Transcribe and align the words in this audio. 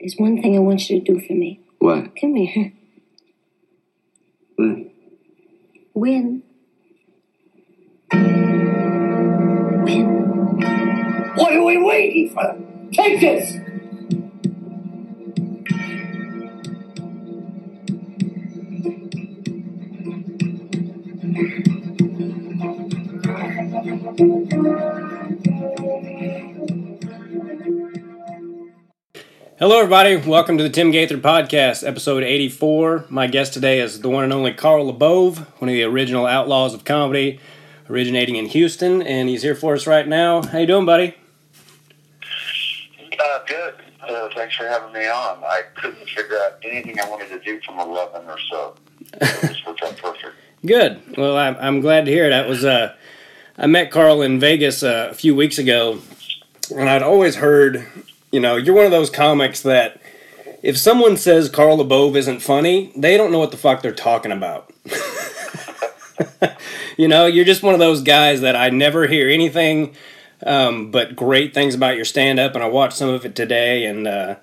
There's 0.00 0.16
one 0.16 0.40
thing 0.40 0.56
I 0.56 0.60
want 0.60 0.88
you 0.88 0.98
to 0.98 1.12
do 1.12 1.20
for 1.20 1.34
me. 1.34 1.60
What? 1.78 2.16
Come 2.18 2.34
here. 2.34 2.72
What? 4.56 4.78
Win. 5.92 6.42
Win. 8.12 10.06
What 11.34 11.52
are 11.52 11.64
we 11.64 11.76
waiting 11.82 12.30
for? 12.30 12.56
Take 12.92 13.20
this! 13.20 13.58
Hello, 29.60 29.76
everybody. 29.76 30.16
Welcome 30.16 30.56
to 30.56 30.62
the 30.62 30.70
Tim 30.70 30.90
Gaither 30.90 31.18
Podcast, 31.18 31.86
episode 31.86 32.22
84. 32.22 33.04
My 33.10 33.26
guest 33.26 33.52
today 33.52 33.78
is 33.80 34.00
the 34.00 34.08
one 34.08 34.24
and 34.24 34.32
only 34.32 34.54
Carl 34.54 34.90
LaBove, 34.90 35.40
one 35.60 35.68
of 35.68 35.74
the 35.74 35.82
original 35.82 36.24
outlaws 36.24 36.72
of 36.72 36.86
comedy, 36.86 37.38
originating 37.90 38.36
in 38.36 38.46
Houston, 38.46 39.02
and 39.02 39.28
he's 39.28 39.42
here 39.42 39.54
for 39.54 39.74
us 39.74 39.86
right 39.86 40.08
now. 40.08 40.40
How 40.40 40.60
you 40.60 40.66
doing, 40.66 40.86
buddy? 40.86 41.14
Uh, 43.22 43.40
good. 43.46 43.74
Uh, 44.00 44.30
thanks 44.34 44.56
for 44.56 44.66
having 44.66 44.94
me 44.94 45.06
on. 45.06 45.44
I 45.44 45.60
couldn't 45.74 46.08
figure 46.08 46.38
out 46.38 46.56
anything 46.62 46.98
I 46.98 47.06
wanted 47.10 47.28
to 47.28 47.40
do 47.40 47.60
from 47.60 47.80
11 47.80 48.26
or 48.30 48.38
so. 48.50 48.74
It 49.12 49.56
worked 49.66 49.82
out 49.82 49.94
perfect. 49.98 50.36
Good. 50.64 51.18
Well, 51.18 51.36
I'm, 51.36 51.56
I'm 51.60 51.80
glad 51.82 52.06
to 52.06 52.10
hear 52.10 52.24
it. 52.24 52.32
I 52.32 52.46
was 52.46 52.64
uh, 52.64 52.94
I 53.58 53.66
met 53.66 53.90
Carl 53.90 54.22
in 54.22 54.40
Vegas 54.40 54.82
uh, 54.82 55.08
a 55.10 55.14
few 55.14 55.34
weeks 55.34 55.58
ago, 55.58 56.00
and 56.74 56.88
I'd 56.88 57.02
always 57.02 57.36
heard, 57.36 57.86
you 58.32 58.40
know, 58.40 58.56
you're 58.56 58.74
one 58.74 58.84
of 58.84 58.90
those 58.90 59.10
comics 59.10 59.62
that 59.62 60.00
if 60.62 60.76
someone 60.76 61.16
says 61.16 61.48
Carl 61.48 61.78
LaBove 61.78 62.16
isn't 62.16 62.40
funny, 62.40 62.92
they 62.96 63.16
don't 63.16 63.32
know 63.32 63.38
what 63.38 63.50
the 63.50 63.56
fuck 63.56 63.82
they're 63.82 63.92
talking 63.92 64.32
about. 64.32 64.72
you 66.96 67.08
know, 67.08 67.26
you're 67.26 67.44
just 67.44 67.62
one 67.62 67.74
of 67.74 67.80
those 67.80 68.02
guys 68.02 68.40
that 68.42 68.56
I 68.56 68.70
never 68.70 69.06
hear 69.06 69.28
anything 69.28 69.94
um, 70.44 70.90
but 70.90 71.16
great 71.16 71.54
things 71.54 71.74
about 71.74 71.96
your 71.96 72.04
stand 72.04 72.38
up, 72.38 72.54
and 72.54 72.64
I 72.64 72.66
watched 72.66 72.96
some 72.96 73.10
of 73.10 73.24
it 73.26 73.36
today, 73.36 73.84
and 73.84 74.06
uh, 74.06 74.36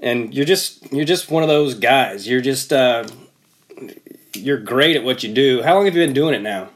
and 0.00 0.32
you're 0.32 0.44
just 0.44 0.92
you're 0.92 1.04
just 1.04 1.30
one 1.30 1.42
of 1.42 1.48
those 1.48 1.74
guys. 1.74 2.28
You're 2.28 2.40
just 2.40 2.72
uh, 2.72 3.08
you're 4.34 4.58
great 4.58 4.96
at 4.96 5.02
what 5.02 5.22
you 5.22 5.32
do. 5.32 5.62
How 5.62 5.74
long 5.74 5.86
have 5.86 5.96
you 5.96 6.06
been 6.06 6.14
doing 6.14 6.34
it 6.34 6.42
now? 6.42 6.68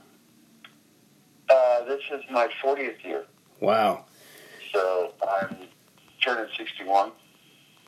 Uh, 1.48 1.84
this 1.84 2.00
is 2.12 2.22
my 2.30 2.48
40th 2.62 3.04
year, 3.04 3.24
Wow. 3.60 4.04
so 4.72 5.12
I'm 5.28 5.56
turning 6.20 6.50
61 6.56 7.12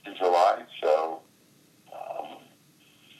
in 0.06 0.16
July. 0.16 0.62
So 0.82 1.20
um, 1.92 2.38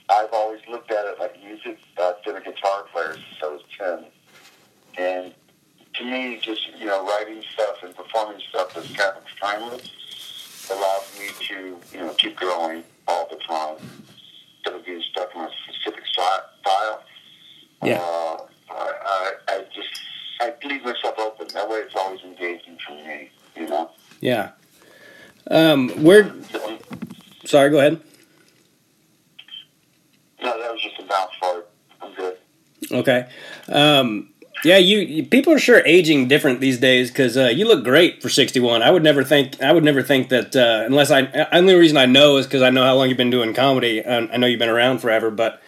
I've 0.08 0.32
always 0.32 0.60
looked 0.70 0.90
at 0.90 1.04
it 1.06 1.18
like 1.18 1.42
music. 1.42 1.78
I've 2.00 2.22
been 2.24 2.36
a 2.36 2.40
guitar 2.40 2.84
player 2.92 3.14
since 3.14 3.42
I 3.42 3.46
was 3.46 3.62
10. 3.78 4.04
And 4.98 5.34
to 5.94 6.04
me, 6.04 6.38
just, 6.42 6.60
you 6.78 6.86
know, 6.86 7.06
writing 7.06 7.42
stuff 7.52 7.76
and 7.82 7.94
performing 7.94 8.40
stuff 8.48 8.74
that's 8.74 8.92
kind 8.96 9.16
of 9.16 9.24
timeless 9.40 9.90
allows 10.70 11.18
me 11.18 11.28
to, 11.48 11.76
you 11.92 12.00
know, 12.04 12.14
keep 12.14 12.36
growing 12.36 12.84
all 13.08 13.28
the 13.30 13.36
time. 13.46 13.76
Instead 14.58 14.78
of 14.78 14.86
being 14.86 15.02
stuck 15.10 15.28
in 15.34 15.40
a 15.40 15.50
specific 15.64 16.06
style. 16.06 17.02
Yeah. 17.84 17.98
Uh, 18.00 18.46
I, 18.70 18.92
I, 19.04 19.32
I 19.48 19.64
just, 19.74 19.88
I 20.40 20.54
leave 20.64 20.84
myself 20.84 21.18
open. 21.18 21.48
That 21.52 21.68
way 21.68 21.78
it's 21.78 21.94
always 21.96 22.20
engaging 22.22 22.78
for 22.86 22.94
me, 22.94 23.30
you 23.56 23.68
know? 23.68 23.90
Yeah. 24.20 24.50
Um, 25.50 25.90
where? 26.02 26.32
Sorry. 27.44 27.70
Go 27.70 27.78
ahead. 27.78 28.00
No, 30.42 30.58
that 30.58 30.72
was 30.72 30.82
just 30.82 30.98
a 30.98 31.04
mouth 31.04 31.30
fart. 31.40 31.70
I'm 32.00 32.14
good. 32.14 32.36
Okay. 32.90 33.28
Um, 33.68 34.32
yeah, 34.64 34.76
you, 34.76 34.98
you 34.98 35.26
people 35.26 35.52
are 35.52 35.58
sure 35.58 35.82
aging 35.84 36.28
different 36.28 36.60
these 36.60 36.78
days 36.78 37.10
because 37.10 37.36
uh, 37.36 37.46
you 37.46 37.66
look 37.66 37.82
great 37.84 38.22
for 38.22 38.28
61. 38.28 38.82
I 38.82 38.90
would 38.90 39.02
never 39.02 39.24
think 39.24 39.60
I 39.60 39.72
would 39.72 39.84
never 39.84 40.02
think 40.02 40.28
that 40.28 40.54
uh, 40.54 40.84
unless 40.86 41.10
I 41.10 41.22
the 41.22 41.56
only 41.56 41.74
reason 41.74 41.96
I 41.96 42.06
know 42.06 42.36
is 42.36 42.46
because 42.46 42.62
I 42.62 42.70
know 42.70 42.84
how 42.84 42.94
long 42.94 43.08
you've 43.08 43.18
been 43.18 43.30
doing 43.30 43.54
comedy. 43.54 44.04
Um, 44.04 44.28
I 44.32 44.36
know 44.36 44.46
you've 44.46 44.60
been 44.60 44.68
around 44.68 45.00
forever, 45.00 45.30
but 45.30 45.60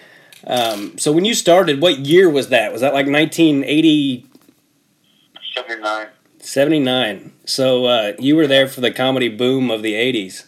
um, 0.47 0.97
so 0.99 1.11
when 1.11 1.25
you 1.25 1.35
started, 1.35 1.81
what 1.81 1.99
year 2.01 2.31
was 2.31 2.51
that? 2.51 2.73
Was 2.73 2.83
that 2.83 2.95
like 2.95 3.07
1980? 3.07 4.27
79. 5.55 6.09
79. 6.39 7.33
So 7.47 7.85
uh, 7.85 8.13
you 8.19 8.37
were 8.37 8.47
there 8.47 8.69
for 8.69 8.81
the 8.81 8.91
comedy 8.91 9.29
boom 9.29 9.71
of 9.71 9.83
the 9.83 9.93
80s. 9.93 10.47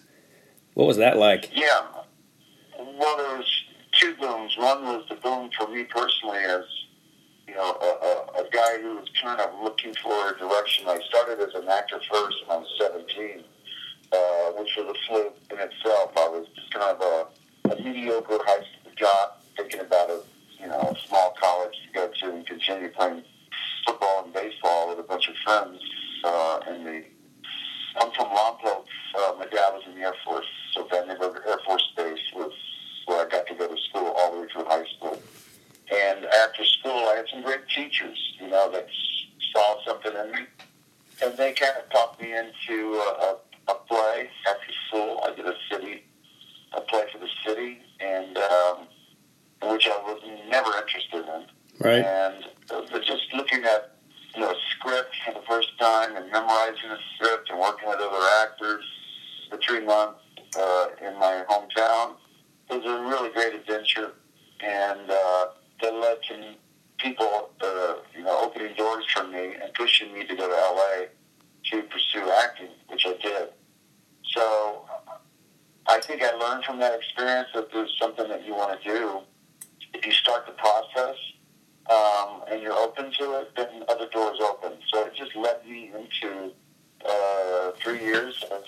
What 0.74 0.86
was 0.86 0.96
that 0.96 1.18
like? 1.18 1.50
Yeah. 1.54 1.82
Well, 2.78 3.16
there 3.18 3.36
was 3.36 3.64
two 3.92 4.14
booms. 4.16 4.56
One 4.56 4.82
was 4.84 5.04
the 5.08 5.16
boom 5.16 5.50
for 5.58 5.68
me 5.68 5.84
personally 5.84 6.38
as, 6.38 6.64
you 7.46 7.54
know, 7.54 7.76
a, 7.82 8.40
a, 8.40 8.44
a 8.44 8.50
guy 8.50 8.80
who 8.80 8.96
was 8.96 9.08
kind 9.22 9.40
of 9.40 9.62
looking 9.62 9.94
for 10.02 10.30
a 10.30 10.38
direction. 10.38 10.86
I 10.88 10.98
started 11.08 11.40
as 11.40 11.54
an 11.54 11.68
actor 11.68 12.00
first 12.10 12.36
when 12.46 12.58
I 12.58 12.60
was 12.60 12.68
17, 12.78 13.44
uh, 14.12 14.16
which 14.58 14.74
was 14.76 14.96
a 14.96 15.06
fluke 15.06 15.36
in 15.50 15.58
itself. 15.58 16.12
I 16.16 16.28
was 16.28 16.46
just 16.54 16.70
kind 16.72 16.96
of 16.96 17.00
a, 17.02 17.72
a 17.72 17.82
mediocre 17.82 18.38
high 18.46 18.64
school 18.64 18.92
job, 18.96 19.32
thinking 19.56 19.80
about 19.80 20.08
a, 20.08 20.22
you 20.58 20.68
know, 20.68 20.94
a 20.94 21.06
small 21.06 21.34
college 21.38 21.74
to 21.86 21.92
go 21.92 22.10
to 22.20 22.36
and 22.36 22.46
continue 22.46 22.88
playing 22.88 23.22
football 23.86 24.24
and 24.24 24.32
baseball 24.32 24.88
with 24.88 24.98
a 24.98 25.02
bunch 25.02 25.28
of 25.28 25.34
friends 25.44 25.78
uh, 26.24 26.60
in 26.68 26.84
the 26.84 27.04
I'm 27.98 28.10
from 28.12 28.26
Lompoc. 28.26 28.84
Uh, 29.18 29.32
my 29.38 29.46
dad 29.46 29.70
was 29.72 29.82
in 29.86 29.94
the 29.94 30.02
Air 30.02 30.14
Force, 30.24 30.46
so 30.74 30.84
Vandenberg 30.84 31.46
Air 31.46 31.58
Force 31.64 31.92
Base 31.96 32.18
was 32.34 32.52
where 33.06 33.26
I 33.26 33.28
got 33.28 33.46
to 33.46 33.54
go 33.54 33.68
to 33.68 33.80
school 33.88 34.14
all 34.18 34.34
the 34.34 34.42
way 34.42 34.48
through 34.52 34.64
high 34.64 34.84
school. 34.96 35.20
And 35.92 36.24
after 36.26 36.64
school, 36.64 37.08
I 37.08 37.14
had 37.16 37.26
some 37.32 37.42
great 37.42 37.66
teachers, 37.74 38.18
you 38.40 38.48
know, 38.48 38.70
that 38.72 38.88
saw 39.52 39.76
something 39.86 40.12
in 40.12 40.32
me, 40.32 40.46
and 41.24 41.36
they 41.38 41.52
kind 41.52 41.72
of 41.82 41.88
talked 41.90 42.20
me 42.20 42.32
into 42.36 42.94
a, 42.94 42.98
a, 42.98 43.36
a 43.68 43.74
play 43.88 44.28
after 44.50 44.72
school. 44.88 45.20
I 45.24 45.34
did 45.34 45.46
a 45.46 45.54
city, 45.70 46.04
a 46.74 46.80
play 46.82 47.04
for 47.12 47.18
the 47.18 47.28
city, 47.46 47.78
and 48.00 48.36
um, 48.36 48.88
which 49.62 49.86
I 49.86 49.96
was 50.02 50.20
never 50.48 50.76
interested 50.76 51.24
in. 51.24 51.44
Right. 51.78 52.04
And 52.04 52.44
uh, 52.70 52.82
but 52.90 53.04
just 53.04 53.22
looking 53.32 53.64
at 53.64 53.95
you 54.36 54.42
know 54.42 54.54
script 54.78 55.14
for 55.26 55.34
the 55.34 55.42
first 55.48 55.70
time 55.80 56.16
and 56.16 56.30
memorizing 56.32 56.90
the 56.90 56.98
script 57.16 57.50
and 57.50 57.60
working 57.60 57.88
with 57.88 57.98
other 58.00 58.26
actors 58.42 58.84
for 59.50 59.58
three 59.58 59.84
months 59.84 60.20
uh, 60.58 60.88
in 61.06 61.14
my 61.18 61.44
hometown 61.50 62.16
was 62.70 62.84
a 62.86 63.02
really 63.10 63.30
great 63.32 63.54
adventure, 63.54 64.12
and 64.60 65.10
uh, 65.10 65.46
that 65.82 65.94
led 65.94 66.18
to 66.28 66.54
people 66.98 67.50
uh, 67.62 67.96
you 68.16 68.24
know 68.24 68.40
opening 68.42 68.74
doors 68.76 69.04
for 69.14 69.24
me 69.28 69.54
and 69.62 69.72
pushing 69.74 70.12
me 70.14 70.26
to 70.26 70.36
go 70.36 70.48
to 70.48 70.54
LA 70.54 71.06
to 71.72 71.82
pursue 71.88 72.30
acting, 72.44 72.68
which 72.88 73.06
I 73.06 73.14
did. 73.22 73.48
So 74.34 74.86
I 75.88 76.00
think 76.00 76.22
I 76.22 76.32
learned 76.34 76.64
from 76.64 76.78
that 76.80 76.94
experience 76.98 77.48
that 77.54 77.72
there's 77.72 77.94
something 78.00 78.28
that 78.28 78.46
you 78.46 78.54
want 78.54 78.80
to 78.82 78.88
do. 78.88 79.20
If 79.94 80.06
you 80.06 80.12
start 80.12 80.46
the 80.46 80.52
process 80.52 81.16
um, 81.90 82.42
and 82.50 82.62
you're 82.62 82.72
open 82.72 83.12
to 83.18 83.40
it, 83.40 83.54
then 83.56 83.84
other 83.88 84.08
doors 84.08 84.38
open. 84.40 84.72
So 84.92 85.04
it 85.04 85.14
just 85.14 85.36
led 85.36 85.66
me 85.66 85.92
into 85.94 86.52
uh, 87.08 87.72
three 87.82 88.00
years 88.00 88.42
of 88.50 88.64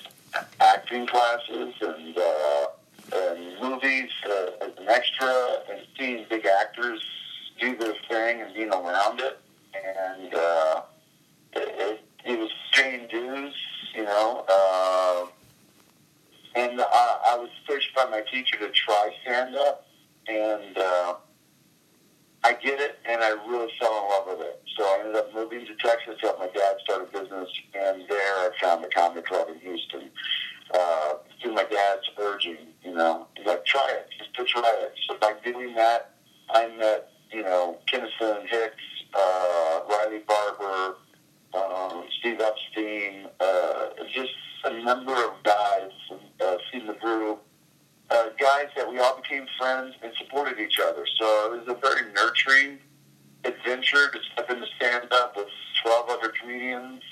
acting 0.61 1.07
classes 1.07 1.75
and, 1.81 2.17
uh, 2.17 2.67
and 3.15 3.61
movies 3.61 4.11
uh, 4.27 4.65
as 4.65 4.73
an 4.79 4.89
extra 4.89 5.63
and 5.71 5.81
seeing 5.99 6.27
big 6.29 6.47
actors 6.47 7.03
do 7.61 7.77
their 7.77 7.95
thing 8.09 8.43
and 8.43 8.55
being 8.55 8.71
around 8.71 9.21
it. 9.21 9.41
And 9.75 10.35
uh, 10.35 10.83
it, 11.55 12.01
it, 12.25 12.39
was 12.39 12.51
paying 12.73 13.09
dues, 13.09 13.55
you 13.95 14.05
know. 14.05 14.45
Uh, 14.49 15.27
and 16.55 16.81
I, 16.81 17.19
I 17.31 17.37
was 17.37 17.51
pushed 17.67 17.95
by 17.95 18.05
my 18.07 18.23
teacher 18.23 18.59
to 18.59 18.71
try 18.71 19.11
stand 19.23 19.57
up, 19.57 19.87
and 20.27 20.77
uh, 20.77 21.15
and 23.19 23.25
I 23.25 23.31
really 23.49 23.73
fell 23.81 23.91
in 23.99 24.11
love 24.11 24.39
with 24.39 24.47
it. 24.47 24.63
So 24.77 24.85
I 24.85 24.99
ended 25.01 25.17
up 25.17 25.35
moving 25.35 25.67
to 25.67 25.75
Texas, 25.75 26.15
helped 26.21 26.39
my 26.39 26.47
dad 26.47 26.77
start 26.85 27.03
a 27.03 27.19
business, 27.19 27.49
and 27.75 28.05
there 28.09 28.35
I 28.37 28.51
found 28.63 28.85
the 28.85 28.89
comedy 28.89 29.23
club 29.23 29.49
in 29.49 29.59
Houston. 29.59 30.11
Uh, 30.73 31.15
through 31.43 31.55
my 31.55 31.65
dad's 31.65 32.03
urging, 32.19 32.59
you 32.85 32.93
know, 32.95 33.27
he's 33.37 33.47
like, 33.47 33.65
try 33.65 33.89
it, 33.91 34.07
just 34.19 34.35
to 34.35 34.45
try 34.45 34.73
it. 34.83 34.93
So 35.09 35.17
by 35.19 35.33
doing 35.45 35.75
that, 35.75 36.13
I 36.51 36.69
met, 36.77 37.11
you 37.33 37.43
know, 37.43 37.79
Kinison 37.91 38.47
Hicks, 38.47 38.77
uh, 39.15 39.81
Riley 39.91 40.21
Barber, 40.29 40.97
um, 41.55 42.05
Steve 42.21 42.41
Epstein, 42.41 43.29
uh, 43.41 43.87
just 44.15 44.31
a 44.65 44.83
number 44.85 45.13
of 45.13 45.43
guys, 45.43 45.91
uh, 46.41 46.57
Steve 46.69 46.83
LeBrew, 46.83 47.39
uh, 48.11 48.25
guys 48.39 48.67
that 48.77 48.89
we 48.89 48.99
all 48.99 49.17
became 49.17 49.47
friends 49.59 49.95
and 50.03 50.13
supported 50.19 50.61
each 50.61 50.79
other. 50.79 51.05
So 51.19 51.55
it 51.55 51.67
was 51.67 51.77
a 51.77 51.81
very 51.81 52.13
nurturing 52.13 52.79
adventure 53.45 54.11
to 54.11 54.19
step 54.33 54.51
into 54.51 54.67
stand-up 54.77 55.37
with 55.37 55.49
12 55.83 56.09
other 56.11 56.33
comedians 56.41 57.03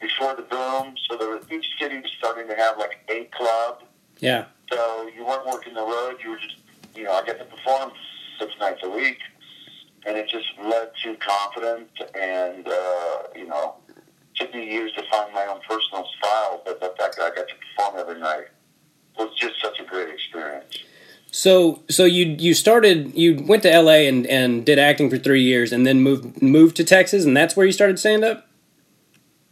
before 0.00 0.34
the 0.36 0.42
boom. 0.42 0.94
So 1.08 1.16
there 1.16 1.28
was, 1.30 1.44
each 1.50 1.66
city 1.80 1.98
was 1.98 2.10
starting 2.18 2.48
to 2.48 2.54
have 2.54 2.78
like 2.78 2.98
a 3.08 3.24
club 3.36 3.82
Yeah. 4.20 4.46
So 4.72 5.08
you 5.14 5.24
weren't 5.24 5.46
working 5.46 5.74
the 5.74 5.82
road. 5.82 6.16
You 6.22 6.30
were 6.30 6.38
just, 6.38 6.56
you 6.94 7.04
know, 7.04 7.12
I 7.12 7.24
get 7.24 7.38
to 7.38 7.44
perform 7.44 7.92
six 8.38 8.52
nights 8.58 8.80
a 8.82 8.90
week, 8.90 9.18
and 10.06 10.16
it 10.16 10.28
just 10.28 10.46
led 10.62 10.90
to 11.04 11.16
confidence. 11.16 11.90
And 12.18 12.66
uh, 12.66 13.18
you 13.34 13.46
know, 13.46 13.76
took 14.34 14.52
me 14.54 14.70
years 14.70 14.92
to 14.96 15.02
find 15.10 15.32
my 15.32 15.46
own 15.46 15.60
personal 15.68 16.06
style, 16.18 16.62
but 16.64 16.80
the 16.80 16.92
fact 16.98 17.16
that 17.16 17.32
I 17.32 17.34
got 17.36 17.48
to 17.48 17.54
perform 17.54 18.00
every 18.00 18.20
night 18.20 18.48
was 19.18 19.30
just 19.38 19.54
such 19.62 19.78
a 19.80 19.84
great 19.84 20.08
experience. 20.08 20.78
So 21.36 21.82
so 21.90 22.06
you 22.06 22.34
you 22.38 22.54
started 22.54 23.14
you 23.14 23.34
went 23.34 23.62
to 23.64 23.70
L.A. 23.70 24.08
and 24.08 24.26
and 24.26 24.64
did 24.64 24.78
acting 24.78 25.10
for 25.10 25.18
three 25.18 25.42
years, 25.42 25.70
and 25.70 25.86
then 25.86 26.00
moved 26.00 26.40
moved 26.40 26.76
to 26.76 26.84
Texas, 26.84 27.26
and 27.26 27.36
that's 27.36 27.54
where 27.54 27.66
you 27.66 27.72
started 27.72 27.98
stand 27.98 28.24
up. 28.24 28.48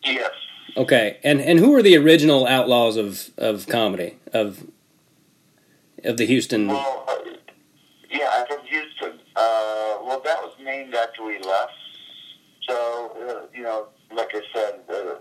Yes. 0.02 0.31
Okay, 0.78 1.19
and 1.22 1.42
and 1.42 1.58
who 1.58 1.72
were 1.72 1.82
the 1.82 1.94
original 1.98 2.46
outlaws 2.46 2.96
of 2.96 3.28
of 3.36 3.66
comedy 3.66 4.16
of 4.32 4.66
of 6.04 6.16
the 6.16 6.25
Houston? 6.25 6.69
Well, 6.69 7.04
uh, 7.06 7.16
yeah, 8.10 8.31
I'm 8.32 8.46
from 8.46 8.64
Houston. 8.64 9.20
Uh, 9.36 9.98
well, 10.06 10.22
that 10.25 10.40
was 10.40 10.54
named 10.62 10.94
after 10.94 11.22
we 11.22 11.38
left. 11.40 11.75
So, 12.66 13.12
uh, 13.28 13.46
you 13.54 13.62
know, 13.62 13.88
like 14.10 14.31
I 14.32 14.40
said, 14.54 14.81
the, 14.88 15.20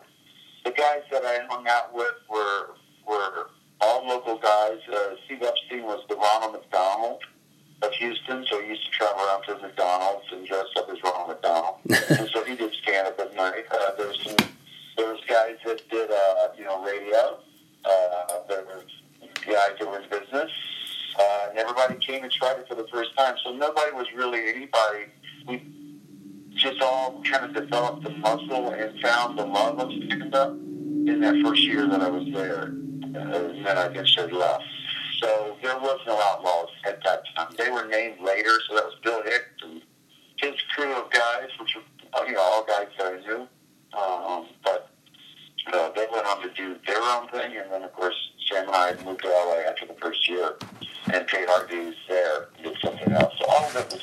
the 0.64 0.72
guys 0.72 1.02
that 1.12 1.26
I 1.26 1.46
hung 1.50 1.68
out 1.68 1.94
with 1.94 2.16
were 2.30 2.70
were 3.06 3.50
all 3.84 4.08
local 4.08 4.38
guys. 4.38 4.80
Uh, 4.92 5.16
Steve 5.26 5.42
Epstein 5.42 5.84
was 5.84 6.04
the 6.10 6.16
Ronald 6.16 6.54
McDonald 6.54 7.22
of 7.82 7.92
Houston, 7.94 8.46
so 8.50 8.62
he 8.62 8.70
used 8.70 8.86
to 8.86 8.92
travel 8.92 9.22
around 9.24 9.44
to 9.44 9.58
McDonald's 9.62 10.26
and 10.32 10.48
dress 10.48 10.66
up 10.78 10.90
as 10.90 10.98
Ronald 11.04 11.30
McDonald. 11.30 11.76
and 12.20 12.30
so 12.30 12.44
he 12.44 12.56
did 12.56 12.74
stand 12.82 13.08
up 13.08 13.20
at 13.20 13.36
night. 13.36 13.66
Uh, 13.72 13.96
there 13.98 14.08
was 14.08 14.20
some 14.24 14.48
there 14.96 15.12
was 15.12 15.20
guys 15.28 15.58
that 15.66 15.82
did 15.90 16.10
uh, 16.12 16.48
you 16.58 16.64
know 16.64 16.84
radio. 16.84 17.40
Uh, 17.84 18.40
there 18.48 18.64
were 18.64 18.84
guys 19.46 19.72
that 19.80 19.88
were 19.88 20.00
in 20.00 20.10
business. 20.10 20.52
Uh, 21.20 21.50
and 21.50 21.60
everybody 21.60 21.96
came 21.96 22.24
and 22.24 22.32
tried 22.32 22.58
it 22.58 22.68
for 22.68 22.76
the 22.76 22.88
first 22.88 23.16
time. 23.16 23.36
So 23.44 23.54
nobody 23.54 23.92
was 23.92 24.08
really 24.16 24.50
anybody. 24.50 25.06
We 25.48 25.62
just 26.56 26.82
all 26.82 27.22
kind 27.24 27.46
of 27.46 27.54
developed 27.54 28.04
the 28.04 28.12
muscle 28.12 28.72
and 28.72 29.00
found 29.00 29.38
the 29.38 29.46
love 29.46 29.80
of 29.80 29.92
stand 29.92 30.34
up 30.34 30.52
in 30.52 31.20
that 31.22 31.42
first 31.44 31.64
year 31.64 31.88
that 31.88 32.02
I 32.02 32.10
was 32.10 32.28
there. 32.34 32.74
Uh, 33.16 33.54
then 33.64 33.78
I 33.78 33.86
eventually 33.86 34.32
left. 34.32 34.64
So 35.22 35.56
there 35.62 35.78
was 35.78 36.00
no 36.06 36.20
outlaws 36.20 36.70
at 36.86 37.04
that 37.04 37.24
time. 37.36 37.54
They 37.58 37.70
were 37.70 37.86
named 37.86 38.20
later, 38.20 38.60
so 38.68 38.76
that 38.76 38.86
was 38.86 38.96
Bill 39.04 39.22
Hicks 39.24 39.62
and 39.64 39.82
his 40.38 40.60
crew 40.76 40.92
of 40.94 41.10
guys, 41.12 41.50
which 41.60 41.76
were 41.76 42.28
you 42.28 42.34
know 42.34 42.42
all 42.42 42.66
guys 42.66 42.88
that 42.98 43.14
I 43.14 43.20
knew. 43.20 43.48
Um, 43.98 44.48
but 44.64 44.90
uh, 45.72 45.92
they 45.96 46.08
went 46.12 46.26
on 46.26 46.42
to 46.42 46.50
do 46.54 46.76
their 46.86 47.02
own 47.02 47.28
thing, 47.30 47.56
and 47.58 47.72
then 47.72 47.84
of 47.84 47.94
course 47.94 48.16
Sam 48.50 48.68
and 48.68 48.76
I 48.76 49.04
moved 49.06 49.22
to 49.22 49.30
LA 49.30 49.70
after 49.70 49.86
the 49.86 49.94
first 50.02 50.28
year 50.28 50.56
and 51.14 51.28
paid 51.28 51.48
our 51.48 51.68
dues 51.68 51.96
there, 52.10 52.50
did 52.62 52.76
something 52.84 53.12
else. 53.14 53.34
So 53.40 53.46
all 53.48 53.66
of 53.66 53.76
it 53.76 53.94
was 53.94 54.02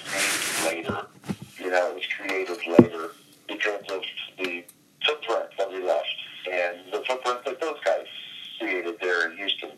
named 0.64 0.86
later. 0.86 1.06
You 1.58 1.70
know, 1.70 1.90
it 1.90 1.94
was 1.96 2.06
created 2.16 2.58
later 2.66 3.10
because 3.48 3.82
of 3.90 4.02
the 4.38 4.64
footprint 5.04 5.50
that 5.58 5.70
we 5.70 5.82
left 5.82 6.06
and 6.50 6.78
the 6.92 7.02
footprint 7.06 7.44
that 7.44 7.60
those 7.60 7.78
guys 7.84 8.06
created 8.60 8.96
there 9.00 9.30
in 9.30 9.36
Houston. 9.36 9.70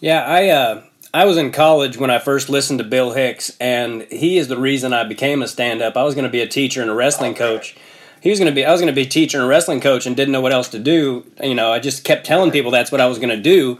Yeah, 0.00 0.24
I 0.24 0.48
uh, 0.48 0.82
I 1.12 1.24
was 1.24 1.36
in 1.36 1.50
college 1.50 1.96
when 1.98 2.10
I 2.10 2.18
first 2.18 2.48
listened 2.48 2.78
to 2.78 2.84
Bill 2.84 3.12
Hicks, 3.12 3.56
and 3.60 4.02
he 4.10 4.38
is 4.38 4.48
the 4.48 4.58
reason 4.58 4.92
I 4.92 5.04
became 5.04 5.42
a 5.42 5.48
stand 5.48 5.82
up. 5.82 5.96
I 5.96 6.04
was 6.04 6.14
going 6.14 6.24
to 6.24 6.30
be 6.30 6.40
a 6.40 6.46
teacher 6.46 6.80
and 6.82 6.90
a 6.90 6.94
wrestling 6.94 7.34
coach. 7.34 7.76
He 8.20 8.30
was 8.30 8.38
going 8.38 8.50
to 8.50 8.54
be 8.54 8.64
I 8.64 8.70
was 8.70 8.80
going 8.80 8.92
to 8.92 8.94
be 8.94 9.06
a 9.06 9.10
teacher 9.10 9.38
and 9.38 9.46
a 9.46 9.48
wrestling 9.48 9.80
coach, 9.80 10.06
and 10.06 10.16
didn't 10.16 10.32
know 10.32 10.40
what 10.40 10.52
else 10.52 10.68
to 10.68 10.78
do. 10.78 11.26
You 11.42 11.54
know, 11.54 11.72
I 11.72 11.80
just 11.80 12.04
kept 12.04 12.26
telling 12.26 12.50
people 12.50 12.70
that's 12.70 12.92
what 12.92 13.00
I 13.00 13.06
was 13.06 13.18
going 13.18 13.30
to 13.30 13.40
do. 13.40 13.78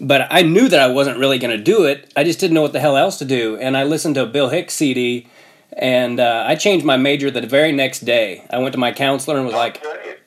But 0.00 0.26
I 0.28 0.42
knew 0.42 0.68
that 0.68 0.80
I 0.80 0.88
wasn't 0.88 1.18
really 1.18 1.38
going 1.38 1.56
to 1.56 1.62
do 1.62 1.84
it. 1.84 2.12
I 2.16 2.24
just 2.24 2.40
didn't 2.40 2.54
know 2.54 2.62
what 2.62 2.72
the 2.72 2.80
hell 2.80 2.96
else 2.96 3.16
to 3.18 3.24
do. 3.24 3.56
And 3.56 3.76
I 3.76 3.84
listened 3.84 4.16
to 4.16 4.24
a 4.24 4.26
Bill 4.26 4.48
Hicks 4.48 4.74
CD, 4.74 5.28
and 5.72 6.18
uh, 6.18 6.44
I 6.48 6.56
changed 6.56 6.84
my 6.84 6.96
major 6.96 7.30
the 7.30 7.46
very 7.46 7.70
next 7.70 8.00
day. 8.00 8.44
I 8.50 8.58
went 8.58 8.72
to 8.72 8.78
my 8.78 8.90
counselor 8.90 9.36
and 9.36 9.46
was 9.46 9.54
like. 9.54 9.80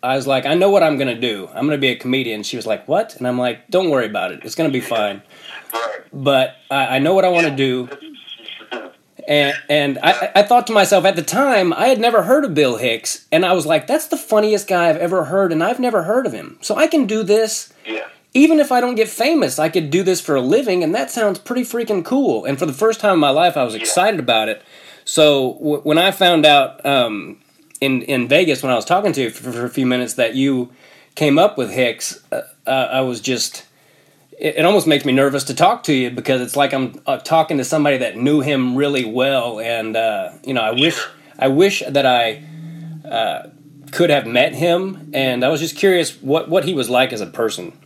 I 0.04 0.16
was 0.16 0.28
like, 0.28 0.46
I 0.46 0.54
know 0.54 0.70
what 0.70 0.84
I'm 0.84 0.98
going 0.98 1.14
to 1.14 1.20
do. 1.20 1.48
I'm 1.48 1.66
going 1.66 1.78
to 1.78 1.78
be 1.78 1.90
a 1.90 1.96
comedian. 1.96 2.44
She 2.44 2.56
was 2.56 2.66
like, 2.68 2.88
What? 2.88 3.16
And 3.16 3.28
I'm 3.28 3.38
like, 3.38 3.68
Don't 3.70 3.90
worry 3.90 4.06
about 4.06 4.32
it. 4.32 4.42
It's 4.44 4.56
going 4.56 4.70
to 4.70 4.74
be 4.74 4.82
fine. 4.82 5.22
Right. 5.74 6.00
But 6.14 6.56
I, 6.72 6.98
I 6.98 7.00
know 7.00 7.14
what 7.14 7.26
I 7.26 7.30
want 7.30 7.48
to 7.48 7.56
do. 7.56 7.90
And 9.28 9.54
and 9.68 10.00
I, 10.02 10.32
I 10.36 10.44
thought 10.44 10.68
to 10.68 10.74
myself 10.74 11.04
at 11.04 11.18
the 11.18 11.22
time 11.22 11.74
I 11.74 11.88
had 11.88 12.00
never 12.00 12.24
heard 12.24 12.46
of 12.46 12.54
Bill 12.54 12.78
Hicks, 12.78 13.26
and 13.30 13.46
I 13.46 13.52
was 13.52 13.66
like, 13.66 13.86
"That's 13.86 14.08
the 14.08 14.16
funniest 14.16 14.70
guy 14.70 14.88
I've 14.88 14.96
ever 14.96 15.26
heard, 15.26 15.52
and 15.52 15.62
I've 15.62 15.82
never 15.82 16.04
heard 16.04 16.26
of 16.26 16.32
him. 16.32 16.58
So 16.62 16.78
I 16.78 16.88
can 16.88 17.08
do 17.08 17.24
this, 17.24 17.74
Yeah. 17.86 18.08
even 18.34 18.58
if 18.62 18.72
I 18.72 18.80
don't 18.80 18.96
get 18.96 19.10
famous. 19.10 19.60
I 19.60 19.68
could 19.68 19.90
do 19.90 20.02
this 20.02 20.22
for 20.22 20.36
a 20.36 20.42
living, 20.42 20.82
and 20.82 20.96
that 20.96 21.12
sounds 21.12 21.40
pretty 21.40 21.64
freaking 21.64 22.06
cool." 22.06 22.46
And 22.46 22.58
for 22.58 22.66
the 22.66 22.72
first 22.72 23.02
time 23.02 23.16
in 23.16 23.20
my 23.20 23.32
life, 23.32 23.58
I 23.58 23.66
was 23.66 23.76
excited 23.76 24.22
about 24.22 24.48
it. 24.48 24.62
So 25.04 25.56
w- 25.56 25.82
when 25.82 25.98
I 25.98 26.12
found 26.12 26.46
out 26.46 26.86
um, 26.86 27.40
in 27.82 28.02
in 28.04 28.28
Vegas 28.28 28.64
when 28.64 28.72
I 28.72 28.76
was 28.76 28.86
talking 28.86 29.12
to 29.14 29.22
you 29.24 29.30
for, 29.30 29.52
for 29.52 29.66
a 29.66 29.70
few 29.70 29.86
minutes 29.86 30.16
that 30.16 30.36
you 30.36 30.72
came 31.16 31.38
up 31.40 31.58
with 31.58 31.72
Hicks, 31.72 32.24
uh, 32.32 32.42
uh, 32.66 32.70
I 32.92 33.02
was 33.02 33.22
just 33.22 33.66
it, 34.38 34.58
it 34.58 34.66
almost 34.66 34.88
makes 34.88 35.06
me 35.06 35.14
nervous 35.14 35.44
to 35.46 35.54
talk 35.54 35.84
to 35.84 35.94
you 35.94 36.10
because 36.12 36.42
it's 36.42 36.56
like 36.56 36.74
I'm 36.74 37.02
uh, 37.06 37.18
talking 37.18 37.58
to 37.58 37.64
somebody 37.64 37.98
that 37.98 38.18
knew 38.18 38.42
him 38.42 38.76
really 38.76 39.06
well, 39.06 39.60
and 39.60 39.96
uh, 39.96 40.32
you 40.46 40.54
know, 40.54 40.62
I 40.62 40.72
wish 40.72 41.06
I 41.40 41.48
wish 41.48 41.84
that 41.88 42.06
I 42.06 42.44
uh, 43.08 43.50
could 43.92 44.10
have 44.10 44.26
met 44.26 44.54
him, 44.54 45.12
and 45.14 45.44
I 45.44 45.50
was 45.50 45.60
just 45.60 45.76
curious 45.76 46.22
what 46.22 46.50
what 46.50 46.66
he 46.66 46.74
was 46.74 46.90
like 46.90 47.14
as 47.14 47.22
a 47.22 47.28
person. 47.28 47.78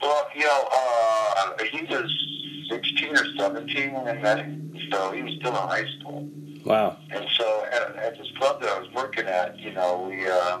Well, 0.00 0.26
you 0.34 0.44
know, 0.44 0.68
uh, 0.70 1.64
he 1.64 1.82
was 1.84 2.68
16 2.70 3.10
or 3.10 3.24
17 3.38 3.92
when 3.92 4.06
I 4.06 4.20
met 4.20 4.38
him, 4.38 4.76
so 4.90 5.12
he 5.12 5.22
was 5.22 5.34
still 5.36 5.50
in 5.50 5.68
high 5.68 5.86
school. 5.98 6.28
Wow. 6.64 6.96
And 7.10 7.26
so 7.36 7.64
at, 7.70 7.96
at 7.96 8.18
this 8.18 8.30
club 8.38 8.60
that 8.62 8.70
I 8.70 8.78
was 8.80 8.90
working 8.92 9.26
at, 9.26 9.58
you 9.58 9.72
know, 9.72 10.08
we 10.08 10.26
uh, 10.26 10.58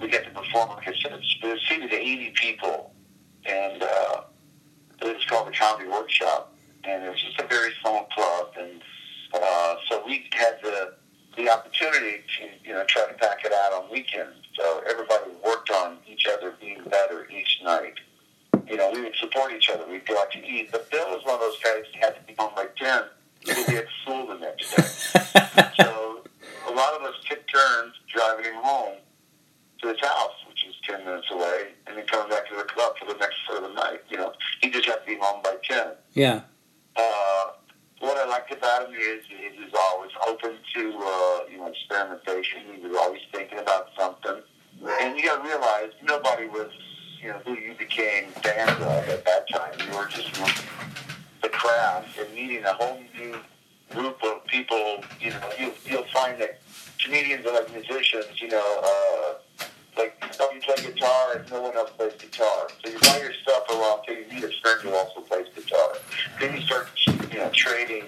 we 0.00 0.08
got 0.08 0.24
to 0.24 0.30
perform, 0.30 0.70
like 0.70 0.88
I 0.88 0.92
said, 1.02 1.12
it's- 1.12 1.36
it 1.42 1.60
seated 1.68 1.90
to 1.90 1.96
80 1.96 2.30
people. 2.30 2.92
And 3.46 3.82
uh, 3.82 4.22
it 5.02 5.14
was 5.14 5.24
called 5.26 5.48
the 5.48 5.52
Comedy 5.52 5.88
Workshop. 5.88 6.54
And 6.84 7.04
it 7.04 7.10
was 7.10 7.20
just 7.22 7.38
a 7.40 7.46
very 7.46 7.72
small 7.80 8.04
club. 8.14 8.48
And 8.58 8.82
uh, 9.32 9.76
so 9.88 10.02
we 10.06 10.26
had 10.32 10.58
the, 10.62 10.94
the 11.36 11.48
opportunity 11.50 12.22
to, 12.38 12.68
you 12.68 12.74
know, 12.74 12.84
try 12.86 13.06
to 13.06 13.14
pack 13.14 13.44
it 13.44 13.52
out 13.52 13.72
on 13.72 13.90
weekends. 13.90 14.36
So 14.58 14.82
everybody 14.88 15.30
worked 15.44 15.70
on 15.70 15.98
each 16.08 16.26
other 16.26 16.54
being 16.60 16.82
better 16.90 17.26
each 17.30 17.60
night. 17.62 17.94
You 18.68 18.76
know, 18.76 18.90
we 18.92 19.02
would 19.02 19.14
support 19.16 19.52
each 19.52 19.68
other. 19.70 19.84
We'd 19.90 20.06
go 20.06 20.18
out 20.20 20.30
to 20.32 20.38
eat. 20.46 20.70
But 20.72 20.90
Bill 20.90 21.06
was 21.10 21.24
one 21.24 21.34
of 21.34 21.40
those 21.40 21.58
guys 21.62 21.84
who 21.92 22.00
had 22.00 22.14
to 22.16 22.22
be 22.26 22.34
home 22.38 22.52
by 22.56 22.66
10 22.76 23.02
to 23.46 23.70
be 23.70 23.76
at 23.76 23.86
next 24.58 25.76
so 25.76 26.22
a 26.68 26.72
lot 26.72 26.94
of 26.94 27.02
us 27.02 27.14
took 27.28 27.40
turns 27.48 27.94
driving 28.12 28.44
him 28.46 28.54
home 28.56 28.94
to 29.82 29.88
his 29.88 30.00
house, 30.00 30.32
which 30.48 30.64
is 30.66 30.74
10 30.86 31.04
minutes 31.04 31.26
away, 31.30 31.68
and 31.86 31.96
then 31.96 32.06
coming 32.06 32.30
back 32.30 32.48
to 32.48 32.56
the 32.56 32.64
club 32.64 32.94
for 32.98 33.06
the 33.12 33.18
next 33.18 33.36
for 33.46 33.60
the 33.60 33.72
night. 33.74 34.00
You 34.08 34.16
know, 34.18 34.32
he 34.60 34.70
just 34.70 34.86
had 34.86 34.96
to 34.96 35.06
be 35.06 35.18
home 35.20 35.42
by 35.42 35.56
10. 35.68 35.88
Yeah. 36.14 36.40
Uh, 36.96 37.44
what 38.00 38.16
I 38.16 38.26
liked 38.28 38.52
about 38.52 38.88
him 38.88 38.94
is 38.94 39.24
he 39.28 39.60
was 39.60 39.72
always 39.78 40.10
open 40.28 40.56
to, 40.74 40.80
uh, 40.80 41.50
you 41.50 41.58
know, 41.58 41.66
experimentation. 41.68 42.60
He 42.74 42.86
was 42.86 42.96
always 42.96 43.20
thinking 43.32 43.58
about 43.58 43.88
something. 43.98 44.42
And 45.00 45.16
you 45.16 45.24
got 45.24 45.42
to 45.42 45.48
realize 45.48 45.90
nobody 46.02 46.46
was, 46.46 46.70
you 47.20 47.28
know, 47.28 47.38
who 47.44 47.54
you 47.54 47.74
became 47.74 48.30
fans 48.42 48.70
of 48.70 49.08
at 49.08 49.24
that 49.24 49.48
time. 49.48 49.72
You 49.78 49.96
were 49.96 50.08
just 50.08 50.34
the 51.42 51.48
craft 51.48 52.18
and 52.18 52.34
meeting 52.34 52.64
a 52.64 52.72
whole 52.74 53.00
new 53.18 53.36
group 53.90 54.22
of 54.22 54.44
people. 54.46 55.02
You 55.20 55.30
know, 55.30 55.50
you, 55.58 55.72
you'll 55.86 56.06
find 56.12 56.40
that 56.40 56.60
comedians 57.02 57.46
are 57.46 57.54
like 57.54 57.72
musicians. 57.72 58.40
You 58.40 58.48
know, 58.48 58.80
uh, 58.82 59.64
like 59.96 60.14
you 60.54 60.60
play 60.60 60.92
guitar 60.92 61.36
and 61.36 61.50
no 61.50 61.62
one 61.62 61.76
else 61.76 61.90
plays 61.96 62.12
guitar. 62.18 62.68
So 62.84 62.90
you 62.90 62.98
buy 63.00 63.18
your 63.18 63.32
stuff 63.42 63.66
for 63.66 63.74
a 63.74 63.78
while 63.78 64.04
until 64.06 64.22
you 64.22 64.32
meet 64.32 64.44
a 64.44 64.52
friend 64.62 64.80
who 64.82 64.94
also 64.94 65.20
plays 65.20 65.46
guitar. 65.54 65.94
Then 66.40 66.56
you 66.56 66.62
start, 66.62 66.88
you 67.32 67.38
know, 67.38 67.50
trading 67.52 68.04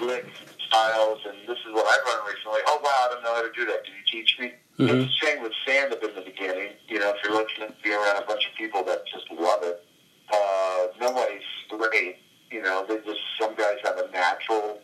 licks, 0.00 0.28
styles, 0.68 1.20
and 1.26 1.36
this 1.46 1.58
is 1.66 1.72
what 1.72 1.86
I've 1.86 2.06
learned 2.06 2.28
recently. 2.28 2.60
Oh 2.66 2.80
wow, 2.82 2.90
I 2.90 3.14
don't 3.14 3.22
know 3.22 3.34
how 3.34 3.42
to 3.42 3.52
do 3.54 3.66
that. 3.66 3.84
Can 3.84 3.94
you 3.94 4.04
teach 4.22 4.38
me? 4.38 4.52
Mhm. 4.78 5.04
It's 5.04 5.20
the 5.20 5.26
same 5.26 5.42
with 5.42 5.52
stand 5.64 5.92
up 5.92 6.02
in 6.04 6.14
the 6.14 6.20
beginning. 6.20 6.70
You 6.88 7.00
know, 7.00 7.10
if 7.10 7.16
you're 7.24 7.32
looking 7.32 7.66
to 7.66 7.72
be 7.82 7.92
around 7.92 8.22
a 8.22 8.26
bunch 8.26 8.46
of 8.46 8.54
people 8.56 8.84
that 8.84 9.02
just 9.06 9.30
love 9.32 9.62
it, 9.62 9.84
uh, 10.32 10.86
nobody's 11.00 11.42
great. 11.68 12.18
You 12.50 12.62
know, 12.62 12.84
they 12.88 12.96
just 12.98 13.20
some 13.40 13.54
guys 13.56 13.76
have 13.84 13.98
a 13.98 14.10
natural 14.10 14.78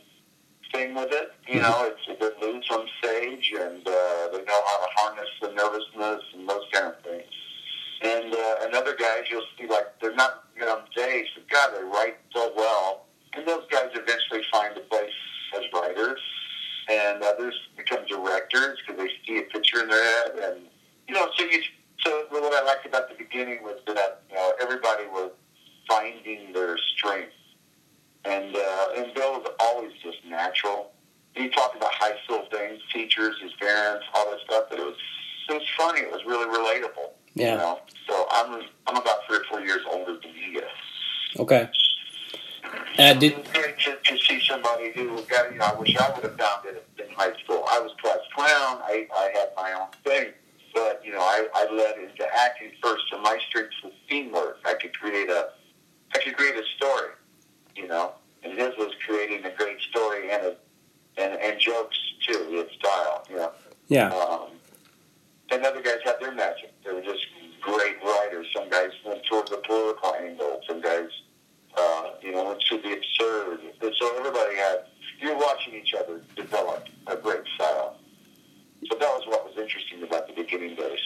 thing 0.75 0.95
with 0.95 1.13
it. 1.13 1.33
You 1.49 1.61
know, 1.61 1.91
it's 1.91 2.21
they're 2.21 2.33
loose 2.43 2.69
on 2.71 2.87
stage 2.99 3.53
and 3.59 3.87
uh, 3.87 4.29
they 4.33 4.43
know 4.45 4.61
how 4.67 4.77
to 4.85 4.89
harness 4.97 5.29
the 5.41 5.53
nervousness 5.53 6.23
and 6.35 6.49
those 6.49 6.65
kind 6.73 6.87
of 6.87 7.01
things. 7.03 7.31
And 8.03 8.35
uh, 8.35 8.65
and 8.65 8.75
other 8.75 8.97
guys, 8.97 9.25
you'll 9.31 9.47
see 9.59 9.67
like 9.67 9.87
they're 10.01 10.15
not 10.15 10.45
good 10.59 10.69
on 10.69 10.83
stage, 10.91 11.27
but 11.35 11.49
God, 11.49 11.71
they 11.77 11.85
write 11.85 12.17
so 12.35 12.53
well. 12.57 13.07
And 13.35 13.47
those 13.47 13.65
guys 13.71 13.91
eventually 13.95 14.43
find 14.53 14.77
a 14.77 14.81
place 14.81 15.11
as 15.57 15.63
writers, 15.73 16.21
and 16.89 17.23
others 17.23 17.55
become 17.77 18.05
directors 18.07 18.79
because 18.87 19.01
they 19.01 19.11
see 19.27 19.39
a 19.39 19.43
picture 19.43 19.81
in 19.83 19.89
their 19.89 20.05
head. 20.05 20.33
And 20.43 20.61
you 21.09 21.15
know, 21.15 21.29
so 21.37 21.45
you 21.45 21.63
so 22.05 22.27
what 22.31 22.53
I 22.53 22.65
liked 22.67 22.87
about 22.87 23.09
the 23.09 23.15
beginning 23.15 23.63
was 23.63 23.79
that 23.87 24.23
you 24.29 24.37
know 24.37 24.53
everybody 24.61 25.07
was 25.07 25.31
I'm 38.95 38.97
about 39.03 39.27
three 39.27 39.39
or 39.39 39.45
four 39.51 39.61
years 39.61 39.81
older 39.91 40.13
than 40.13 40.33
he 40.35 40.59
is. 40.59 40.65
Okay. 41.39 41.69
Uh, 42.99 43.15
did 43.15 43.33
It 43.33 43.39
was 43.39 43.49
great 43.53 43.79
to, 43.81 43.97
to 44.05 44.19
see 44.19 44.41
somebody 44.47 44.93
who 44.95 45.21
got, 45.23 45.53
you 45.53 45.59
know, 45.59 45.65
I 45.65 45.75
wish 45.75 45.97
I 45.97 46.11
would 46.15 46.23
have 46.25 46.37
found 46.39 46.67
it 46.67 46.87
in 46.99 47.15
high 47.15 47.33
school. 47.43 47.65
I 47.71 47.81
was 47.81 47.93
class 48.01 48.19
clown. 48.35 48.49
I, 48.85 49.07
I 49.15 49.31
had 49.33 49.49
my 49.57 49.73
own 49.73 49.89
thing. 50.05 50.33
But, 50.75 51.03
you 51.05 51.13
know, 51.13 51.21
I, 51.21 51.47
I 51.55 51.73
led 51.73 51.99
into 51.99 52.27
acting 52.37 52.73
first, 52.83 53.05
and 53.13 53.23
my 53.23 53.39
strength 53.49 53.75
was 53.85 53.93
teamwork. 54.09 54.59
I 54.65 54.75
could 54.75 54.99
create 54.99 55.31
a, 55.31 55.51
I 56.15 56.19
could 56.19 56.37
create 56.37 56.57
a 56.57 56.65
story, 56.77 57.11
you 57.77 57.87
know, 57.87 58.13
and 58.43 58.59
his 58.59 58.77
was 58.77 58.93
creating 59.07 59.45
a 59.45 59.51
great 59.51 59.81
story 59.81 60.31
and 60.33 60.43
a, 60.47 60.57
and, 61.17 61.41
and 61.41 61.61
jokes 61.61 61.97
too, 62.27 62.49
his 62.51 62.67
style, 62.77 63.25
you 63.31 63.37
know. 63.37 63.53
yeah 63.87 64.09
Um, 64.09 64.49
and 65.51 65.65
other 65.65 65.81
guys 65.81 65.99
had 66.05 66.17
their 66.21 66.33
magic. 66.33 66.73
They 66.85 66.93
were 66.93 67.03
just 67.03 67.25
great 67.61 67.97
writers. 68.03 68.47
Some 68.55 68.69
guys 68.69 68.91
went 69.07 69.25
toward 69.27 69.47
the 69.49 69.59
political 69.59 70.15
angle. 70.15 70.61
Some 70.67 70.81
guys, 70.81 71.09
uh, 71.77 72.11
you 72.21 72.33
know, 72.33 72.45
went 72.45 72.61
to 72.63 72.79
the 72.79 72.93
absurd. 72.95 73.61
And 73.81 73.95
so 73.99 74.19
everybody 74.19 74.57
had, 74.57 74.87
you're 75.21 75.37
watching 75.39 75.75
each 75.75 75.95
other 75.95 76.21
develop 76.35 76.89
a 77.07 77.17
great 77.17 77.43
style. 77.55 77.97
So 78.91 78.99
that 78.99 79.09
was 79.09 79.27
what 79.27 79.45
was 79.45 79.57
interesting 79.57 80.03
about 80.03 80.27
the 80.27 80.35
beginning 80.35 80.77
days. 80.77 80.99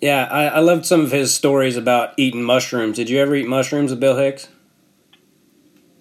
yeah 0.00 0.28
I, 0.30 0.44
I 0.46 0.58
loved 0.60 0.86
some 0.86 1.00
of 1.00 1.12
his 1.12 1.34
stories 1.34 1.76
about 1.76 2.14
eating 2.16 2.42
mushrooms. 2.42 2.96
Did 2.96 3.10
you 3.10 3.18
ever 3.18 3.34
eat 3.34 3.46
mushrooms 3.46 3.90
with 3.90 4.00
Bill 4.00 4.16
Hicks? 4.16 4.48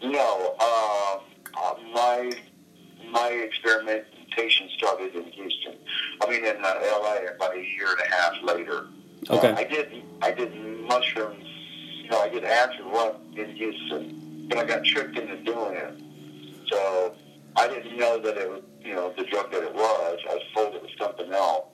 No, 0.03 0.55
uh, 0.59 1.19
uh, 1.61 1.75
my 1.93 2.31
my 3.11 3.27
experimentation 3.27 4.69
started 4.77 5.13
in 5.15 5.23
Houston. 5.25 5.75
I 6.21 6.29
mean, 6.29 6.45
in 6.45 6.63
uh, 6.63 6.79
L.A. 6.83 7.35
about 7.35 7.55
a 7.55 7.59
year 7.59 7.87
and 7.91 7.99
a 8.01 8.15
half 8.15 8.33
later. 8.43 8.87
Okay. 9.29 9.49
Uh, 9.49 9.55
I 9.55 9.63
did 9.63 10.03
I 10.21 10.31
did 10.31 10.55
mushrooms. 10.87 11.45
You 12.03 12.09
know, 12.09 12.19
I 12.19 12.29
did 12.29 12.43
acid 12.43 12.85
one 12.85 13.15
in 13.35 13.55
Houston, 13.55 14.47
but 14.49 14.57
I 14.57 14.65
got 14.65 14.83
tricked 14.83 15.17
into 15.17 15.37
doing 15.43 15.75
it. 15.75 15.93
So 16.71 17.15
I 17.55 17.67
didn't 17.67 17.97
know 17.97 18.19
that 18.19 18.37
it 18.37 18.49
was 18.49 18.61
you 18.81 18.95
know 18.95 19.13
the 19.17 19.23
drug 19.25 19.51
that 19.51 19.63
it 19.63 19.73
was. 19.73 20.19
I 20.29 20.33
was 20.35 20.43
told 20.53 20.75
it 20.75 20.81
was 20.81 20.91
something 20.99 21.31
else. 21.31 21.65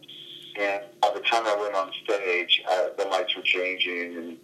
And 0.59 0.83
by 1.01 1.11
the 1.13 1.19
time 1.21 1.43
I 1.45 1.55
went 1.55 1.75
on 1.75 1.91
stage, 2.03 2.63
uh, 2.69 2.87
the 2.97 3.05
lights 3.05 3.35
were 3.35 3.43
changing, 3.43 4.17
and 4.17 4.37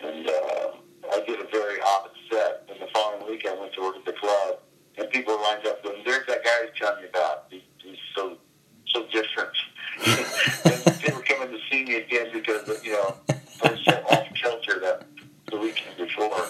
and 0.00 0.28
uh, 0.28 0.70
I 1.12 1.22
did 1.26 1.40
a 1.40 1.48
very 1.50 1.80
odd 1.80 2.10
set. 2.30 2.68
And 2.70 2.80
the 2.80 2.88
following 2.94 3.26
week, 3.28 3.46
I 3.46 3.54
went 3.54 3.74
to 3.74 3.82
work 3.82 3.96
at 3.96 4.04
the 4.04 4.12
club, 4.12 4.60
and 4.96 5.10
people 5.10 5.40
lined 5.42 5.66
up 5.66 5.82
going, 5.82 6.02
"There's 6.04 6.26
that 6.26 6.42
guy 6.42 6.50
who's 6.62 6.78
telling 6.78 7.02
you 7.02 7.08
about. 7.08 7.46
He, 7.50 7.64
he's 7.78 7.98
so 8.14 8.38
so 8.86 9.06
different." 9.12 9.50
and 10.06 11.00
they 11.00 11.12
were 11.12 11.22
coming 11.22 11.50
to 11.50 11.58
see 11.70 11.84
me 11.84 11.96
again 11.96 12.28
because 12.32 12.82
you 12.82 12.92
know 12.92 13.16
I 13.62 13.70
was 13.70 13.80
so 13.84 13.92
off 14.10 14.26
kilter 14.40 14.80
that 14.80 15.04
the 15.50 15.58
weekend 15.58 15.96
before. 15.98 16.46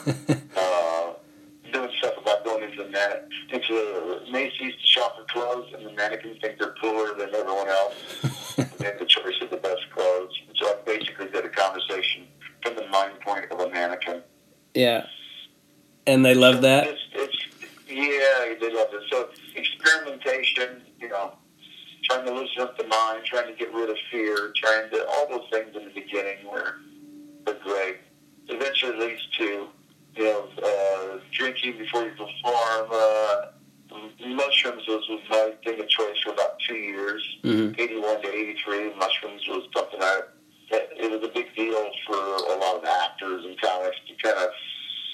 Doing 2.93 3.03
stuff 3.03 3.13
about 3.13 3.31
going 3.51 3.61
into 3.61 3.75
the 3.75 4.07
man- 4.07 4.21
into 4.21 4.33
Macy's 4.33 4.75
to 4.81 4.87
shop 4.87 5.17
for 5.17 5.25
clothes, 5.25 5.73
and 5.75 5.87
the 5.87 5.93
mannequins 5.93 6.39
think 6.41 6.59
they're 6.59 6.75
cooler 6.81 7.15
than 7.15 7.35
everyone 7.35 7.69
else. 7.69 7.95
They 8.79 8.85
have 8.87 8.99
the 8.99 9.07
choice 9.07 9.35
of 9.41 9.51
the 9.51 9.57
best 9.57 9.83
clothes. 9.95 10.33
So 10.57 10.67
I 10.67 10.77
basically 10.85 11.29
did 11.29 11.45
a 11.45 11.49
conversation 11.49 12.27
from 12.63 12.77
the 12.77 12.87
mind 12.89 13.21
point 13.21 13.51
of 13.51 13.61
a 13.61 13.71
mannequin. 13.71 14.23
Yeah. 14.75 15.07
And 16.07 16.25
they 16.25 16.35
loved 16.35 16.63
that? 16.63 16.87
It's, 16.87 17.01
it's, 17.13 17.37
yeah, 17.89 18.55
they 18.61 18.73
love 18.73 18.89
it. 18.93 19.03
So 19.11 19.29
experimentation, 19.55 20.83
you 21.01 21.09
know, 21.09 21.35
trying 22.05 22.25
to 22.27 22.33
loosen 22.33 22.63
up 22.63 22.79
the 22.79 22.87
mind, 22.87 23.25
trying 23.25 23.47
to 23.47 23.59
get 23.59 23.73
rid 23.73 23.91
of 23.91 23.97
fear, 24.11 24.53
trying 24.57 24.91
to 24.91 25.07
all 25.09 25.29
those 25.29 25.49
things 25.51 25.77
in 25.77 25.85
the 25.85 25.91
beginning 25.91 26.39
were 26.51 26.77
were 27.47 27.59
great. 27.65 27.99
Eventually 28.49 28.97
leads 28.97 29.27
to 29.39 29.69
you 30.19 30.25
know 30.25 30.49
uh, 30.63 31.19
drinking 31.33 31.79
before 31.79 32.03
you 32.05 32.11
perform. 32.11 32.89
Uh, 32.93 33.47
mushrooms 34.27 34.87
was, 34.87 35.09
was 35.09 35.21
my 35.31 35.53
thing 35.65 35.81
of 35.81 35.89
choice 35.89 36.19
for 36.23 36.33
about 36.33 36.59
two 36.67 36.75
years, 36.75 37.23
hmm 37.43 37.71
eighty 37.79 37.99
one 37.99 38.21
to 38.23 38.29
eighty 38.29 38.57
three. 38.65 38.93
Mushrooms 38.95 39.43
was 39.49 39.69
something 39.75 40.01
I 40.03 40.21
it 40.71 40.91
it 40.99 41.11
was 41.11 41.29
a 41.29 41.33
big 41.33 41.55
deal 41.55 41.91
for 42.07 42.17
a 42.17 42.57
lot 42.59 42.77
of 42.77 42.85
actors 42.85 43.45
and 43.45 43.59
comics 43.61 43.97
to 44.09 44.15
kind 44.23 44.37
of 44.45 44.51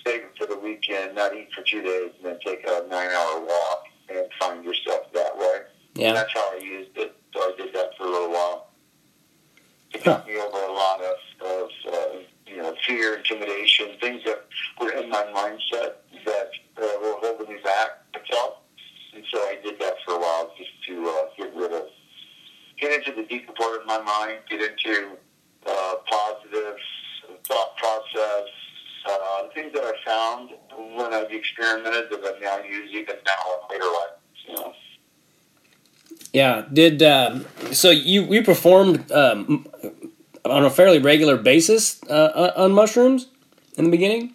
it 0.07 0.25
for 0.39 0.47
the 0.47 0.59
weekend, 0.59 1.15
not 1.15 1.35
eat 1.35 1.49
for 1.55 1.63
two 1.63 1.83
days, 1.83 2.11
and 2.17 2.25
then 2.27 2.39
take 2.45 2.65
a 2.67 2.87
nine 2.91 3.09
hour 3.11 3.41
walk 3.41 3.85
and 4.09 4.27
find 4.39 4.65
yourself 4.65 5.13
that 5.15 5.37
way. 5.37 5.61
And 5.95 6.03
Yeah. 6.03 6.13
that's 6.13 6.33
how 6.33 6.53
I 6.53 6.59
used 6.59 6.97
it. 6.97 7.17
So 7.33 7.41
I 7.41 7.53
did 7.57 7.73
that 7.75 7.97
for 7.97 8.05
a 8.05 8.11
little 8.11 8.31
while. 8.31 8.69
It 9.95 10.05
got 10.05 10.27
me 10.27 10.37
over 10.37 10.59
a 10.59 10.73
lot 10.73 11.01
of, 11.01 11.17
of 11.47 11.69
uh, 11.91 12.19
you 12.47 12.59
know, 12.59 12.75
fear, 12.87 13.15
intimidation, 13.17 13.97
things 14.01 14.23
that 14.25 14.45
were 14.81 14.91
in 14.91 15.09
my 15.09 15.23
mindset 15.23 15.95
that 16.27 16.51
uh, 16.77 16.83
were 17.01 17.15
holding 17.21 17.55
me 17.55 17.61
back. 17.63 18.03
I 18.15 18.19
felt. 18.31 18.59
And 19.15 19.25
so 19.33 19.39
I 19.39 19.59
did 19.63 19.79
that 19.79 19.95
for 20.05 20.15
a 20.15 20.19
while 20.19 20.53
just 20.59 20.71
to 20.89 21.09
uh, 21.09 21.23
get 21.39 21.55
rid 21.55 21.73
of, 21.73 21.85
get 22.79 22.93
into 22.93 23.13
the 23.13 23.27
deeper 23.27 23.53
part 23.53 23.81
of 23.81 23.87
my 23.87 24.01
mind, 24.01 24.41
get 24.51 24.61
into 24.61 25.17
uh, 25.67 25.95
positive 26.11 26.77
thought 27.47 27.77
process, 27.77 28.49
uh, 29.07 29.49
things 29.55 29.73
that 29.75 29.85
I 29.85 29.93
found 30.05 30.51
when 30.97 31.13
I've 31.13 31.31
experimented 31.31 32.11
that 32.11 32.21
I 32.25 32.39
now 32.41 32.59
use 32.65 32.91
even 32.93 33.17
now 33.27 33.45
in 33.71 33.79
later 33.79 33.85
life. 33.85 34.19
You 34.49 34.55
know. 34.55 34.73
Yeah. 36.33 36.64
Did 36.75 37.03
um, 37.05 37.47
so 37.73 37.91
you 37.91 38.23
you 38.25 38.43
performed 38.43 39.11
um, 39.13 39.67
on 40.45 40.65
a 40.65 40.71
fairly 40.71 40.99
regular 40.99 41.37
basis 41.37 42.03
uh, 42.11 42.53
on 42.57 42.73
mushrooms 42.73 43.29
in 43.79 43.85
the 43.85 43.91
beginning? 43.91 44.35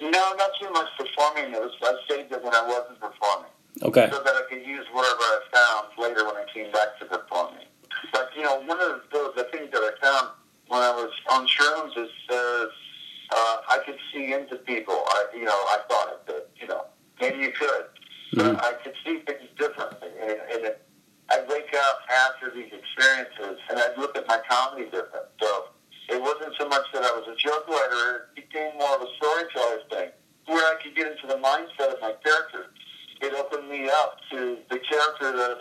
No, 0.00 0.10
not 0.10 0.50
too 0.60 0.70
much 0.70 0.88
performing. 0.98 1.54
It 1.54 1.60
was 1.60 1.72
I 1.82 1.94
saved 2.10 2.32
it 2.32 2.42
when 2.42 2.52
I 2.52 2.66
wasn't 2.66 2.98
performing, 2.98 3.52
Okay. 3.82 4.08
so 4.10 4.20
that 4.24 4.34
I 4.34 4.42
could 4.50 4.66
use 4.66 4.84
whatever 4.92 5.20
I 5.20 5.40
found 5.54 5.86
later 5.98 6.26
when 6.26 6.34
I 6.34 6.44
came 6.52 6.72
back 6.72 6.98
to 6.98 7.04
performing. 7.04 7.66
But 8.12 8.30
you 8.36 8.42
know, 8.42 8.60
one 8.66 8.80
of 8.80 9.02
the, 9.12 9.32
the 9.36 9.44
things 9.52 9.70
that 9.70 9.78
I 9.80 9.92
found 10.02 10.28
when 10.66 10.80
I 10.80 10.90
was 10.90 11.12
on 11.30 11.46
shrooms 11.46 11.96
is 11.96 12.10
uh, 12.28 12.34
uh, 12.34 13.56
I 13.68 13.78
could 13.86 13.98
see 14.12 14.32
into 14.32 14.56
people. 14.56 15.04
I, 15.06 15.26
you 15.32 15.44
know, 15.44 15.60
I 15.74 15.78
thought 15.88 16.08
I 16.08 16.16
could. 16.26 16.42
You 16.60 16.66
know, 16.66 16.86
maybe 17.20 17.38
you 17.38 17.52
could. 17.52 17.86
But 18.34 18.64
I 18.64 18.72
could 18.82 18.94
see 19.04 19.18
things 19.26 19.46
differently, 19.58 20.08
and, 20.18 20.38
and 20.50 20.64
it, 20.64 20.86
I'd 21.30 21.48
wake 21.48 21.72
up 21.74 22.00
after 22.28 22.50
these 22.54 22.72
experiences, 22.72 23.60
and 23.70 23.78
I'd 23.78 23.96
look 23.96 24.16
at 24.16 24.26
my 24.26 24.40
comedy 24.48 24.84
different. 24.84 25.28
So 25.40 25.64
it 26.08 26.20
wasn't 26.20 26.54
so 26.58 26.68
much 26.68 26.84
that 26.92 27.02
I 27.02 27.12
was 27.12 27.28
a 27.28 27.36
joke 27.36 27.68
writer; 27.68 28.28
it 28.36 28.48
became 28.48 28.76
more 28.78 28.96
of 28.96 29.02
a 29.02 29.10
storyteller 29.16 29.80
thing, 29.90 30.10
where 30.46 30.64
I 30.64 30.82
could 30.82 30.94
get 30.94 31.12
into 31.12 31.26
the 31.26 31.40
mindset 31.40 31.94
of 31.94 32.00
my 32.00 32.14
character. 32.24 32.72
It 33.20 33.32
opened 33.34 33.68
me 33.68 33.88
up 33.88 34.16
to 34.30 34.58
the 34.68 34.78
character 34.78 35.32
that 35.36 35.58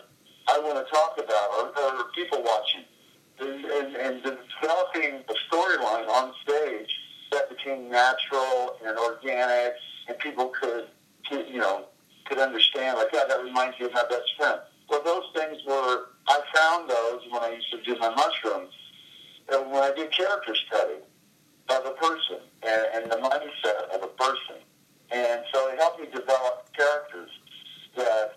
I 0.47 0.59
want 0.59 0.85
to 0.85 0.91
talk 0.91 1.17
about, 1.17 1.47
or, 1.59 1.99
or 1.99 2.05
people 2.15 2.43
watching, 2.43 2.83
and, 3.39 3.65
and, 3.65 3.95
and 3.95 4.23
developing 4.23 5.23
a 5.27 5.35
storyline 5.47 6.07
on 6.09 6.33
stage 6.43 6.89
that 7.31 7.49
became 7.49 7.89
natural 7.89 8.77
and 8.85 8.97
organic, 8.97 9.73
and 10.07 10.17
people 10.19 10.51
could, 10.59 10.87
could, 11.29 11.47
you 11.47 11.59
know, 11.59 11.85
could 12.25 12.39
understand. 12.39 12.97
Like, 12.97 13.09
yeah, 13.13 13.23
that 13.27 13.41
reminds 13.43 13.79
you 13.79 13.85
of 13.85 13.93
my 13.93 14.03
best 14.09 14.29
friend. 14.37 14.59
Well, 14.89 15.03
those 15.03 15.23
things 15.33 15.61
were 15.65 16.07
I 16.27 16.41
found 16.53 16.89
those 16.89 17.21
when 17.29 17.41
I 17.43 17.55
used 17.55 17.71
to 17.71 17.81
do 17.81 17.97
my 17.99 18.09
mushrooms, 18.09 18.73
and 19.51 19.71
when 19.71 19.83
I 19.83 19.93
did 19.95 20.11
character 20.11 20.53
study 20.67 20.99
of 21.69 21.85
a 21.85 21.91
person 21.91 22.39
and, 22.63 22.81
and 22.95 23.11
the 23.11 23.15
mindset 23.15 23.95
of 23.95 24.03
a 24.03 24.07
person, 24.07 24.59
and 25.11 25.41
so 25.53 25.69
it 25.69 25.79
helped 25.79 26.01
me 26.01 26.07
develop 26.13 26.67
characters 26.75 27.29
that 27.95 28.35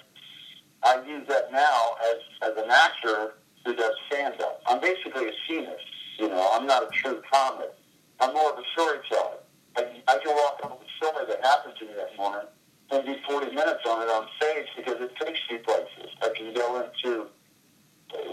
I 0.85 1.03
use 1.07 1.27
that 1.29 1.51
now 1.51 1.97
as 2.11 2.51
as 2.51 2.57
an 2.63 2.71
actor 2.71 3.35
who 3.65 3.75
does 3.75 3.95
stand 4.09 4.41
up. 4.41 4.63
I'm 4.67 4.81
basically 4.81 5.29
a 5.29 5.33
scenist. 5.49 5.85
You 6.19 6.29
know, 6.29 6.51
I'm 6.53 6.67
not 6.67 6.85
a 6.85 6.89
true 6.93 7.21
comic. 7.33 7.75
I'm 8.21 8.33
more 8.33 8.53
of 8.53 8.59
a 8.59 8.65
storyteller. 8.75 9.39
I, 9.77 9.87
I 10.07 10.19
can 10.23 10.37
walk 10.37 10.61
up 10.63 10.79
with 10.79 10.89
a 10.89 11.05
story 11.05 11.27
that 11.27 11.45
happened 11.45 11.75
to 11.81 11.85
me 11.87 11.93
that 11.97 12.17
morning 12.17 12.47
and 12.91 12.94
do 13.05 13.15
40 13.29 13.47
minutes 13.55 13.83
on 13.89 14.03
it 14.03 14.11
on 14.11 14.27
stage 14.37 14.67
because 14.77 15.01
it 15.01 15.13
takes 15.17 15.41
me 15.51 15.59
places. 15.59 16.11
I 16.23 16.31
can 16.37 16.55
go 16.55 16.83
into 16.83 17.27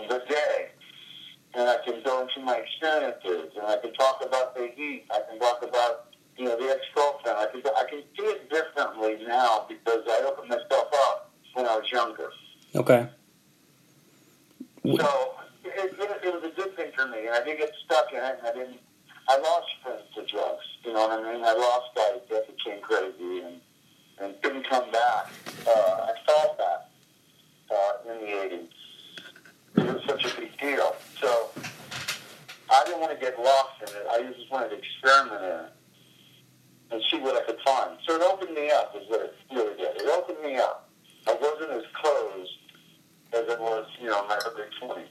the 0.10 0.24
day 0.30 0.70
and 1.54 1.70
I 1.70 1.78
can 1.86 2.01
go 2.04 2.22
into 2.22 2.42
my 2.42 2.58
experiences 2.58 3.51
and 3.58 3.68
I 3.68 3.78
can 3.78 3.94
talk 3.94 4.24
about 4.25 4.56
the 4.56 4.70
heat. 4.75 5.06
I 5.12 5.20
can 5.30 5.40
talk 5.40 5.63
about 5.63 6.08
you 6.38 6.46
know 6.46 6.58
the 6.58 6.72
ex-girlfriend. 6.72 7.38
I 7.38 7.46
can 7.51 7.62
I 7.78 7.84
can 7.90 8.04
see 8.18 8.24
it 8.24 8.50
differently 8.50 9.25
now 9.28 9.66
because 9.68 10.04
I 10.08 10.24
opened 10.25 10.50
myself 10.50 10.88
up 10.94 11.32
when 11.54 11.66
I 11.66 11.75
was 11.75 11.92
younger. 11.92 12.30
Okay. 12.75 13.08
So 14.84 15.34
it, 15.63 15.94
it, 16.00 16.25
it 16.25 16.34
was 16.34 16.44
a 16.44 16.56
good 16.56 16.75
thing 16.75 16.92
for 16.96 17.08
me, 17.08 17.28
and 17.28 17.30
I 17.30 17.44
didn't 17.44 17.60
get 17.60 17.72
stuck 17.86 18.12
in 18.12 18.18
it. 18.18 18.40
And 18.40 18.48
I 18.48 18.51
didn't. 18.54 18.80
I 19.28 19.38
lost 19.38 19.68
friends 19.84 20.01
to 20.16 20.25
drugs. 20.25 20.66
You 20.84 20.94
know 20.94 21.08
what 21.08 21.20
I 21.20 21.34
mean? 21.34 21.44
I 21.44 21.54
lost 21.54 21.96
guys 21.96 22.22
that 22.30 22.48
became 22.48 22.82
crazy 22.82 23.42
and 23.42 23.62
and 24.22 24.42
couldn't 24.42 24.68
come 24.70 24.90
back. 24.92 25.28
Uh, 25.68 25.72
I 25.72 26.12
felt 26.25 26.58
that 26.58 26.90
uh, 27.72 28.12
in 28.13 28.20
the 28.22 28.28
'80s. 28.28 28.68
It 29.78 29.94
was 29.94 30.04
such 30.08 30.25
a 30.25 30.40
big 30.40 30.58
deal. 30.60 30.96
So 31.20 31.50
I 32.70 32.84
didn't 32.86 33.00
want 33.01 33.13
to 33.13 33.20
get 33.20 33.40
lost 33.40 33.82
in 33.82 33.90
it. 33.90 34.06
I 34.10 34.16
I 34.16 34.34
just 34.34 34.51
wanted 34.51 34.70
to 34.70 34.78
experiment 34.78 35.44
in 35.44 35.50
it 35.66 35.72
and 36.92 37.01
see 37.10 37.18
what 37.20 37.36
I 37.42 37.46
could 37.46 37.60
find. 37.66 37.98
So 38.08 38.16
it 38.16 38.22
opened 38.22 38.54
me 38.54 38.70
up, 38.70 38.94
is 38.96 39.08
what 39.10 39.22
it 39.22 39.36
really 39.51 39.75
did. 39.78 39.96
It 40.01 40.08
opened 40.08 40.42
me 40.44 40.58
up. 40.58 40.90
I 41.28 41.34
wasn't 41.40 41.72
as 41.72 41.84
closed 41.94 42.51
as 43.34 43.48
it 43.48 43.60
was, 43.60 43.86
you 44.01 44.08
know, 44.10 44.22
in 44.24 44.28
my 44.28 44.40
early 44.46 44.63
20s. 44.82 45.06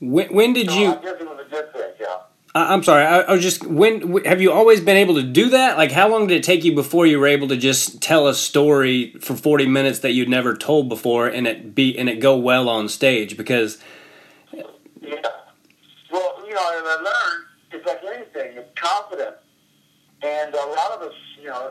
When, 0.00 0.34
when 0.34 0.52
did 0.52 0.70
So 0.70 0.78
you? 0.78 0.90
I 0.92 0.94
guess 0.96 1.16
it 1.20 1.26
was 1.26 1.44
a 1.44 1.50
good 1.50 1.72
thing, 1.72 1.92
yeah. 2.00 2.16
I- 2.54 2.72
I'm 2.72 2.82
sorry. 2.82 3.04
I, 3.04 3.20
I 3.22 3.32
was 3.32 3.42
just 3.42 3.66
when 3.66 4.24
have 4.24 4.40
you 4.40 4.52
always 4.52 4.80
been 4.80 4.96
able 4.96 5.14
to 5.16 5.22
do 5.22 5.50
that? 5.50 5.76
Like, 5.76 5.90
how 5.92 6.08
long 6.08 6.26
did 6.28 6.36
it 6.36 6.44
take 6.44 6.64
you 6.64 6.74
before 6.74 7.06
you 7.06 7.18
were 7.18 7.26
able 7.26 7.48
to 7.48 7.56
just 7.56 8.00
tell 8.00 8.28
a 8.28 8.34
story 8.34 9.14
for 9.20 9.34
40 9.34 9.66
minutes 9.66 9.98
that 10.00 10.12
you'd 10.12 10.28
never 10.28 10.54
told 10.54 10.88
before, 10.88 11.26
and 11.26 11.46
it 11.46 11.74
be 11.74 11.96
and 11.98 12.08
it 12.08 12.20
go 12.20 12.36
well 12.36 12.68
on 12.68 12.88
stage? 12.88 13.36
Because 13.36 13.78
Yeah. 14.52 14.62
Well, 16.12 16.44
you 16.46 16.54
know, 16.54 16.78
and 16.78 16.86
I 16.86 16.96
learned 17.02 17.44
it's 17.72 17.86
like 17.86 18.00
anything, 18.14 18.56
it's 18.56 18.78
confidence. 18.80 19.36
And 20.22 20.54
a 20.54 20.56
lot 20.66 20.92
of 20.92 21.02
us, 21.02 21.14
you 21.42 21.48
know, 21.48 21.70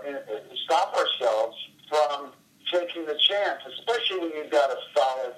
stop 0.66 0.94
ourselves 0.96 1.58
from 1.90 2.32
taking 2.72 3.06
the 3.06 3.18
chance, 3.28 3.60
especially 3.80 4.20
when 4.20 4.32
you've 4.38 4.52
got 4.52 4.70
a 4.70 4.76
solid 4.96 5.34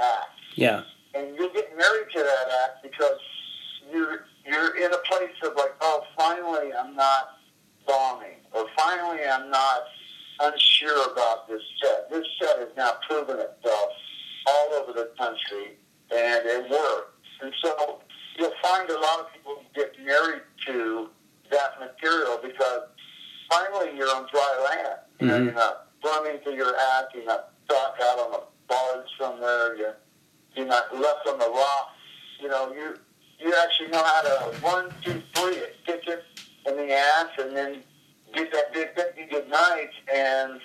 act. 0.00 0.30
yeah, 0.54 0.82
And 1.14 1.34
you're 1.36 1.48
getting 1.50 1.76
married 1.76 2.06
to 2.14 2.18
that 2.20 2.46
act 2.64 2.82
because 2.84 3.18
you're 3.92 4.24
you're 4.46 4.76
in 4.76 4.92
a 4.92 4.98
place 4.98 5.30
of 5.44 5.54
like, 5.56 5.74
oh, 5.80 6.04
finally 6.16 6.72
I'm 6.72 6.94
not 6.96 7.24
bombing, 7.86 8.36
or 8.52 8.66
finally 8.78 9.24
I'm 9.24 9.50
not 9.50 9.82
unsure 10.40 11.12
about 11.12 11.48
this 11.48 11.62
set. 11.82 12.10
This 12.10 12.26
set 12.40 12.58
has 12.58 12.68
now 12.76 12.92
proven 13.08 13.38
itself 13.38 13.90
all 14.46 14.72
over 14.74 14.92
the 14.92 15.10
country, 15.18 15.76
and 16.10 16.46
it 16.46 16.70
works. 16.70 17.12
And 17.42 17.52
so 17.62 18.00
you'll 18.38 18.52
find 18.62 18.88
a 18.90 18.94
lot 18.98 19.20
of 19.20 19.26
people 19.32 19.62
get 19.74 19.92
married 20.04 20.42
to 20.66 21.08
that 21.50 21.78
material 21.80 22.38
because 22.42 22.82
finally 23.50 23.96
you're 23.96 24.14
on 24.14 24.26
dry 24.32 24.66
land. 24.70 24.98
You 25.20 25.26
know, 25.26 25.34
Mhm. 25.40 25.44
you're 25.46 25.54
not 25.54 25.86
running 26.04 26.42
to 26.44 26.54
your 26.54 26.74
act, 26.94 27.14
you're 27.14 27.24
not 27.24 27.50
stuck 27.64 28.00
out 28.00 28.18
on 28.18 28.34
a 28.34 28.40
barge 28.68 29.06
somewhere, 29.18 29.74
you're, 29.76 29.96
you're 30.54 30.66
not 30.66 30.94
left 30.96 31.26
on 31.26 31.38
the 31.38 31.48
rocks. 31.50 31.92
You 32.40 32.48
know, 32.48 32.72
you 32.72 32.98
you 33.40 33.54
actually 33.62 33.88
know 33.88 34.02
how 34.04 34.22
to 34.22 34.56
one, 34.60 34.90
two, 35.02 35.22
three, 35.34 35.56
it, 35.56 35.76
it 35.86 36.24
in 36.66 36.76
the 36.76 36.92
ass, 36.92 37.28
and 37.38 37.56
then 37.56 37.82
get 38.34 38.52
that 38.52 38.72
big 38.72 38.94
fifty 38.94 39.24
good 39.26 39.48
night. 39.48 39.90
And 40.12 40.60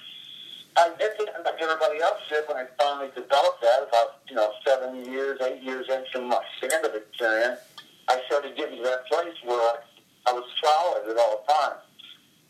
I 0.77 0.89
did 0.99 1.11
it 1.19 1.29
like 1.45 1.55
everybody 1.61 2.01
else 2.01 2.19
did 2.29 2.43
when 2.47 2.57
I 2.57 2.65
finally 2.77 3.09
developed 3.15 3.61
that 3.61 3.87
about 3.87 4.19
you 4.29 4.35
know 4.35 4.51
seven 4.65 5.05
years, 5.05 5.39
eight 5.41 5.63
years 5.63 5.87
into 5.89 6.25
my 6.27 6.41
stand-up 6.57 6.95
experience. 6.95 7.61
I 8.07 8.21
started 8.27 8.55
getting 8.55 8.77
to 8.77 8.83
that 8.83 9.07
place 9.07 9.35
where 9.43 9.79
I, 10.27 10.33
was 10.33 10.43
solid 10.63 11.09
at 11.09 11.17
all 11.17 11.43
times. 11.47 11.81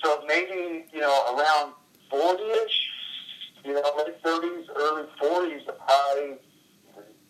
So 0.04 0.24
maybe 0.28 0.86
you 0.92 1.02
know 1.02 1.38
around 1.38 1.74
forty-ish, 2.10 2.90
you 3.64 3.74
know 3.74 3.92
late 3.98 4.16
thirties, 4.24 4.66
early 4.76 5.08
forties, 5.20 5.62
I 5.88 6.38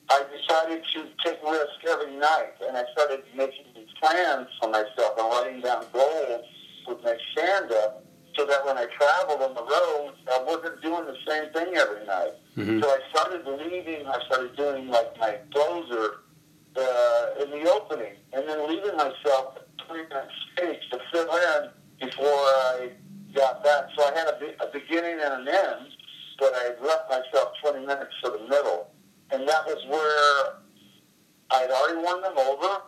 I 0.10 0.24
decided 0.38 0.84
to 0.94 1.08
take 1.24 1.40
risk 1.44 1.80
every 1.90 2.16
night, 2.16 2.54
and 2.68 2.78
I 2.78 2.84
started 2.94 3.24
making 3.36 3.66
these 3.76 3.88
plans 4.00 4.48
for 4.62 4.70
myself 4.70 5.18
and 5.18 5.28
writing 5.32 5.62
down 5.62 5.86
goals 5.94 6.46
with 6.88 7.04
my 7.04 7.16
stand-up, 7.32 8.04
so 8.38 8.46
that 8.46 8.66
when 8.66 8.78
I 8.78 8.86
traveled 8.98 9.42
on 9.42 9.54
the 9.56 9.64
road, 9.64 10.14
I 10.32 10.44
wasn't 10.44 10.82
doing 10.82 11.06
the 11.06 11.18
same 11.28 11.52
thing 11.54 11.76
every 11.76 12.06
night. 12.06 12.34
Mhm. 12.58 12.82
So 12.84 12.90
I 12.90 13.00
started 13.12 13.48
leaving. 13.48 14.06
I 14.06 14.20
started 14.26 14.56
doing 14.56 14.90
like 14.90 15.18
my 15.20 15.38
closer 15.54 16.18
uh, 16.78 17.42
in 17.42 17.50
the 17.52 17.72
opening, 17.72 18.14
and 18.34 18.48
then 18.48 18.68
leaving 18.68 18.96
myself 18.98 19.58
three 19.88 20.04
minute 20.10 20.30
space 20.52 20.82
to 20.92 21.00
fill 21.12 21.34
in 21.34 21.70
before 22.02 22.26
I 22.28 22.90
got 23.34 23.64
back. 23.64 23.86
So 23.98 24.04
I 24.04 24.14
had 24.18 24.28
a, 24.28 24.38
be- 24.40 24.56
a 24.60 24.68
beginning 24.74 25.20
and 25.24 25.34
an 25.42 25.48
end, 25.48 25.88
but 26.38 26.54
I 26.54 26.76
left 26.86 27.10
myself 27.10 27.54
20 27.62 27.86
minutes 27.86 28.12
for 28.22 28.32
the 28.32 28.40
middle. 28.50 28.92
And 29.32 29.48
that 29.48 29.66
was 29.66 29.84
where 29.90 30.62
I'd 31.52 31.72
already 31.72 32.04
won 32.04 32.22
them 32.22 32.38
over. 32.38 32.82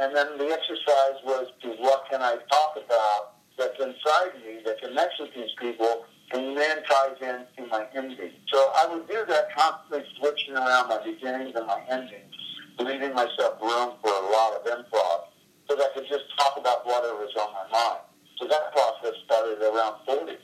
And 0.00 0.14
then 0.14 0.38
the 0.38 0.46
exercise 0.46 1.22
was 1.24 1.46
to 1.62 1.68
what 1.78 2.04
can 2.10 2.20
I 2.20 2.36
talk 2.50 2.76
about 2.76 3.34
that's 3.56 3.78
inside 3.78 4.34
me 4.44 4.60
that 4.64 4.80
connects 4.80 5.20
with 5.20 5.30
these 5.34 5.50
people 5.60 6.04
and 6.32 6.56
then 6.56 6.82
ties 6.82 7.16
into 7.20 7.70
my 7.70 7.86
ending. 7.94 8.32
So 8.52 8.58
I 8.76 8.86
would 8.90 9.06
do 9.08 9.24
that 9.28 9.54
constantly 9.56 10.04
switching 10.18 10.54
around 10.54 10.88
my 10.88 10.98
beginnings 11.04 11.54
and 11.54 11.66
my 11.66 11.80
endings, 11.88 12.34
leaving 12.78 13.14
myself 13.14 13.60
room 13.62 13.94
for 14.02 14.10
a 14.10 14.26
lot 14.32 14.58
of 14.58 14.66
improv 14.66 15.30
so 15.68 15.76
that 15.76 15.90
I 15.90 15.94
could 15.94 16.08
just 16.08 16.24
talk 16.38 16.56
about 16.58 16.84
whatever 16.84 17.14
was 17.14 17.30
on 17.38 17.52
my 17.52 17.66
mind. 17.70 18.00
So 18.38 18.48
that 18.48 18.72
process 18.72 19.14
started 19.24 19.62
around 19.62 19.96
40. 20.06 20.36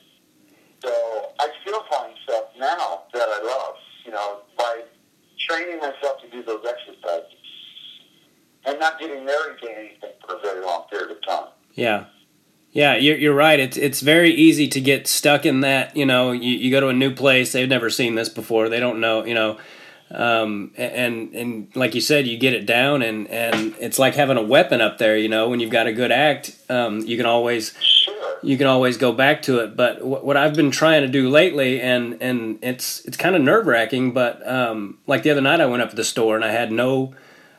So 0.85 1.33
I 1.41 1.49
still 1.63 1.83
find 1.91 2.15
stuff 2.25 2.45
now 2.59 3.03
that 3.13 3.29
I 3.29 3.43
love, 3.43 3.75
you 4.05 4.13
know, 4.13 4.41
by 4.57 4.83
training 5.49 5.79
myself 5.79 6.21
to 6.23 6.31
do 6.31 6.43
those 6.43 6.65
exercises 6.67 7.33
and 8.67 8.79
not 8.79 8.99
getting 9.01 9.25
married 9.25 9.59
to 9.63 9.71
anything 9.71 10.11
for 10.27 10.37
a 10.37 10.41
very 10.41 10.65
long 10.65 10.85
period 10.91 11.11
of 11.11 11.27
time. 11.27 11.49
yeah, 11.75 12.05
yeah. 12.73 12.95
You're 12.97 13.17
you're 13.17 13.35
right. 13.35 13.59
It's 13.59 13.77
it's 13.77 14.01
very 14.01 14.31
easy 14.33 14.69
to 14.69 14.81
get 14.81 15.07
stuck 15.07 15.47
in 15.47 15.61
that. 15.61 15.97
You 15.97 16.07
know, 16.07 16.33
you, 16.33 16.51
you 16.57 16.71
go 16.71 16.81
to 16.81 16.89
a 16.89 16.93
new 16.93 17.15
place, 17.15 17.53
they've 17.53 17.69
never 17.69 17.91
seen 17.91 18.15
this 18.15 18.29
before, 18.29 18.69
they 18.69 18.81
don't 18.81 19.01
know. 19.01 19.25
You 19.25 19.35
know. 19.35 19.59
Um, 20.13 20.73
and 20.77 21.33
and 21.35 21.77
like 21.77 21.95
you 21.95 22.01
said, 22.01 22.27
you 22.27 22.37
get 22.37 22.53
it 22.53 22.67
down, 22.67 23.01
and, 23.01 23.29
and 23.29 23.77
it's 23.79 23.97
like 23.97 24.15
having 24.17 24.37
a 24.37 24.43
weapon 24.43 24.81
up 24.81 24.99
there. 24.99 25.17
You 25.17 25.29
know, 25.29 25.49
when 25.49 25.61
you've 25.61 25.71
got 25.71 25.87
a 25.87 25.93
good 25.93 26.11
act, 26.11 26.57
um, 26.69 27.01
you 27.07 27.17
can 27.17 27.27
always. 27.27 27.73
You 28.43 28.57
can 28.59 28.67
always 28.67 28.97
go 28.97 29.13
back 29.13 29.43
to 29.43 29.59
it. 29.61 29.77
But 29.77 30.05
what, 30.05 30.25
what 30.25 30.37
I've 30.37 30.55
been 30.55 30.71
trying 30.71 31.03
to 31.03 31.09
do 31.09 31.29
lately, 31.29 31.81
and 31.81 32.21
and 32.21 32.59
it's 32.63 33.05
it's 33.05 33.17
kind 33.17 33.37
of 33.37 33.43
nerve 33.43 33.67
wracking. 33.67 34.13
But 34.13 34.47
um, 34.49 34.99
like 35.07 35.23
the 35.23 35.31
other 35.31 35.41
night, 35.41 35.61
I 35.61 35.67
went 35.67 35.83
up 35.83 35.91
to 35.91 35.97
the 35.97 36.05
store 36.05 36.37
and 36.37 36.45
I 36.45 36.51
had 36.53 36.73
no 36.73 37.15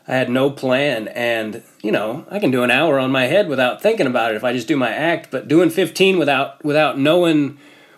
I 0.08 0.16
had 0.16 0.30
no 0.30 0.50
plan, 0.50 1.08
and 1.10 1.64
you 1.82 1.92
know 1.92 2.26
I 2.30 2.40
can 2.40 2.52
do 2.52 2.64
an 2.64 2.72
hour 2.72 3.00
on 3.00 3.12
my 3.12 3.26
head 3.28 3.48
without 3.48 3.82
thinking 3.82 4.08
about 4.08 4.32
it 4.32 4.36
if 4.36 4.44
I 4.44 4.54
just 4.54 4.68
do 4.68 4.76
my 4.78 4.90
act. 4.92 5.30
But 5.32 5.48
doing 5.48 5.70
fifteen 5.70 6.18
without 6.18 6.64
without 6.66 6.98
knowing 6.98 7.58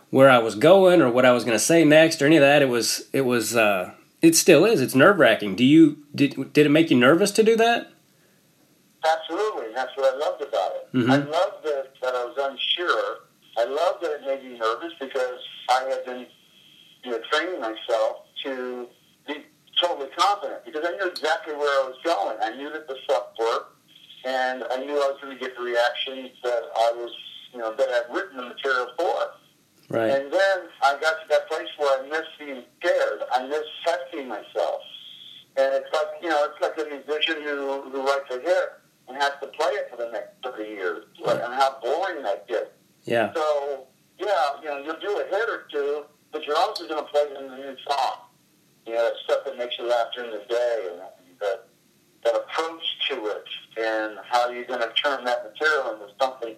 where 0.10 0.30
I 0.30 0.38
was 0.38 0.56
going 0.56 1.02
or 1.02 1.10
what 1.10 1.26
I 1.26 1.32
was 1.32 1.44
going 1.44 1.56
to 1.58 1.64
say 1.64 1.84
next 1.84 2.22
or 2.22 2.28
any 2.28 2.38
of 2.38 2.42
that, 2.42 2.62
it 2.62 2.70
was 2.70 3.08
it 3.14 3.22
was 3.22 3.56
uh, 3.56 3.92
it 4.22 4.36
still 4.36 4.66
is. 4.66 4.82
It's 4.82 4.94
nerve 4.96 5.18
wracking. 5.20 5.56
Do 5.56 5.64
you 5.66 5.98
did 6.14 6.54
did 6.54 6.66
it 6.66 6.70
make 6.70 6.92
you 6.92 6.98
nervous 6.98 7.32
to 7.32 7.44
do 7.44 7.56
that? 7.56 7.92
Absolutely. 9.06 9.74
That's 9.74 9.92
what 9.98 10.14
I 10.14 10.18
loved 10.18 10.42
about 10.42 10.72
it. 10.76 10.94
Mhm. 10.94 11.10
I 11.10 11.16
loved 11.18 11.32
that 11.32 11.43
Unsure. 12.78 13.18
I 13.58 13.66
loved 13.66 14.04
that 14.04 14.12
it 14.12 14.22
made 14.26 14.52
me 14.52 14.58
nervous 14.58 14.94
because 15.00 15.40
I 15.70 15.84
had 15.90 16.06
been 16.06 16.26
you 17.04 17.12
know, 17.12 17.20
training 17.32 17.62
myself 17.62 18.26
to 18.44 18.88
be 19.28 19.46
totally 19.82 20.10
confident 20.18 20.66
because 20.66 20.84
I 20.86 20.92
knew 20.92 21.08
exactly 21.08 21.54
where 21.54 21.84
I 21.84 21.88
was 21.88 21.98
going. 22.04 22.38
I 22.42 22.56
knew 22.56 22.72
that 22.72 22.88
the 22.88 22.96
stuff 23.04 23.28
worked, 23.40 23.76
and 24.26 24.64
I 24.72 24.78
knew 24.78 24.94
I 24.94 25.12
was 25.12 25.20
going 25.22 25.38
to 25.38 25.44
get 25.44 25.56
the 25.56 25.64
reactions 25.64 26.32
that 26.44 26.64
I 26.76 26.94
was, 26.96 27.12
you 27.52 27.60
know, 27.60 27.76
that 27.76 27.90
I'd 27.90 28.14
written 28.14 28.38
the 28.38 28.44
material 28.44 28.88
for. 28.98 29.16
Right. 29.90 30.10
And 30.10 30.32
then 30.32 30.58
I 30.82 30.98
got 31.00 31.22
to 31.22 31.28
that 31.30 31.48
place 31.50 31.68
where 31.78 32.02
I 32.02 32.08
missed 32.08 32.40
being 32.40 32.64
scared. 32.80 33.22
I 33.32 33.46
missed 33.48 33.70
testing 33.86 34.28
myself. 34.28 34.82
And 35.56 35.76
it's 35.76 35.94
like, 35.94 36.08
you 36.24 36.30
know, 36.30 36.48
it's 36.50 36.60
like 36.62 36.88
a 36.88 36.90
musician 36.90 37.44
who, 37.44 37.84
who 37.92 38.02
writes 38.02 38.26
a 38.32 38.40
hit 38.40 38.70
and 39.08 39.18
has 39.18 39.34
to 39.42 39.48
play 39.48 39.70
it 39.74 39.90
for 39.92 39.98
the 39.98 40.10
next 40.12 40.32
30 40.44 40.64
years. 40.64 41.06
And 41.28 41.54
how 41.54 41.78
boring 41.84 42.24
that 42.24 42.48
gets. 42.48 42.72
Yeah. 43.14 43.32
So, 43.36 43.86
yeah, 44.18 44.26
you 44.62 44.68
know, 44.70 44.78
you'll 44.84 45.00
do 45.00 45.20
a 45.20 45.26
hit 45.30 45.48
or 45.48 45.68
two, 45.72 46.04
but 46.32 46.46
you're 46.46 46.58
also 46.58 46.88
going 46.88 47.04
to 47.06 47.10
play 47.12 47.22
it 47.22 47.38
in 47.38 47.48
the 47.48 47.58
new 47.58 47.76
song. 47.88 48.26
You 48.88 48.94
know, 48.94 49.04
that 49.04 49.14
stuff 49.24 49.46
that 49.46 49.58
makes 49.58 49.78
you 49.78 49.88
laugh 49.88 50.08
during 50.16 50.32
the 50.32 50.44
day 50.50 50.88
and 50.92 51.00
that, 51.40 51.68
that 52.24 52.36
approach 52.36 52.82
to 53.10 53.26
it 53.28 53.46
and 53.78 54.18
how 54.28 54.50
you're 54.50 54.66
going 54.66 54.82
to 54.82 54.92
turn 54.94 55.24
that 55.26 55.46
material 55.46 55.94
into 55.94 56.08
something 56.20 56.56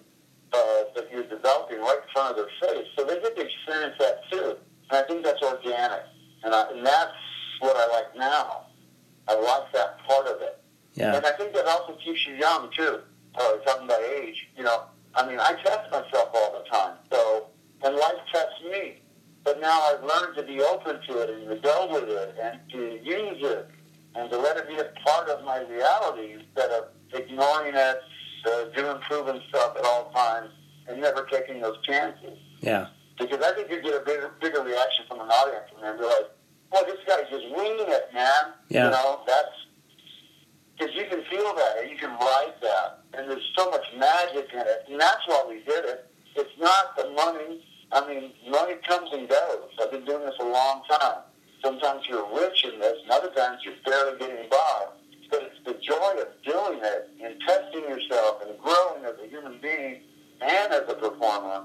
uh, 0.52 0.58
that 0.94 1.08
you're 1.12 1.24
developing 1.24 1.78
right 1.78 1.98
in 2.02 2.08
front 2.12 2.30
of 2.30 2.36
their 2.36 2.70
face. 2.70 2.86
So 2.96 3.04
they 3.04 3.20
get 3.20 3.36
to 3.36 3.42
experience 3.42 3.96
that 3.98 4.22
too. 4.30 4.56
And 4.90 4.98
I 4.98 5.02
think 5.02 5.24
that's 5.24 5.42
organic. 5.42 6.04
And, 6.42 6.54
I, 6.54 6.70
and 6.70 6.86
that's 6.86 7.12
what 7.60 7.76
I 7.76 7.86
like 7.88 8.16
now. 8.16 8.66
I 9.28 9.34
like 9.34 9.72
that 9.72 9.98
part 10.08 10.26
of 10.26 10.40
it. 10.40 10.62
Yeah. 10.94 11.16
And 11.16 11.26
I 11.26 11.32
think 11.32 11.52
that 11.52 11.66
also 11.66 11.98
keeps 12.02 12.26
you 12.26 12.34
young 12.36 12.70
too. 12.74 13.00
Uh, 13.34 13.56
talking 13.66 13.84
about 13.84 14.00
age, 14.00 14.48
you 14.56 14.64
know, 14.64 14.84
I 15.16 15.26
mean, 15.26 15.40
I 15.40 15.54
test 15.64 15.90
myself 15.90 16.28
all 16.34 16.62
the 16.62 16.68
time. 16.70 16.96
So, 17.10 17.46
and 17.82 17.96
life 17.96 18.20
tests 18.32 18.62
me. 18.70 19.00
But 19.44 19.60
now 19.60 19.80
I've 19.80 20.02
learned 20.02 20.36
to 20.36 20.42
be 20.42 20.60
open 20.60 21.00
to 21.08 21.18
it 21.20 21.30
and 21.30 21.48
to 21.48 21.56
go 21.56 21.88
with 21.90 22.08
it 22.08 22.34
and 22.40 22.60
to 22.72 23.00
use 23.02 23.38
it 23.40 23.68
and 24.14 24.30
to 24.30 24.38
let 24.38 24.56
it 24.56 24.68
be 24.68 24.76
a 24.76 24.90
part 25.04 25.28
of 25.28 25.44
my 25.44 25.60
reality 25.60 26.32
instead 26.32 26.70
of 26.70 26.88
ignoring 27.14 27.74
it, 27.74 27.98
uh, 28.46 28.64
doing 28.74 28.98
proven 29.02 29.40
stuff 29.48 29.76
at 29.78 29.84
all 29.84 30.10
times, 30.10 30.50
and 30.88 31.00
never 31.00 31.26
taking 31.30 31.60
those 31.60 31.76
chances. 31.84 32.38
Yeah. 32.60 32.88
Because 33.18 33.40
I 33.40 33.54
think 33.54 33.70
you 33.70 33.80
get 33.82 33.94
a 33.94 34.04
bigger, 34.04 34.32
bigger 34.40 34.62
reaction 34.62 35.04
from 35.08 35.20
an 35.20 35.28
audience 35.28 35.66
and 35.74 35.84
they 35.84 35.98
realize, 35.98 36.30
well, 36.70 36.84
this 36.84 36.98
guy's 37.06 37.30
just 37.30 37.46
winging 37.56 37.86
it, 37.88 38.10
man. 38.12 38.52
Yeah. 38.76 38.84
You 38.84 38.90
know, 38.90 39.20
that's 39.26 39.56
Because 40.76 40.94
you 40.94 41.04
can 41.08 41.24
feel 41.30 41.54
that, 41.54 41.88
you 41.88 41.96
can 41.96 42.10
ride 42.10 42.52
that, 42.60 43.00
and 43.14 43.30
there's 43.30 43.50
so 43.56 43.70
much 43.70 43.86
magic 43.96 44.52
in 44.52 44.60
it, 44.60 44.84
and 44.90 45.00
that's 45.00 45.26
why 45.26 45.42
we 45.48 45.60
did 45.60 45.86
it. 45.86 46.10
It's 46.34 46.52
not 46.60 46.94
the 46.98 47.08
money. 47.12 47.64
I 47.92 48.06
mean, 48.06 48.32
money 48.50 48.74
comes 48.86 49.08
and 49.14 49.26
goes. 49.26 49.70
I've 49.80 49.90
been 49.90 50.04
doing 50.04 50.26
this 50.26 50.34
a 50.40 50.44
long 50.44 50.82
time. 50.90 51.20
Sometimes 51.64 52.02
you're 52.06 52.28
rich 52.38 52.66
in 52.70 52.78
this, 52.78 52.98
and 53.04 53.10
other 53.10 53.30
times 53.30 53.62
you're 53.64 53.80
barely 53.86 54.18
getting 54.18 54.50
by. 54.50 54.86
But 55.30 55.42
it's 55.44 55.64
the 55.64 55.74
joy 55.80 56.20
of 56.20 56.28
doing 56.44 56.80
it 56.82 57.08
and 57.24 57.40
testing 57.48 57.84
yourself 57.88 58.42
and 58.46 58.58
growing 58.60 59.06
as 59.06 59.14
a 59.24 59.28
human 59.28 59.58
being 59.62 60.02
and 60.42 60.72
as 60.72 60.82
a 60.90 60.94
performer 60.94 61.64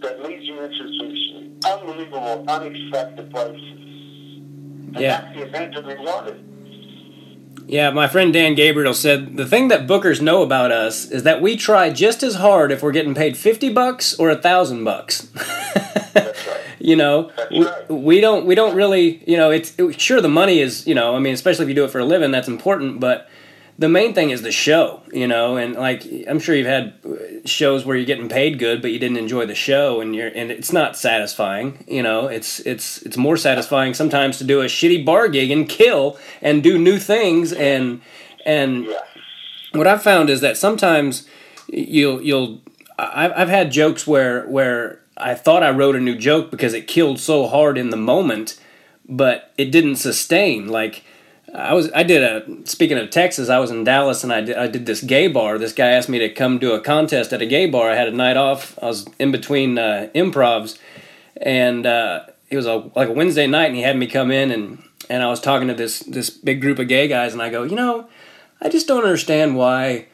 that 0.00 0.22
leads 0.24 0.44
you 0.44 0.60
into 0.62 0.84
some 0.98 1.60
unbelievable, 1.70 2.44
unexpected 2.48 3.30
places. 3.30 3.60
And 4.94 5.00
Yeah. 5.00 5.32
That's 5.74 5.86
the 5.86 5.92
adventure 5.92 6.00
we 6.00 6.06
wanted. 6.06 6.44
Yeah, 7.66 7.90
my 7.90 8.08
friend 8.08 8.32
Dan 8.32 8.54
Gabriel 8.54 8.92
said 8.92 9.36
the 9.36 9.46
thing 9.46 9.68
that 9.68 9.86
bookers 9.86 10.20
know 10.20 10.42
about 10.42 10.70
us 10.70 11.06
is 11.10 11.22
that 11.22 11.40
we 11.40 11.56
try 11.56 11.90
just 11.90 12.22
as 12.22 12.34
hard 12.36 12.70
if 12.70 12.82
we're 12.82 12.92
getting 12.92 13.14
paid 13.14 13.36
fifty 13.36 13.72
bucks 13.72 14.14
or 14.18 14.30
a 14.30 14.36
thousand 14.36 14.84
bucks. 14.84 15.28
You 16.84 16.96
know, 16.96 17.32
That's 17.34 17.88
we, 17.88 17.96
we 17.96 18.20
don't 18.20 18.44
we 18.44 18.54
don't 18.54 18.76
really 18.76 19.24
you 19.26 19.38
know 19.38 19.50
it's 19.50 19.72
it, 19.78 19.98
sure 19.98 20.20
the 20.20 20.28
money 20.28 20.60
is 20.60 20.86
you 20.86 20.94
know 20.94 21.16
I 21.16 21.18
mean 21.18 21.32
especially 21.32 21.62
if 21.64 21.70
you 21.70 21.74
do 21.74 21.84
it 21.84 21.90
for 21.90 21.98
a 21.98 22.04
living 22.04 22.30
that's 22.30 22.46
important, 22.46 23.00
but 23.00 23.26
the 23.78 23.88
main 23.88 24.14
thing 24.14 24.30
is 24.30 24.42
the 24.42 24.52
show, 24.52 25.02
you 25.12 25.26
know, 25.26 25.56
and 25.56 25.74
like 25.74 26.04
I'm 26.28 26.38
sure 26.38 26.54
you've 26.54 26.66
had 26.66 26.94
shows 27.44 27.84
where 27.84 27.96
you're 27.96 28.06
getting 28.06 28.28
paid 28.28 28.58
good, 28.58 28.80
but 28.80 28.92
you 28.92 28.98
didn't 28.98 29.16
enjoy 29.16 29.46
the 29.46 29.54
show, 29.54 30.00
and 30.00 30.14
you're 30.14 30.28
and 30.28 30.50
it's 30.50 30.72
not 30.72 30.96
satisfying, 30.96 31.84
you 31.88 32.02
know. 32.02 32.28
It's 32.28 32.60
it's 32.60 33.02
it's 33.02 33.16
more 33.16 33.36
satisfying 33.36 33.94
sometimes 33.94 34.38
to 34.38 34.44
do 34.44 34.60
a 34.60 34.66
shitty 34.66 35.04
bar 35.04 35.28
gig 35.28 35.50
and 35.50 35.68
kill 35.68 36.18
and 36.40 36.62
do 36.62 36.78
new 36.78 36.98
things 36.98 37.52
and 37.52 38.00
and 38.46 38.86
what 39.72 39.86
I've 39.86 40.02
found 40.02 40.30
is 40.30 40.40
that 40.40 40.56
sometimes 40.56 41.26
you'll 41.66 42.22
you'll 42.22 42.60
I've 42.98 43.32
I've 43.32 43.48
had 43.48 43.72
jokes 43.72 44.06
where 44.06 44.46
where 44.46 45.00
I 45.16 45.34
thought 45.34 45.62
I 45.62 45.70
wrote 45.70 45.96
a 45.96 46.00
new 46.00 46.16
joke 46.16 46.50
because 46.50 46.74
it 46.74 46.86
killed 46.86 47.18
so 47.18 47.48
hard 47.48 47.76
in 47.76 47.90
the 47.90 47.96
moment, 47.96 48.60
but 49.08 49.52
it 49.58 49.72
didn't 49.72 49.96
sustain. 49.96 50.68
Like 50.68 51.04
I 51.54 51.72
was 51.72 51.90
I 51.92 52.02
did 52.02 52.22
a 52.22 52.66
speaking 52.66 52.98
of 52.98 53.10
Texas, 53.10 53.48
I 53.48 53.58
was 53.58 53.70
in 53.70 53.84
Dallas 53.84 54.24
and 54.24 54.32
I 54.32 54.40
did, 54.40 54.56
I 54.56 54.66
did 54.66 54.86
this 54.86 55.00
gay 55.00 55.28
bar. 55.28 55.56
This 55.56 55.72
guy 55.72 55.90
asked 55.90 56.08
me 56.08 56.18
to 56.18 56.28
come 56.28 56.58
do 56.58 56.72
a 56.72 56.80
contest 56.80 57.32
at 57.32 57.40
a 57.40 57.46
gay 57.46 57.66
bar. 57.66 57.90
I 57.90 57.94
had 57.94 58.08
a 58.08 58.12
night 58.12 58.36
off. 58.36 58.76
I 58.82 58.86
was 58.86 59.06
in 59.20 59.30
between 59.30 59.78
uh, 59.78 60.08
improvs, 60.14 60.78
and 61.36 61.86
uh, 61.86 62.26
it 62.50 62.56
was 62.56 62.66
a 62.66 62.90
like 62.96 63.08
a 63.08 63.12
Wednesday 63.12 63.46
night, 63.46 63.66
and 63.66 63.76
he 63.76 63.82
had 63.82 63.96
me 63.96 64.08
come 64.08 64.32
in 64.32 64.50
and 64.50 64.82
and 65.08 65.22
I 65.22 65.26
was 65.26 65.40
talking 65.40 65.68
to 65.68 65.74
this 65.74 66.00
this 66.00 66.28
big 66.28 66.60
group 66.60 66.80
of 66.80 66.88
gay 66.88 67.06
guys, 67.06 67.32
and 67.32 67.40
I 67.40 67.50
go, 67.50 67.62
you 67.62 67.76
know, 67.76 68.08
I 68.60 68.68
just 68.68 68.88
don't 68.88 69.04
understand 69.04 69.56
why 69.56 70.06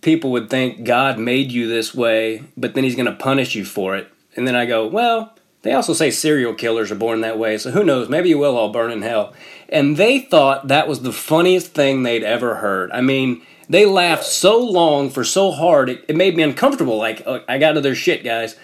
people 0.00 0.30
would 0.30 0.48
think 0.48 0.84
God 0.84 1.18
made 1.18 1.50
you 1.50 1.66
this 1.66 1.92
way, 1.92 2.44
but 2.56 2.74
then 2.74 2.84
He's 2.84 2.94
going 2.94 3.06
to 3.06 3.16
punish 3.16 3.56
you 3.56 3.64
for 3.64 3.96
it. 3.96 4.12
And 4.36 4.46
then 4.46 4.54
I 4.54 4.66
go, 4.66 4.86
well, 4.86 5.34
they 5.68 5.74
also 5.74 5.92
say 5.92 6.10
serial 6.10 6.54
killers 6.54 6.90
are 6.90 6.94
born 6.94 7.20
that 7.20 7.38
way, 7.38 7.58
so 7.58 7.70
who 7.70 7.84
knows? 7.84 8.08
Maybe 8.08 8.30
you 8.30 8.38
will 8.38 8.56
all 8.56 8.72
burn 8.72 8.90
in 8.90 9.02
hell. 9.02 9.34
And 9.68 9.98
they 9.98 10.18
thought 10.18 10.68
that 10.68 10.88
was 10.88 11.02
the 11.02 11.12
funniest 11.12 11.74
thing 11.74 12.02
they'd 12.02 12.24
ever 12.24 12.54
heard. 12.54 12.90
I 12.90 13.02
mean, 13.02 13.42
they 13.68 13.84
laughed 13.84 14.24
so 14.24 14.58
long 14.58 15.10
for 15.10 15.24
so 15.24 15.50
hard, 15.50 15.90
it, 15.90 16.06
it 16.08 16.16
made 16.16 16.34
me 16.38 16.42
uncomfortable. 16.42 16.96
Like, 16.96 17.22
oh, 17.26 17.42
I 17.46 17.58
got 17.58 17.72
to 17.72 17.82
their 17.82 17.94
shit, 17.94 18.24
guys. 18.24 18.56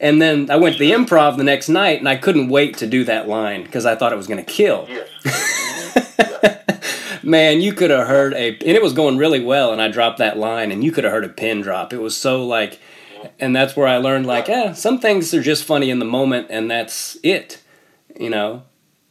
And 0.00 0.20
then 0.20 0.50
I 0.50 0.56
went 0.56 0.78
to 0.78 0.80
the 0.80 0.90
improv 0.90 1.36
the 1.36 1.44
next 1.44 1.68
night, 1.68 2.00
and 2.00 2.08
I 2.08 2.16
couldn't 2.16 2.48
wait 2.48 2.76
to 2.78 2.88
do 2.88 3.04
that 3.04 3.28
line 3.28 3.62
because 3.62 3.86
I 3.86 3.94
thought 3.94 4.12
it 4.12 4.16
was 4.16 4.26
going 4.26 4.44
to 4.44 4.52
kill 4.52 4.88
Yes. 4.88 5.08
Mm-hmm. 6.18 7.30
man, 7.30 7.60
you 7.60 7.72
could 7.72 7.90
have 7.90 8.08
heard 8.08 8.32
a, 8.34 8.48
and 8.50 8.62
it 8.62 8.82
was 8.82 8.92
going 8.92 9.16
really 9.16 9.44
well, 9.44 9.72
and 9.72 9.80
I 9.80 9.88
dropped 9.88 10.18
that 10.18 10.38
line, 10.38 10.72
and 10.72 10.82
you 10.82 10.90
could 10.90 11.04
have 11.04 11.12
heard 11.12 11.24
a 11.24 11.28
pin 11.28 11.60
drop. 11.60 11.92
It 11.92 11.98
was 12.00 12.16
so 12.16 12.44
like, 12.44 12.80
and 13.40 13.54
that's 13.54 13.76
where 13.76 13.86
I 13.86 13.96
learned 13.98 14.26
like, 14.26 14.48
eh, 14.48 14.72
some 14.72 14.98
things 15.00 15.32
are 15.34 15.42
just 15.42 15.64
funny 15.64 15.90
in 15.90 15.98
the 15.98 16.04
moment, 16.04 16.48
and 16.50 16.70
that's 16.70 17.16
it, 17.22 17.62
you 18.18 18.30
know. 18.30 18.62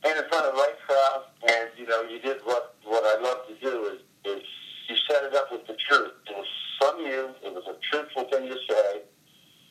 and 0.03 0.17
in 0.17 0.29
front 0.29 0.45
of 0.45 0.53
the 0.53 0.59
right 0.59 0.75
crowd, 0.85 1.23
and 1.49 1.69
you 1.77 1.85
know, 1.87 2.01
you 2.03 2.19
did 2.19 2.37
what 2.43 2.75
what 2.83 3.03
I 3.05 3.21
love 3.21 3.39
to 3.47 3.55
do 3.61 3.85
is 3.85 3.99
is 4.25 4.43
you 4.89 4.95
set 5.09 5.23
it 5.23 5.35
up 5.35 5.51
with 5.51 5.65
the 5.67 5.75
truth. 5.89 6.11
It 6.29 6.35
was 6.37 6.47
from 6.79 6.99
you. 7.05 7.29
It 7.43 7.53
was 7.53 7.63
a 7.67 7.75
truthful 7.91 8.23
thing 8.31 8.47
to 8.49 8.57
say. 8.69 9.01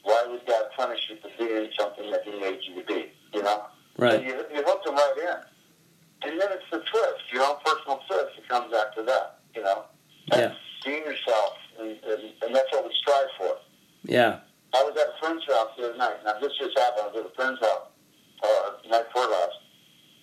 Why 0.02 0.24
would 0.30 0.46
God 0.46 0.64
punish 0.76 1.00
you 1.10 1.16
for 1.20 1.30
being 1.36 1.68
something 1.78 2.10
that 2.12 2.22
He 2.24 2.38
made 2.38 2.60
you 2.62 2.80
to 2.80 2.86
be? 2.86 3.10
You 3.34 3.42
know, 3.42 3.64
Right. 3.98 4.14
And 4.14 4.24
you 4.24 4.34
you 4.54 4.62
hooked 4.64 4.84
them 4.84 4.94
right 4.94 5.14
in, 5.18 6.30
and 6.30 6.40
then 6.40 6.48
it's 6.52 6.64
the 6.70 6.78
twist, 6.78 7.32
your 7.32 7.42
own 7.44 7.56
personal 7.64 8.00
twist 8.06 8.36
that 8.36 8.48
comes 8.48 8.72
after 8.74 9.02
that. 9.04 9.40
You 9.54 9.62
know, 9.62 9.84
Yeah. 10.30 10.36
That's 10.38 10.54
being 10.84 11.02
yourself, 11.04 11.54
and, 11.80 11.88
and, 11.90 12.22
and 12.42 12.54
that's 12.54 12.70
what 12.70 12.84
we 12.84 12.90
strive 13.00 13.26
for. 13.38 13.56
Yeah. 14.06 14.40
I 14.72 14.82
was 14.84 14.94
at 14.94 15.08
a 15.08 15.18
friend's 15.18 15.44
house 15.46 15.70
the 15.76 15.90
other 15.90 15.98
night. 15.98 16.16
Now, 16.24 16.38
this 16.40 16.52
just 16.58 16.78
happened. 16.78 17.02
I 17.02 17.06
was 17.10 17.16
at 17.24 17.32
a 17.32 17.34
friend's 17.34 17.60
house 17.60 17.88
uh, 18.42 18.70
the 18.82 18.88
night 18.90 19.06
before 19.12 19.28
last. 19.28 19.58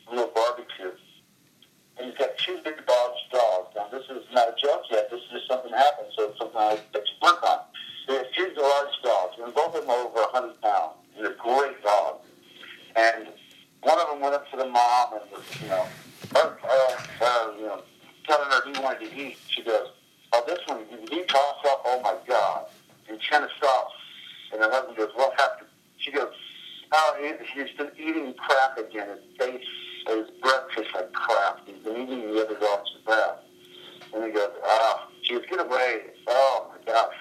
A 0.08 0.16
little 0.16 0.32
barbecue. 0.34 0.92
And 1.98 2.10
he's 2.10 2.18
got 2.18 2.38
two 2.38 2.60
big 2.64 2.80
dogs, 2.86 3.20
dogs. 3.32 3.76
Now, 3.76 3.88
this 3.92 4.04
is 4.10 4.24
not 4.32 4.50
a 4.50 4.56
joke 4.62 4.84
yet. 4.90 5.10
This 5.12 5.20
is 5.20 5.30
just 5.32 5.48
something 5.48 5.72
happened, 5.72 6.08
so 6.16 6.30
it's 6.30 6.40
something 6.40 6.58
I 6.58 6.80
get 6.94 7.06
to 7.06 7.16
work 7.22 7.44
on. 7.44 7.60
They 8.08 8.16
have 8.16 8.32
two 8.36 8.52
large 8.58 8.96
dogs, 9.04 9.36
and 9.44 9.54
both 9.54 9.76
of 9.76 9.82
them 9.82 9.90
are 9.90 10.06
over 10.08 10.22
100 10.32 10.62
pounds. 10.62 10.96
They're 11.20 11.36
great 11.36 11.82
dogs. 11.84 12.26
And 12.96 13.28
one 13.82 14.00
of 14.00 14.08
them 14.10 14.22
went 14.22 14.36
up 14.36 14.50
to 14.52 14.58
the 14.58 14.66
mom 14.66 15.14
and 15.14 15.32
was, 15.32 15.44
you 15.62 15.68
know, 15.68 15.86
uh, 16.36 16.52
uh, 16.64 16.98
uh, 17.22 17.52
you 17.58 17.66
know, 17.66 17.82
telling 18.28 18.50
her 18.50 18.74
he 18.74 18.80
wanted 18.82 19.10
to 19.10 19.18
eat. 19.18 19.38
She 19.50 19.64
goes, 19.64 19.90
oh, 20.34 20.44
this 20.48 20.60
one, 20.68 20.86
he 21.10 21.24
coughs 21.24 21.68
up, 21.68 21.82
oh 21.86 22.02
my 22.02 22.16
God. 22.28 22.66
And 23.10 23.22
she 23.22 23.30
kind 23.30 23.44
of 23.44 23.52
stops. 23.58 23.94
And 24.52 24.62
her 24.62 24.70
husband 24.70 24.98
goes, 24.98 25.10
what 25.16 25.34
happened? 25.40 25.68
She 25.98 26.12
goes, 26.12 26.32
oh, 26.92 27.16
he, 27.20 27.60
he's 27.60 27.76
been 27.76 27.92
eating 27.98 28.34
crap 28.36 28.78
again. 28.78 29.10
His 29.10 29.38
face, 29.38 29.66
his 30.08 30.30
breath 30.42 30.64
tastes 30.76 30.94
like 30.94 31.12
crap. 31.14 31.60
He's 31.66 31.84
been 31.84 32.02
eating 32.02 32.34
the 32.34 32.46
other 32.46 32.60
dog's 32.60 32.92
crap. 33.06 33.44
And 34.14 34.24
he 34.26 34.32
goes, 34.32 34.52
ah, 34.64 35.08
she 35.24 35.34
goes, 35.34 35.44
get 35.50 35.60
away. 35.60 36.02
Oh 36.28 36.72
my 36.72 36.92
gosh. 36.92 37.14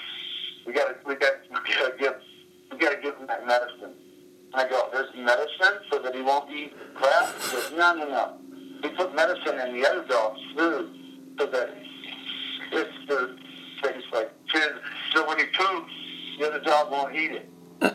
We 0.66 0.72
gotta, 0.72 0.96
we 1.06 1.14
gotta, 1.14 1.38
we 1.50 1.74
gotta 1.74 1.96
give, 1.98 2.14
we 2.70 2.78
gotta 2.78 3.00
give 3.00 3.16
him 3.16 3.26
that 3.26 3.46
medicine. 3.46 3.94
And 4.52 4.60
I 4.60 4.68
go, 4.68 4.88
there's 4.92 5.14
medicine 5.16 5.80
so 5.90 5.98
that 6.00 6.14
he 6.14 6.20
won't 6.20 6.50
eat 6.50 6.74
crap? 6.94 7.34
He 7.40 7.52
goes, 7.52 7.72
no, 7.72 7.94
no, 7.94 8.08
no. 8.08 8.36
We 8.82 8.90
put 8.90 9.14
medicine 9.14 9.58
in 9.58 9.80
the 9.80 9.88
other 9.88 10.04
dog's 10.06 10.40
food 10.54 10.90
so 11.38 11.46
that 11.46 11.70
it's 12.72 13.08
the 13.08 13.38
things 13.82 14.04
like 14.12 14.30
kids. 14.48 14.74
So 15.14 15.26
when 15.26 15.38
he 15.38 15.44
poops, 15.46 15.92
the 16.38 16.48
other 16.48 16.60
dog 16.60 16.90
won't 16.90 17.14
eat 17.14 17.32
it. 17.32 17.48
and 17.80 17.94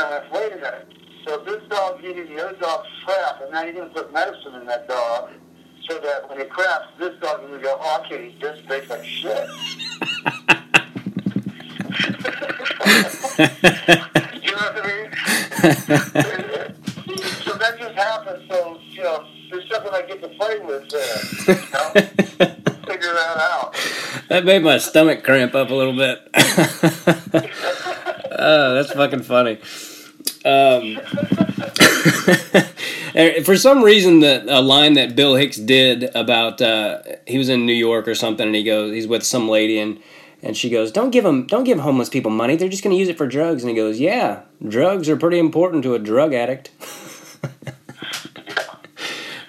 I'm 0.00 0.10
like, 0.10 0.32
wait 0.32 0.52
a 0.52 0.56
minute. 0.56 0.88
So 1.26 1.38
this 1.38 1.62
dog's 1.68 2.04
eating 2.04 2.34
the 2.34 2.44
other 2.46 2.58
dog's 2.58 2.88
crap, 3.04 3.42
and 3.42 3.52
now 3.52 3.62
you're 3.62 3.72
going 3.72 3.88
to 3.88 3.94
put 3.94 4.12
medicine 4.12 4.54
in 4.54 4.66
that 4.66 4.86
dog 4.88 5.30
so 5.88 5.98
that 6.00 6.28
when 6.28 6.40
it 6.40 6.50
craps, 6.50 6.86
this 6.98 7.18
dog 7.20 7.42
is 7.42 7.48
going 7.48 7.60
to 7.60 7.64
go, 7.64 7.78
oh, 7.80 8.02
I 8.02 8.08
can't 8.08 8.22
eat 8.22 8.40
this. 8.40 8.58
It 8.58 8.68
tastes 8.68 8.90
like 8.90 9.04
shit. 9.04 9.48
you 14.44 14.50
know 14.52 14.62
what 14.62 14.76
I 14.76 14.86
mean? 14.86 15.10
so 17.42 17.54
that 17.56 17.76
just 17.78 17.94
happened. 17.94 18.44
So, 18.50 18.78
you 18.90 19.02
know, 19.02 19.26
there's 19.50 19.68
something 19.70 19.92
I 19.92 20.02
get 20.02 20.22
to 20.22 20.28
play 20.28 20.58
with 20.58 20.88
there. 20.90 21.18
You 21.48 21.54
know? 21.72 21.90
Figure 22.86 23.14
that 23.14 23.36
out. 23.38 23.74
That 24.44 24.60
made 24.60 24.62
my 24.62 24.76
stomach 24.76 25.24
cramp 25.24 25.54
up 25.54 25.70
a 25.70 25.74
little 25.74 25.96
bit. 25.96 26.20
oh, 28.30 28.74
that's 28.74 28.92
fucking 28.92 29.22
funny. 29.22 29.58
Um, 30.44 31.00
for 33.44 33.56
some 33.56 33.82
reason, 33.82 34.20
the 34.20 34.44
a 34.46 34.60
line 34.60 34.92
that 34.94 35.16
Bill 35.16 35.34
Hicks 35.36 35.56
did 35.56 36.14
about 36.14 36.60
uh, 36.60 37.00
he 37.26 37.38
was 37.38 37.48
in 37.48 37.64
New 37.64 37.72
York 37.72 38.06
or 38.06 38.14
something, 38.14 38.46
and 38.46 38.54
he 38.54 38.64
goes, 38.64 38.92
he's 38.92 39.06
with 39.06 39.22
some 39.22 39.48
lady, 39.48 39.78
and 39.78 39.98
and 40.42 40.54
she 40.54 40.68
goes, 40.68 40.92
"Don't 40.92 41.08
give 41.08 41.24
them, 41.24 41.46
don't 41.46 41.64
give 41.64 41.80
homeless 41.80 42.10
people 42.10 42.30
money. 42.30 42.54
They're 42.54 42.68
just 42.68 42.84
going 42.84 42.94
to 42.94 43.00
use 43.00 43.08
it 43.08 43.16
for 43.16 43.26
drugs." 43.26 43.62
And 43.62 43.70
he 43.70 43.76
goes, 43.76 43.98
"Yeah, 43.98 44.42
drugs 44.68 45.08
are 45.08 45.16
pretty 45.16 45.38
important 45.38 45.84
to 45.84 45.94
a 45.94 45.98
drug 45.98 46.34
addict." 46.34 46.70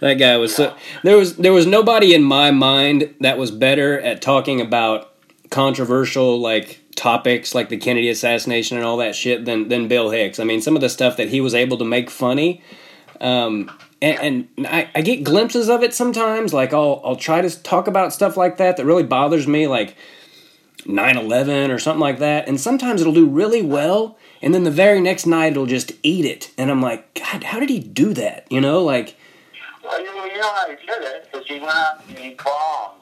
that 0.06 0.20
guy 0.20 0.38
was 0.38 0.56
so 0.56 0.76
there 1.04 1.18
was 1.18 1.38
there 1.38 1.52
was 1.52 1.65
nobody 1.65 2.13
in 2.13 2.24
my 2.24 2.52
mind 2.52 3.15
that 3.22 3.39
was 3.39 3.50
better 3.50 4.00
at 4.00 4.22
talking 4.22 4.62
about 4.62 5.12
controversial 5.50 6.39
like 6.39 6.80
topics 6.96 7.56
like 7.56 7.70
the 7.70 7.78
Kennedy 7.78 8.10
assassination 8.10 8.78
and 8.78 8.86
all 8.86 8.98
that 8.98 9.15
shit 9.15 9.46
than 9.46 9.68
than 9.70 9.88
Bill 9.88 10.12
Hicks. 10.12 10.39
I 10.39 10.44
mean, 10.44 10.62
some 10.62 10.76
of 10.76 10.82
the 10.82 10.89
stuff 10.89 11.18
that 11.18 11.30
he 11.30 11.41
was 11.41 11.56
able 11.56 11.78
to 11.80 11.86
make 11.86 12.12
funny. 12.12 12.62
Um, 13.20 13.72
and, 14.00 14.48
and 14.58 14.68
I, 14.68 14.89
I 14.94 15.02
get 15.02 15.24
glimpses 15.24 15.70
of 15.70 15.82
it 15.82 15.91
sometimes. 15.91 16.54
Like 16.54 16.72
I'll 16.72 17.02
I'll 17.04 17.15
try 17.15 17.41
to 17.41 17.63
talk 17.63 17.88
about 17.88 18.13
stuff 18.13 18.38
like 18.38 18.58
that 18.58 18.78
that 18.78 18.86
really 18.86 19.04
bothers 19.04 19.48
me, 19.48 19.68
like 19.68 19.96
9-11 20.84 21.74
or 21.74 21.80
something 21.80 22.00
like 22.00 22.20
that. 22.20 22.48
And 22.48 22.62
sometimes 22.62 23.02
it'll 23.02 23.12
do 23.13 23.26
really 23.26 23.63
well, 23.63 24.20
and 24.39 24.54
then 24.54 24.65
the 24.65 24.72
very 24.72 25.02
next 25.02 25.26
night 25.26 25.54
it'll 25.54 25.65
just 25.65 25.94
eat 26.04 26.26
it. 26.26 26.52
And 26.60 26.70
I'm 26.70 26.82
like, 26.82 27.12
God, 27.15 27.46
how 27.46 27.60
did 27.60 27.70
he 27.70 27.80
do 27.80 28.13
that? 28.13 28.46
You 28.52 28.62
know, 28.62 28.84
like 28.84 29.18
Well, 29.86 30.02
you, 30.02 30.08
you 30.32 30.38
know 30.39 30.54
how 30.54 30.67
he 30.69 30.76
did 30.76 31.02
it 31.04 31.30
because 31.32 31.45
he 31.48 31.60
went 31.60 31.71
out 31.76 32.04
and 32.08 32.17
he 32.17 32.34
bombed 32.43 33.02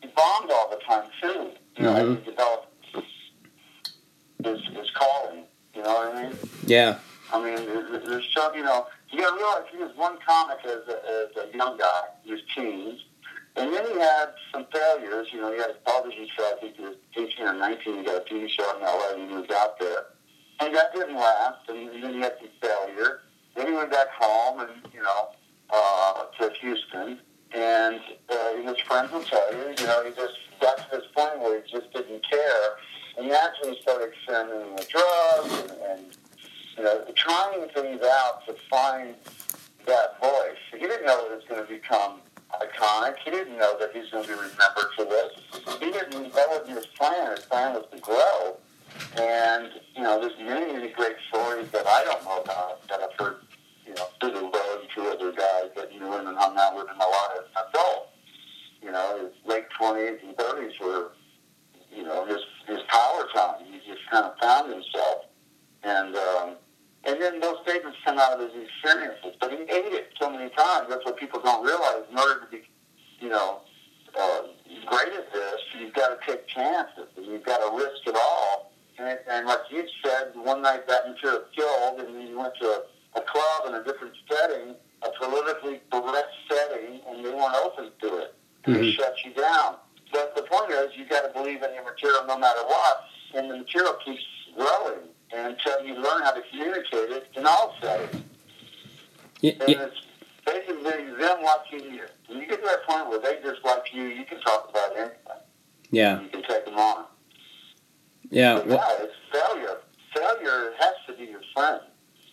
He 0.00 0.08
bombed 0.16 0.50
all 0.50 0.70
the 0.70 0.76
time 0.86 1.08
too. 1.20 1.50
You 1.76 1.82
know, 1.84 1.92
Mhm. 1.92 2.18
as 2.18 2.24
he 2.24 2.30
developed 2.30 2.86
his 4.42 4.60
his 4.76 4.90
calling. 4.94 5.44
You 5.74 5.82
know 5.82 5.92
what 5.92 6.14
I 6.16 6.22
mean? 6.22 6.38
Yeah. 6.64 6.98
I 7.32 7.42
mean, 7.42 7.56
there's 8.06 8.32
some, 8.34 8.54
you 8.54 8.62
know, 8.62 8.86
you 9.10 9.18
got 9.20 9.30
to 9.30 9.36
realize 9.36 9.62
he 9.70 9.78
was 9.78 9.94
one 9.96 10.16
comic 10.26 10.58
as 10.64 10.80
a, 10.88 10.96
as 11.36 11.44
a 11.52 11.56
young 11.56 11.76
guy. 11.76 12.02
He 12.22 12.32
was 12.32 12.40
teens. 12.54 13.02
And 13.56 13.72
then 13.74 13.84
he 13.92 13.98
had 13.98 14.28
some 14.52 14.64
failures. 14.72 15.28
You 15.32 15.40
know, 15.40 15.50
he 15.52 15.58
had 15.58 15.70
a 15.70 15.74
television 15.84 16.28
show. 16.36 16.44
I 16.56 16.60
think 16.60 16.76
he 16.76 16.82
was 16.82 16.96
18 17.16 17.46
or 17.46 17.52
19. 17.54 17.98
He 17.98 18.04
got 18.04 18.16
a 18.16 18.20
TV 18.34 18.48
show 18.48 18.76
in 18.76 18.82
L.A. 18.82 19.14
and 19.14 19.28
he 19.28 19.34
moved 19.36 19.52
out 19.52 19.78
there. 19.78 20.04
And 20.60 20.74
that 20.74 20.94
didn't 20.94 21.16
last. 21.16 21.68
And 21.68 21.88
then 22.02 22.14
he 22.14 22.20
had 22.20 22.34
some 22.38 22.48
failure. 22.60 23.20
Then 23.56 23.68
he 23.68 23.72
went 23.72 23.90
back 23.90 24.08
home 24.18 24.60
and, 24.60 24.70
you 24.92 25.02
know, 25.02 25.30
uh, 25.70 26.24
to 26.38 26.52
Houston. 26.60 27.18
And 27.52 28.00
uh, 28.28 28.56
his 28.62 28.78
friends 28.80 29.12
will 29.12 29.22
tell 29.22 29.52
you, 29.52 29.74
you 29.78 29.86
know, 29.86 30.04
he 30.04 30.10
just 30.10 30.34
got 30.60 30.76
to 30.78 30.86
this 30.92 31.06
point 31.14 31.40
where 31.40 31.60
he 31.60 31.70
just 31.70 31.92
didn't 31.92 32.22
care. 32.28 32.76
And 33.18 33.30
that's 33.30 33.54
when 33.62 33.74
he 33.74 33.80
started 33.80 34.12
experimenting 34.12 34.74
with 34.74 34.88
drugs 34.88 35.60
and, 35.62 35.70
and 35.90 36.16
you 36.76 36.84
know, 36.84 37.04
trying 37.14 37.66
things 37.68 38.02
out 38.02 38.46
to 38.46 38.54
find 38.68 39.14
that 39.86 40.20
voice. 40.20 40.58
He 40.72 40.80
didn't 40.80 41.06
know 41.06 41.26
it 41.26 41.36
was 41.36 41.44
going 41.48 41.62
to 41.62 41.72
become 41.72 42.20
iconic. 42.60 43.16
He 43.24 43.30
didn't 43.30 43.58
know 43.58 43.78
that 43.78 43.90
he's 43.94 44.10
going 44.10 44.24
to 44.24 44.28
be 44.28 44.34
remembered 44.34 44.92
for 44.94 45.04
this. 45.04 45.32
He 45.80 45.90
didn't. 45.90 46.34
That 46.34 46.48
wasn't 46.50 46.76
his 46.76 46.86
plan. 46.86 47.36
His 47.36 47.44
plan 47.46 47.74
was 47.74 47.86
to 47.92 47.98
grow. 47.98 48.56
And 49.18 49.70
you 49.94 50.02
know, 50.02 50.20
there's 50.20 50.38
many, 50.38 50.72
many 50.72 50.88
great 50.88 51.16
stories 51.28 51.70
that 51.70 51.86
I 51.86 52.04
don't 52.04 52.24
know 52.24 52.40
about 52.40 52.86
that 52.88 53.00
I've 53.00 53.18
heard. 53.18 53.36
You 53.86 53.94
know, 53.94 54.08
through 54.20 54.32
the 54.32 54.40
road 54.42 54.78
and 54.80 54.90
through 54.92 55.12
other 55.12 55.32
guys 55.32 55.70
that 55.76 55.90
knew 55.92 56.12
him 56.12 56.26
and 56.26 56.36
hung 56.36 56.58
out 56.58 56.74
with 56.76 56.88
him 56.88 56.96
a 56.96 57.08
lot 57.08 57.30
as 57.34 57.44
an 57.54 57.62
adult. 57.68 58.08
You 58.82 58.92
know, 58.92 59.18
his 59.22 59.32
late 59.50 59.66
twenties 59.78 60.18
and 60.26 60.36
thirties 60.36 60.72
were, 60.80 61.12
you 61.94 62.02
know, 62.02 62.24
his 62.26 62.40
his 62.66 62.80
power 62.88 63.26
time. 63.34 63.64
He 63.64 63.78
just 63.78 64.02
kind 64.10 64.26
of 64.26 64.36
found 64.40 64.72
himself, 64.72 65.26
and 65.84 66.16
um, 66.16 66.56
and 67.04 67.22
then 67.22 67.40
those 67.40 67.56
statements 67.62 67.98
come 68.04 68.18
out 68.18 68.40
of 68.40 68.40
his 68.40 68.64
experiences. 68.64 69.36
But 69.40 69.52
he 69.52 69.58
ate 69.58 69.92
it 69.94 70.08
so 70.20 70.30
many 70.30 70.50
times. 70.50 70.88
That's 70.90 71.04
what 71.04 71.16
people 71.16 71.40
don't 71.40 71.64
realize. 71.64 72.02
In 72.10 72.18
order 72.18 72.40
to 72.40 72.46
be, 72.50 72.62
you 73.20 73.28
know, 73.28 73.60
uh, 74.18 74.42
great 74.86 75.12
at 75.12 75.32
this, 75.32 75.60
you've 75.78 75.94
got 75.94 76.08
to 76.08 76.26
take 76.26 76.46
chances 76.48 77.06
and 77.16 77.26
you've 77.26 77.44
got 77.44 77.58
to 77.58 77.76
risk 77.76 78.02
it 78.06 78.16
all. 78.16 78.72
And, 78.98 79.18
and 79.30 79.46
like 79.46 79.60
you 79.70 79.84
said, 80.04 80.32
one 80.34 80.62
night 80.62 80.88
that 80.88 81.08
material 81.08 81.42
killed, 81.54 82.00
and 82.00 82.14
then 82.14 82.26
you 82.26 82.38
went 82.38 82.54
to 82.60 82.66
a, 82.66 82.82
a 83.16 83.20
club 83.22 83.66
in 83.68 83.74
a 83.74 83.82
different 83.84 84.14
setting, 84.30 84.74
a 85.02 85.10
politically 85.18 85.80
correct 85.90 86.28
setting, 86.48 87.00
and 87.08 87.24
they 87.24 87.30
weren't 87.30 87.54
open 87.56 87.90
to 88.00 88.18
it. 88.18 88.34
Mhm. 88.66 88.94
shut 88.96 89.14
you 89.24 89.30
down. 89.32 89.76
But 90.12 90.34
the 90.34 90.42
point 90.42 90.70
is, 90.72 90.96
you 90.96 91.04
got 91.04 91.22
to 91.22 91.28
believe 91.28 91.62
in 91.62 91.72
your 91.74 91.84
material 91.84 92.24
no 92.26 92.36
matter 92.36 92.62
what, 92.64 93.04
and 93.34 93.48
the 93.50 93.58
material 93.58 93.94
keeps 94.04 94.24
growing 94.56 95.08
until 95.32 95.84
you 95.84 95.94
learn 95.94 96.22
how 96.22 96.32
to 96.32 96.42
communicate 96.50 97.10
it 97.10 97.28
in 97.36 97.46
all 97.46 97.76
settings. 97.80 98.22
Y- 99.42 99.56
And 99.60 99.68
y- 99.68 99.84
it's 99.84 100.00
basically 100.44 101.04
them 101.14 101.42
watching 101.42 101.92
you. 101.92 102.06
When 102.26 102.38
you 102.40 102.46
get 102.46 102.60
to 102.60 102.66
that 102.66 102.82
point 102.88 103.08
where 103.08 103.20
they 103.20 103.40
just 103.42 103.64
like 103.64 103.92
you, 103.92 104.04
you 104.04 104.24
can 104.24 104.40
talk 104.40 104.68
about 104.70 104.96
anything. 104.96 105.16
yeah. 105.90 106.20
You 106.20 106.28
can 106.28 106.42
take 106.42 106.64
them 106.64 106.78
on. 106.78 107.06
Yeah. 108.30 108.54
But 108.56 108.66
Well, 108.66 108.96
yeah, 108.98 109.04
it's 109.04 109.14
failure. 109.30 109.78
Failure 110.12 110.72
has 110.80 110.94
to 111.06 111.12
be 111.12 111.26
your 111.26 111.42
friend. 111.54 111.80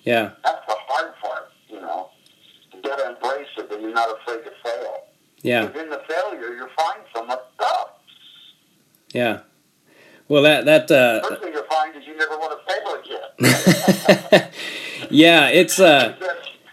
yeah. 0.04 0.32
That's 0.43 0.65
the 0.65 0.76
hard 0.88 1.15
part, 1.17 1.52
you 1.67 1.80
know. 1.80 2.10
You 2.74 2.82
got 2.82 2.98
to 2.98 3.10
embrace 3.10 3.48
it, 3.58 3.72
and 3.72 3.83
you're 3.93 4.08
not 4.08 4.17
afraid 4.21 4.43
to 4.43 4.51
fail. 4.63 5.03
Yeah. 5.41 5.65
In 5.79 5.89
the 5.89 6.01
failure, 6.08 6.56
you'll 6.56 6.69
find 6.77 6.99
so 7.13 7.25
much 7.25 7.39
stuff. 7.56 7.89
Yeah. 9.13 9.41
Well, 10.27 10.43
that 10.43 10.65
that 10.65 10.89
uh, 10.89 11.27
First 11.27 11.41
thing 11.41 11.53
you'll 11.53 11.63
find 11.65 11.95
is 11.95 12.03
you 12.08 12.17
never 12.17 12.38
want 12.38 12.58
to 12.58 12.73
fail 12.73 14.32
again. 14.32 14.49
yeah, 15.12 15.47
it's 15.49 15.79
uh, 15.79 16.15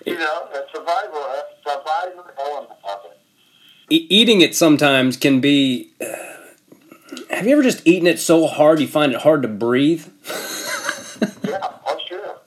you 0.06 0.14
know, 0.16 0.48
that 0.52 0.66
survival, 0.74 1.20
that 1.20 1.46
survival 1.64 2.24
element 2.38 2.70
of 2.84 3.00
it. 3.10 3.18
e- 3.90 4.06
eating 4.08 4.40
it 4.40 4.54
sometimes 4.54 5.16
can 5.16 5.40
be. 5.40 5.90
Uh, 6.00 6.06
have 7.34 7.46
you 7.46 7.52
ever 7.52 7.62
just 7.62 7.86
eaten 7.86 8.06
it 8.06 8.18
so 8.20 8.46
hard 8.46 8.80
you 8.80 8.86
find 8.86 9.12
it 9.12 9.20
hard 9.20 9.42
to 9.42 9.48
breathe? 9.48 10.06
Yeah, 11.44 11.58
oh 11.86 11.98
sure. 12.08 12.38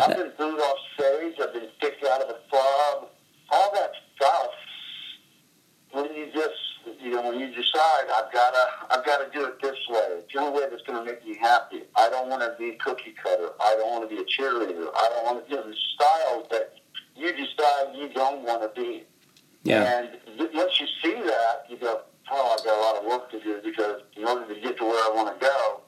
I've 0.00 0.16
been 0.16 0.30
booed 0.38 0.60
off 0.60 0.76
stage. 0.94 1.34
I've 1.42 1.52
been 1.54 1.68
kicked 1.80 2.04
out 2.04 2.20
of 2.22 2.28
a 2.30 2.38
club. 2.50 3.08
All 3.50 3.72
that 3.74 3.90
stuff. 4.14 4.50
When 5.90 6.04
you 6.14 6.26
just, 6.32 7.00
you 7.02 7.10
know, 7.10 7.32
decide 7.82 8.10
I've 8.14 8.32
got 8.32 8.50
to, 8.50 8.94
I've 8.98 9.04
got 9.04 9.18
to 9.18 9.38
do 9.38 9.46
it 9.46 9.60
this 9.60 9.76
way. 9.88 10.06
It's 10.18 10.32
the 10.32 10.40
only 10.40 10.60
way 10.60 10.68
that's 10.70 10.82
to 10.84 11.04
make 11.04 11.24
me 11.26 11.36
happy. 11.36 11.82
I 11.96 12.08
don't 12.10 12.28
want 12.28 12.42
to 12.42 12.54
be 12.58 12.76
cookie 12.76 13.14
cutter. 13.22 13.50
I 13.60 13.74
don't 13.78 13.90
want 13.90 14.08
to 14.08 14.14
be 14.14 14.20
a 14.20 14.24
cheerleader. 14.24 14.88
I 14.94 15.08
don't 15.10 15.24
want 15.24 15.48
to 15.48 15.50
do 15.50 15.62
the 15.62 15.76
styles 15.94 16.46
that 16.50 16.74
you 17.16 17.32
decide 17.32 17.94
you 17.96 18.08
don't 18.08 18.42
want 18.42 18.62
to 18.62 18.80
be. 18.80 19.04
Yeah. 19.64 19.98
And 19.98 20.38
th- 20.38 20.50
once 20.54 20.80
you 20.80 20.86
see 21.02 21.14
that, 21.14 21.66
you 21.68 21.76
go, 21.76 22.02
oh, 22.30 22.56
I've 22.58 22.64
got 22.64 22.78
a 22.78 22.80
lot 22.80 22.96
of 22.96 23.04
work 23.06 23.30
to 23.30 23.40
do 23.40 23.60
because 23.62 24.02
in 24.16 24.24
order 24.24 24.52
to 24.52 24.60
get 24.60 24.78
to 24.78 24.84
where 24.84 25.04
I 25.04 25.12
want 25.14 25.38
to 25.38 25.44
go, 25.44 25.80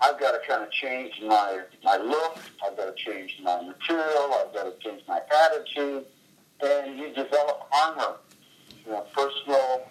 I've 0.00 0.18
got 0.18 0.32
to 0.32 0.40
kind 0.46 0.62
of 0.64 0.70
change 0.72 1.12
my, 1.22 1.60
my 1.84 1.96
look. 1.96 2.38
I've 2.64 2.76
got 2.76 2.96
to 2.96 3.04
change 3.04 3.38
my 3.42 3.62
material. 3.62 4.34
I've 4.34 4.52
got 4.52 4.64
to 4.64 4.74
change 4.80 5.02
my 5.06 5.20
attitude. 5.44 6.04
And 6.64 6.96
you 6.96 7.08
develop 7.08 7.68
armor, 7.72 8.16
you 8.86 8.92
know, 8.92 9.04
personal 9.12 9.82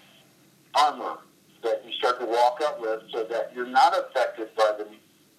armor 0.74 1.18
that 1.63 1.84
you 1.86 1.91
start 1.93 2.19
to 2.19 2.26
walk 2.26 2.60
up 2.63 2.80
with 2.82 3.02
so 3.13 3.24
that 3.26 3.52
you're 3.56 3.67
not 3.67 3.93
affected 3.97 4.50
by 4.56 4.74
the, 4.78 4.88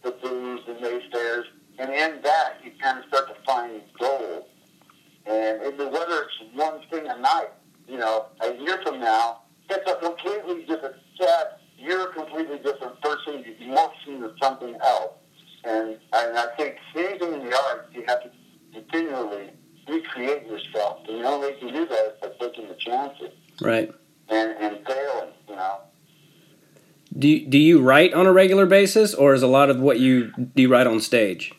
the 0.03 0.11
boos 0.23 0.61
and 0.69 0.79
naysayers. 0.79 1.45
And 1.79 1.91
in 1.91 2.23
that, 2.23 2.59
you 2.65 2.73
kind 2.81 2.99
of 2.99 3.05
start 3.07 3.29
to 3.29 3.35
find 3.45 3.81
gold. 3.99 4.45
And 5.27 5.63
it, 5.63 5.79
whether 5.79 6.23
it's 6.25 6.55
one 6.55 6.81
thing 6.91 7.07
a 7.09 7.19
night, 7.19 7.51
you 7.89 7.97
know, 7.99 8.27
a 8.41 8.55
year 8.55 8.81
from 8.85 9.01
now, 9.01 9.43
it's 9.71 9.91
a 9.91 9.97
completely 9.97 10.65
different 10.65 10.97
set. 11.19 11.61
You're 11.79 12.11
a 12.11 12.13
completely 12.15 12.59
different 12.59 13.01
person. 13.01 13.45
You've 13.47 13.69
morphed 13.69 14.07
into 14.07 14.33
something 14.41 14.77
else. 14.85 15.15
And, 15.65 15.91
and 16.13 16.39
I 16.39 16.47
think 16.57 16.77
in 16.95 17.19
the 17.19 17.57
arts, 17.71 17.89
you 17.93 18.05
have 18.07 18.23
to 18.25 18.31
continually 18.73 19.51
recreate 19.89 20.47
yourself. 20.47 20.99
And 21.09 21.21
the 21.21 21.25
only 21.29 21.49
way 21.49 21.55
you 21.55 21.67
can 21.67 21.75
do 21.75 21.87
that 21.87 22.07
is 22.07 22.13
by 22.21 22.47
taking 22.47 22.69
the 22.69 22.75
chances 22.75 23.31
Right. 23.61 23.93
and, 24.29 24.51
and 24.59 24.87
failing, 24.87 25.31
you 25.49 25.57
know. 25.57 25.79
Do 27.19 27.29
you, 27.29 27.47
do 27.47 27.59
you 27.59 27.81
write 27.81 28.15
on 28.15 28.27
a 28.27 28.33
regular 28.33 28.65
basis, 28.65 29.13
or 29.15 29.35
is 29.35 29.43
a 29.43 29.47
lot 29.47 29.69
of 29.69 29.81
what 29.81 30.01
you 30.01 30.33
do 30.37 30.63
you 30.63 30.69
write 30.69 30.87
on 30.87 31.01
stage? 31.01 31.53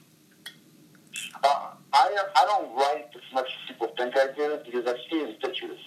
Uh, 1.44 1.72
I, 1.94 2.26
I 2.36 2.46
don't 2.46 2.76
write 2.76 3.06
as 3.16 3.34
much 3.34 3.46
as 3.46 3.68
people 3.68 3.94
think 3.98 4.18
I 4.18 4.28
do 4.36 4.60
because 4.66 4.88
I 4.88 4.96
see 5.10 5.22
in 5.22 5.34
pictures. 5.34 5.80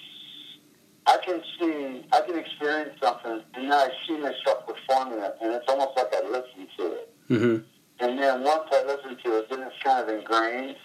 I 1.08 1.18
can 1.24 1.40
see, 1.58 2.04
I 2.12 2.20
can 2.20 2.38
experience 2.38 2.98
something, 3.00 3.40
and 3.54 3.64
then 3.64 3.72
I 3.72 3.88
see 4.06 4.18
myself 4.18 4.66
performing 4.66 5.20
it, 5.20 5.36
and 5.40 5.52
it's 5.52 5.64
almost 5.68 5.96
like 5.96 6.12
I 6.12 6.22
listen 6.26 6.66
to 6.78 6.92
it. 6.92 7.14
Mm-hmm. 7.30 7.56
And 8.00 8.18
then 8.18 8.42
once 8.42 8.68
I 8.72 8.84
listen 8.84 9.16
to 9.24 9.38
it, 9.38 9.50
then 9.50 9.62
it's 9.62 9.82
kind 9.82 10.02
of 10.02 10.14
ingrained. 10.14 10.76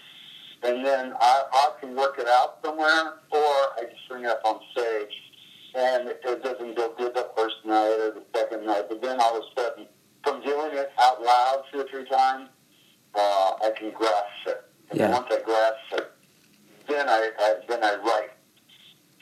And 0.64 0.84
then 0.86 1.12
I, 1.20 1.42
I 1.52 1.70
can 1.80 1.96
work 1.96 2.18
it 2.18 2.28
out 2.28 2.58
somewhere, 2.64 3.14
or 3.30 3.40
I 3.40 3.82
just 3.90 4.08
bring 4.08 4.24
it 4.24 4.30
up 4.30 4.42
on 4.44 4.60
stage. 4.70 4.91
And 5.74 6.08
it, 6.08 6.20
it 6.24 6.42
doesn't 6.42 6.76
go 6.76 6.94
good 6.98 7.14
the 7.14 7.28
first 7.36 7.56
night 7.64 7.96
or 7.98 8.10
the 8.12 8.22
second 8.36 8.66
night, 8.66 8.84
but 8.88 9.00
then 9.00 9.18
all 9.20 9.38
of 9.38 9.42
a 9.44 9.60
sudden, 9.60 9.86
from 10.22 10.42
doing 10.42 10.70
it 10.72 10.92
out 11.00 11.22
loud 11.22 11.62
two 11.72 11.80
or 11.80 11.86
three 11.88 12.04
times, 12.04 12.48
uh, 13.14 13.18
I 13.64 13.72
can 13.78 13.90
grasp 13.90 14.46
it. 14.46 14.64
And 14.90 15.00
then 15.00 15.10
Yeah. 15.10 15.18
once 15.18 15.28
I 15.30 15.40
grasp 15.42 15.76
it, 15.92 16.12
then 16.88 17.08
I, 17.08 17.30
I 17.38 17.54
then 17.68 17.82
I 17.84 17.94
write 17.96 18.30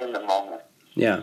in 0.00 0.12
the 0.12 0.20
moment. 0.20 0.62
Yeah. 0.94 1.22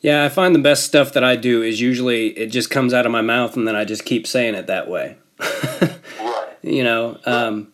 Yeah, 0.00 0.24
I 0.24 0.30
find 0.30 0.54
the 0.54 0.58
best 0.60 0.84
stuff 0.84 1.12
that 1.12 1.22
I 1.24 1.36
do 1.36 1.62
is 1.62 1.78
usually 1.80 2.28
it 2.28 2.46
just 2.46 2.70
comes 2.70 2.94
out 2.94 3.04
of 3.04 3.12
my 3.12 3.20
mouth 3.20 3.54
and 3.56 3.68
then 3.68 3.76
I 3.76 3.84
just 3.84 4.06
keep 4.06 4.26
saying 4.26 4.54
it 4.54 4.66
that 4.68 4.88
way. 4.88 5.18
Right. 6.18 6.48
you 6.62 6.84
know, 6.84 7.18
um, 7.26 7.72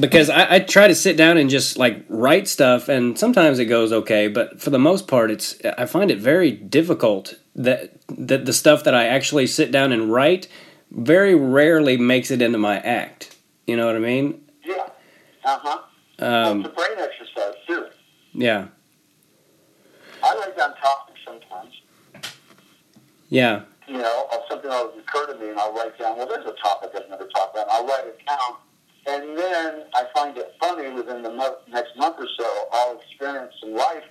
because 0.00 0.30
I, 0.30 0.56
I 0.56 0.58
try 0.60 0.88
to 0.88 0.94
sit 0.94 1.16
down 1.16 1.36
and 1.38 1.48
just 1.48 1.76
like 1.78 2.04
write 2.08 2.48
stuff, 2.48 2.88
and 2.88 3.18
sometimes 3.18 3.58
it 3.58 3.66
goes 3.66 3.92
okay, 3.92 4.28
but 4.28 4.60
for 4.60 4.70
the 4.70 4.78
most 4.78 5.06
part, 5.06 5.30
it's 5.30 5.56
I 5.78 5.86
find 5.86 6.10
it 6.10 6.18
very 6.18 6.50
difficult 6.50 7.34
that 7.54 7.94
that 8.08 8.46
the 8.46 8.52
stuff 8.52 8.84
that 8.84 8.94
I 8.94 9.06
actually 9.06 9.46
sit 9.46 9.70
down 9.70 9.92
and 9.92 10.12
write 10.12 10.48
very 10.90 11.34
rarely 11.34 11.96
makes 11.96 12.30
it 12.30 12.42
into 12.42 12.58
my 12.58 12.78
act. 12.80 13.36
You 13.66 13.76
know 13.76 13.86
what 13.86 13.96
I 13.96 14.00
mean? 14.00 14.42
Yeah. 14.64 14.88
Uh 15.44 15.58
huh. 15.62 15.78
Um, 16.18 16.60
it's 16.60 16.68
a 16.68 16.72
brain 16.72 16.98
exercise 16.98 17.54
too. 17.66 17.86
yeah, 18.32 18.68
I 20.24 20.34
write 20.34 20.56
down 20.56 20.74
topics 20.76 21.20
sometimes. 21.24 21.74
yeah, 23.28 23.62
you 23.86 23.98
know, 23.98 24.28
something 24.48 24.70
that 24.70 24.94
would 24.94 25.02
occur 25.02 25.32
to 25.32 25.38
me, 25.38 25.50
and 25.50 25.58
I'll 25.58 25.72
write 25.72 25.98
down, 25.98 26.16
well, 26.16 26.26
there's 26.26 26.46
a 26.46 26.54
topic 26.62 26.90
I've 26.94 27.08
never 27.08 27.26
talked 27.26 27.54
about, 27.54 27.68
and 27.68 27.70
I'll 27.70 27.86
write 27.86 28.06
it 28.06 28.18
down. 28.26 28.56
And 29.08 29.38
then 29.38 29.84
I 29.94 30.04
find 30.14 30.36
it 30.36 30.54
funny 30.60 30.90
within 30.90 31.22
the 31.22 31.30
mo- 31.32 31.58
next 31.68 31.96
month 31.96 32.16
or 32.18 32.28
so, 32.38 32.68
I'll 32.72 33.00
experience 33.00 33.54
some 33.60 33.74
life 33.74 34.04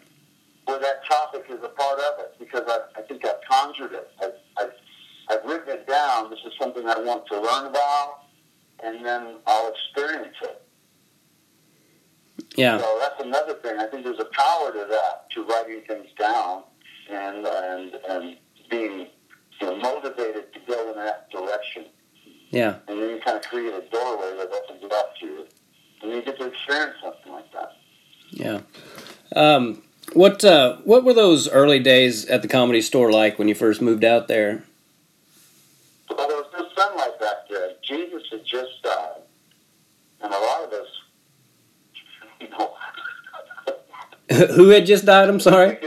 where 0.66 0.80
that 0.80 1.06
topic 1.06 1.46
is 1.50 1.60
a 1.64 1.70
part 1.70 2.00
of 2.00 2.20
it 2.20 2.36
because 2.40 2.64
I, 2.68 2.80
I 3.00 3.04
think 3.04 3.24
I've 3.26 3.42
conjured 3.50 3.94
it. 3.94 4.10
I've, 4.22 4.34
I've, 4.58 4.74
I've 5.30 5.46
written 5.46 5.70
it 5.70 5.88
down. 5.88 6.30
This 6.32 6.40
is 6.46 6.54
something 6.60 6.88
I 6.88 7.00
want 7.00 7.28
to 7.28 7.36
learn 7.36 7.68
about, 7.68 8.24
and 8.84 9.06
then 9.06 9.38
I'll 9.46 9.72
experience 9.74 10.36
it. 10.42 10.62
Yeah. 12.56 12.80
So 12.80 12.98
that's 13.00 13.22
another 13.24 13.56
thing. 13.56 13.78
I 13.80 13.86
think 13.88 14.04
there's 14.04 14.20
a 14.20 14.26
power 14.26 14.72
to 14.72 14.88
that, 14.90 15.30
to 15.32 15.44
writing 15.44 15.82
things 15.88 16.08
down 16.18 16.64
and 17.10 17.46
and 17.46 17.96
and 18.10 18.38
being 18.70 19.08
you 19.62 19.68
know, 19.68 19.78
motivated 19.78 20.54
to 20.54 20.60
go 20.68 20.92
in 20.92 20.98
that 20.98 21.30
direction. 21.32 21.86
Yeah. 22.50 22.76
And 22.88 23.02
then 23.02 23.10
you 23.10 23.20
kind 23.24 23.38
of 23.38 23.44
create 23.44 23.74
a 23.74 23.82
doorway 23.92 24.38
that 24.38 24.50
opens 24.52 24.84
it 24.84 24.92
up 24.92 25.16
to 25.20 25.26
you, 25.26 25.48
and 26.02 26.12
you 26.12 26.22
get 26.22 26.40
to 26.40 26.48
experience 26.48 26.96
something 27.02 27.32
like 27.32 27.52
that. 27.54 27.74
Yeah. 28.32 28.62
Um, 29.36 29.84
what 30.14 30.44
uh, 30.46 30.78
what 30.84 31.04
were 31.04 31.14
those 31.14 31.50
early 31.50 31.80
days 31.80 32.26
at 32.26 32.42
the 32.42 32.48
comedy 32.48 32.82
store 32.82 33.12
like 33.12 33.38
when 33.38 33.48
you 33.48 33.56
first 33.56 33.82
moved 33.82 34.04
out 34.04 34.28
there? 34.28 34.64
Well, 36.10 36.28
there 36.28 36.38
was 36.38 36.48
no 36.54 36.68
sunlight 36.76 37.20
back 37.20 37.36
then. 37.50 37.72
Jesus 37.84 38.24
had 38.32 38.46
just 38.46 38.82
died, 38.84 39.22
and 40.22 40.34
a 40.34 40.40
lot 40.40 40.64
of 40.64 40.74
us, 40.74 40.88
you 42.42 42.50
know, 42.50 42.74
Who 44.56 44.70
had 44.70 44.86
just 44.86 45.06
died? 45.06 45.30
I'm 45.30 45.40
sorry. 45.40 45.78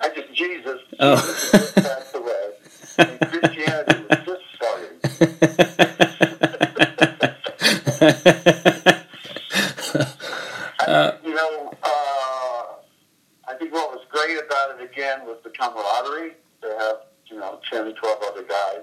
I 0.00 0.08
just 0.08 0.34
Jesus. 0.34 0.80
Oh. 0.98 1.16
Jesus 1.16 1.72
passed 1.72 2.14
away, 2.16 2.50
and 2.98 3.20
Christianity 3.20 4.04
was 4.10 4.18
just 4.26 4.42
starting. 4.56 4.98
I, 10.80 11.12
you 11.24 11.34
know, 11.34 11.72
uh, 11.82 12.64
I 13.48 13.54
think 13.58 13.72
what 13.72 13.90
was 13.92 14.04
great 14.10 14.38
about 14.38 14.80
it 14.80 14.90
again 14.90 15.26
was 15.26 15.38
the 15.44 15.50
camaraderie. 15.50 16.34
To 16.62 16.68
have 16.78 16.96
you 17.26 17.38
know 17.38 17.60
10, 17.70 17.94
12 17.94 18.22
other 18.28 18.42
guys 18.42 18.82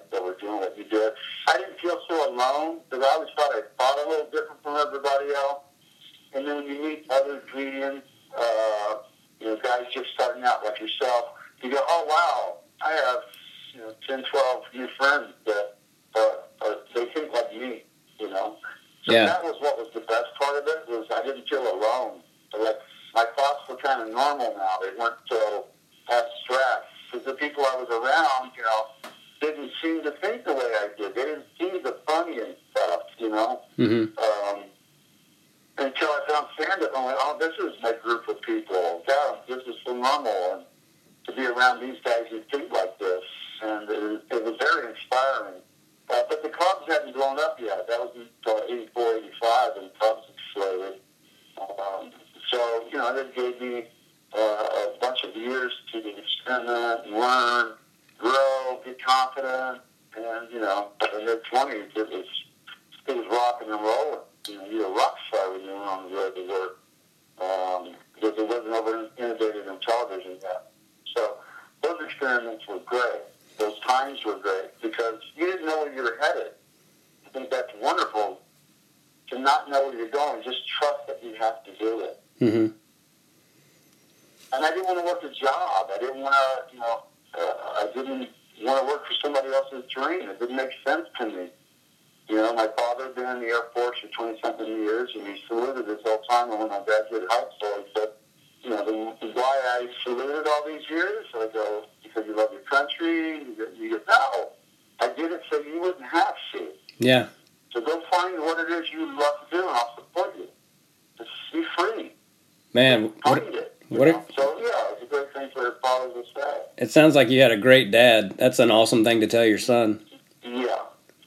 sounds 117.08 117.16
like 117.16 117.30
you 117.30 117.42
had 117.42 117.54
a 117.54 117.58
great 117.58 117.90
dad. 117.90 118.36
That's 118.38 118.60
an 118.60 118.70
awesome 118.70 119.06
thing 119.06 119.22
to 119.22 119.28
tell 119.28 119.46
your 119.46 119.60
son. 119.60 120.04
Yeah, 120.44 120.76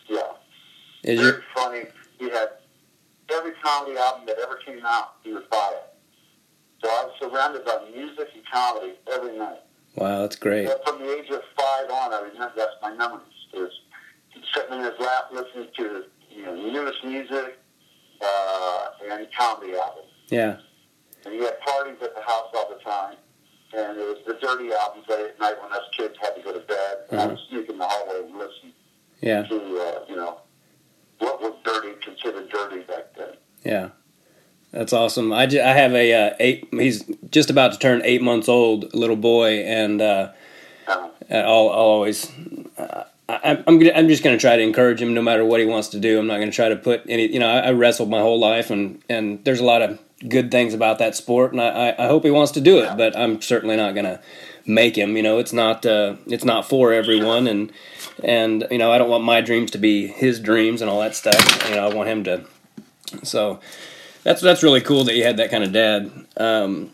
yeah. 0.08 0.20
Is 1.02 1.18
Very 1.18 1.32
your 1.32 1.42
funny. 1.54 1.84
He 2.18 2.28
had 2.28 2.50
every 3.32 3.52
comedy 3.64 3.96
album 3.96 4.26
that 4.26 4.36
ever 4.42 4.56
came 4.56 4.84
out, 4.84 5.14
he 5.22 5.32
would 5.32 5.48
buy 5.48 5.72
it. 5.72 5.94
So 6.84 6.90
I 6.90 7.04
was 7.04 7.14
surrounded 7.18 7.64
by 7.64 7.78
music 7.94 8.28
and 8.34 8.44
comedy 8.52 8.92
every 9.10 9.38
night. 9.38 9.60
wow? 9.96 10.20
That's 10.20 10.36
great. 10.36 10.66
But 10.66 10.86
from 10.86 10.98
the 10.98 11.16
age 11.16 11.30
of 11.30 11.40
five 11.56 11.90
on, 11.90 12.12
I 12.12 12.28
remember 12.30 12.52
that's 12.56 12.76
my 12.82 12.92
memories. 12.92 13.24
Is 13.54 13.70
sitting 14.54 14.78
in 14.78 14.84
his 14.84 14.92
lap 15.00 15.30
listening 15.32 15.68
to 15.78 16.04
you 16.30 16.44
know 16.44 16.54
newest 16.54 17.02
music 17.04 17.58
uh, 18.20 18.86
and 19.10 19.26
comedy 19.36 19.72
albums. 19.72 20.12
Yeah. 20.28 20.58
And 21.24 21.32
he 21.34 21.40
had 21.40 21.58
parties 21.60 21.96
at 22.02 22.14
the 22.14 22.20
house 22.20 22.48
all 22.54 22.68
the 22.68 22.84
time. 22.84 23.16
And 23.72 23.98
it 23.98 24.02
was 24.06 24.18
the 24.26 24.34
dirty 24.34 24.72
albums 24.72 25.06
late 25.08 25.26
at 25.26 25.38
night 25.40 25.54
when 25.62 25.72
us 25.72 25.84
kids 25.96 26.14
had 26.20 26.34
to 26.36 26.42
go 26.42 26.52
to 26.52 26.60
bed. 26.60 26.96
And 27.10 27.20
I 27.20 27.26
would 27.26 27.38
sneak 27.48 27.68
in 27.68 27.78
the 27.78 27.86
hallway 27.86 28.26
and 28.28 28.36
listen 28.36 28.72
Yeah. 29.20 29.42
to, 29.44 29.54
uh, 29.56 30.04
you 30.08 30.16
know, 30.16 30.40
what 31.18 31.40
was 31.40 31.54
dirty, 31.64 31.94
considered 32.02 32.48
dirty 32.50 32.80
back 32.82 33.14
then. 33.16 33.28
Yeah. 33.64 33.88
That's 34.72 34.92
awesome. 34.92 35.32
I, 35.32 35.42
I 35.44 35.72
have 35.72 35.92
a 35.94 36.12
uh, 36.30 36.34
eight. 36.40 36.68
He's 36.72 37.04
just 37.30 37.50
about 37.50 37.72
to 37.72 37.78
turn 37.78 38.02
eight 38.04 38.22
months 38.22 38.48
old, 38.48 38.92
little 38.94 39.16
boy, 39.16 39.60
and 39.64 40.00
uh, 40.00 40.30
Uh, 40.88 41.08
I'll, 41.30 41.68
I'll 41.68 41.68
always. 41.68 42.30
Uh, 42.78 43.04
I, 43.28 43.62
I'm 43.66 43.78
gonna, 43.78 43.92
I'm 43.94 44.08
just 44.08 44.24
going 44.24 44.36
to 44.36 44.40
try 44.40 44.56
to 44.56 44.62
encourage 44.62 45.00
him 45.02 45.14
no 45.14 45.22
matter 45.22 45.44
what 45.44 45.60
he 45.60 45.66
wants 45.66 45.88
to 45.88 46.00
do. 46.00 46.18
I'm 46.18 46.26
not 46.26 46.36
going 46.38 46.50
to 46.50 46.54
try 46.54 46.68
to 46.68 46.76
put 46.76 47.02
any. 47.08 47.32
You 47.32 47.38
know, 47.38 47.48
I, 47.48 47.58
I 47.58 47.70
wrestled 47.72 48.10
my 48.10 48.20
whole 48.20 48.38
life, 48.40 48.70
and 48.70 49.00
and 49.08 49.44
there's 49.44 49.60
a 49.60 49.64
lot 49.64 49.82
of 49.82 49.98
good 50.28 50.50
things 50.50 50.74
about 50.74 50.98
that 50.98 51.16
sport, 51.16 51.52
and 51.52 51.60
I, 51.60 51.94
I, 51.98 52.06
hope 52.06 52.24
he 52.24 52.30
wants 52.30 52.52
to 52.52 52.60
do 52.60 52.78
it. 52.78 52.96
But 52.96 53.16
I'm 53.16 53.40
certainly 53.40 53.76
not 53.76 53.94
going 53.94 54.04
to 54.04 54.20
make 54.66 54.96
him. 54.96 55.16
You 55.16 55.22
know, 55.22 55.38
it's 55.38 55.52
not 55.52 55.86
uh, 55.86 56.16
it's 56.26 56.44
not 56.44 56.68
for 56.68 56.92
everyone, 56.92 57.46
and 57.46 57.72
and 58.22 58.66
you 58.70 58.78
know, 58.78 58.92
I 58.92 58.98
don't 58.98 59.10
want 59.10 59.24
my 59.24 59.40
dreams 59.40 59.70
to 59.72 59.78
be 59.78 60.06
his 60.06 60.40
dreams 60.40 60.80
and 60.80 60.90
all 60.90 61.00
that 61.00 61.14
stuff. 61.14 61.68
You 61.68 61.76
know, 61.76 61.88
I 61.88 61.94
want 61.94 62.08
him 62.08 62.24
to. 62.24 62.44
So 63.22 63.60
that's 64.22 64.40
that's 64.40 64.62
really 64.62 64.80
cool 64.80 65.04
that 65.04 65.14
you 65.14 65.24
had 65.24 65.36
that 65.38 65.50
kind 65.50 65.64
of 65.64 65.72
dad. 65.72 66.10
Um, 66.36 66.92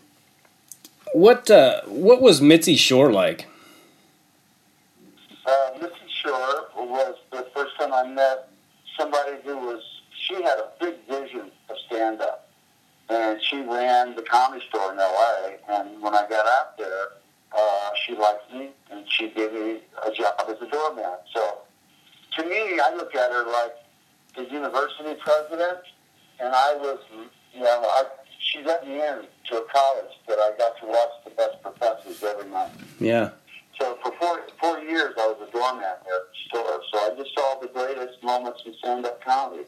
what 1.13 1.49
uh, 1.51 1.81
what 1.85 2.21
was 2.21 2.41
Mitzi 2.41 2.75
Shore 2.75 3.11
like? 3.11 3.47
uh, 5.47 5.69
Mitzi 5.81 5.95
Shore 6.21 6.67
was 6.75 7.15
the 7.31 7.47
first 7.55 7.77
time 7.79 7.93
I 7.93 8.05
met 8.07 8.49
somebody 8.99 9.37
who 9.43 9.57
was, 9.57 9.81
she 10.27 10.35
had 10.35 10.59
a 10.59 10.71
big 10.79 10.95
vision 11.07 11.51
of 11.69 11.75
stand 11.87 12.21
up. 12.21 12.46
And 13.09 13.41
she 13.41 13.61
ran 13.61 14.15
the 14.15 14.21
comedy 14.23 14.63
store 14.69 14.91
in 14.91 14.97
LA. 14.97 15.51
And 15.69 16.01
when 16.01 16.13
I 16.13 16.27
got 16.27 16.45
out 16.45 16.77
there, 16.77 17.07
uh, 17.57 17.89
she 18.05 18.15
liked 18.15 18.51
me 18.53 18.69
and 18.91 19.05
she 19.09 19.29
gave 19.29 19.53
me 19.53 19.79
a 20.05 20.11
job 20.11 20.33
as 20.49 20.57
a 20.61 20.69
doorman. 20.69 21.05
So 21.33 21.59
to 22.37 22.43
me, 22.43 22.79
I 22.79 22.93
look 22.95 23.15
at 23.15 23.31
her 23.31 23.45
like 23.45 23.73
the 24.35 24.43
university 24.53 25.15
president. 25.19 25.79
And 26.39 26.53
I 26.53 26.75
was, 26.75 26.99
you 27.53 27.61
know, 27.61 27.81
I, 27.83 28.03
she 28.39 28.61
let 28.63 28.85
me 28.85 28.95
in 28.95 29.21
to 29.49 29.57
a 29.57 29.65
college 29.73 30.13
that 30.27 30.37
I 30.39 30.51
got 30.57 30.77
to 30.81 30.85
watch 30.85 31.09
the 31.23 31.31
best 31.31 31.61
professors 31.63 32.21
every 32.23 32.49
night. 32.51 32.71
Yeah, 32.99 33.31
So 33.79 33.97
for 34.03 34.11
four, 34.19 34.41
four 34.59 34.79
years, 34.79 35.13
I 35.17 35.27
was 35.27 35.47
a 35.47 35.51
doorman 35.51 35.81
there 35.81 35.93
at 35.93 36.03
the 36.05 36.49
store. 36.49 36.81
So 36.91 36.97
I 36.99 37.15
just 37.17 37.33
saw 37.33 37.59
the 37.59 37.67
greatest 37.69 38.21
moments 38.21 38.61
in 38.65 38.75
stand-up 38.79 39.23
comedy. 39.23 39.63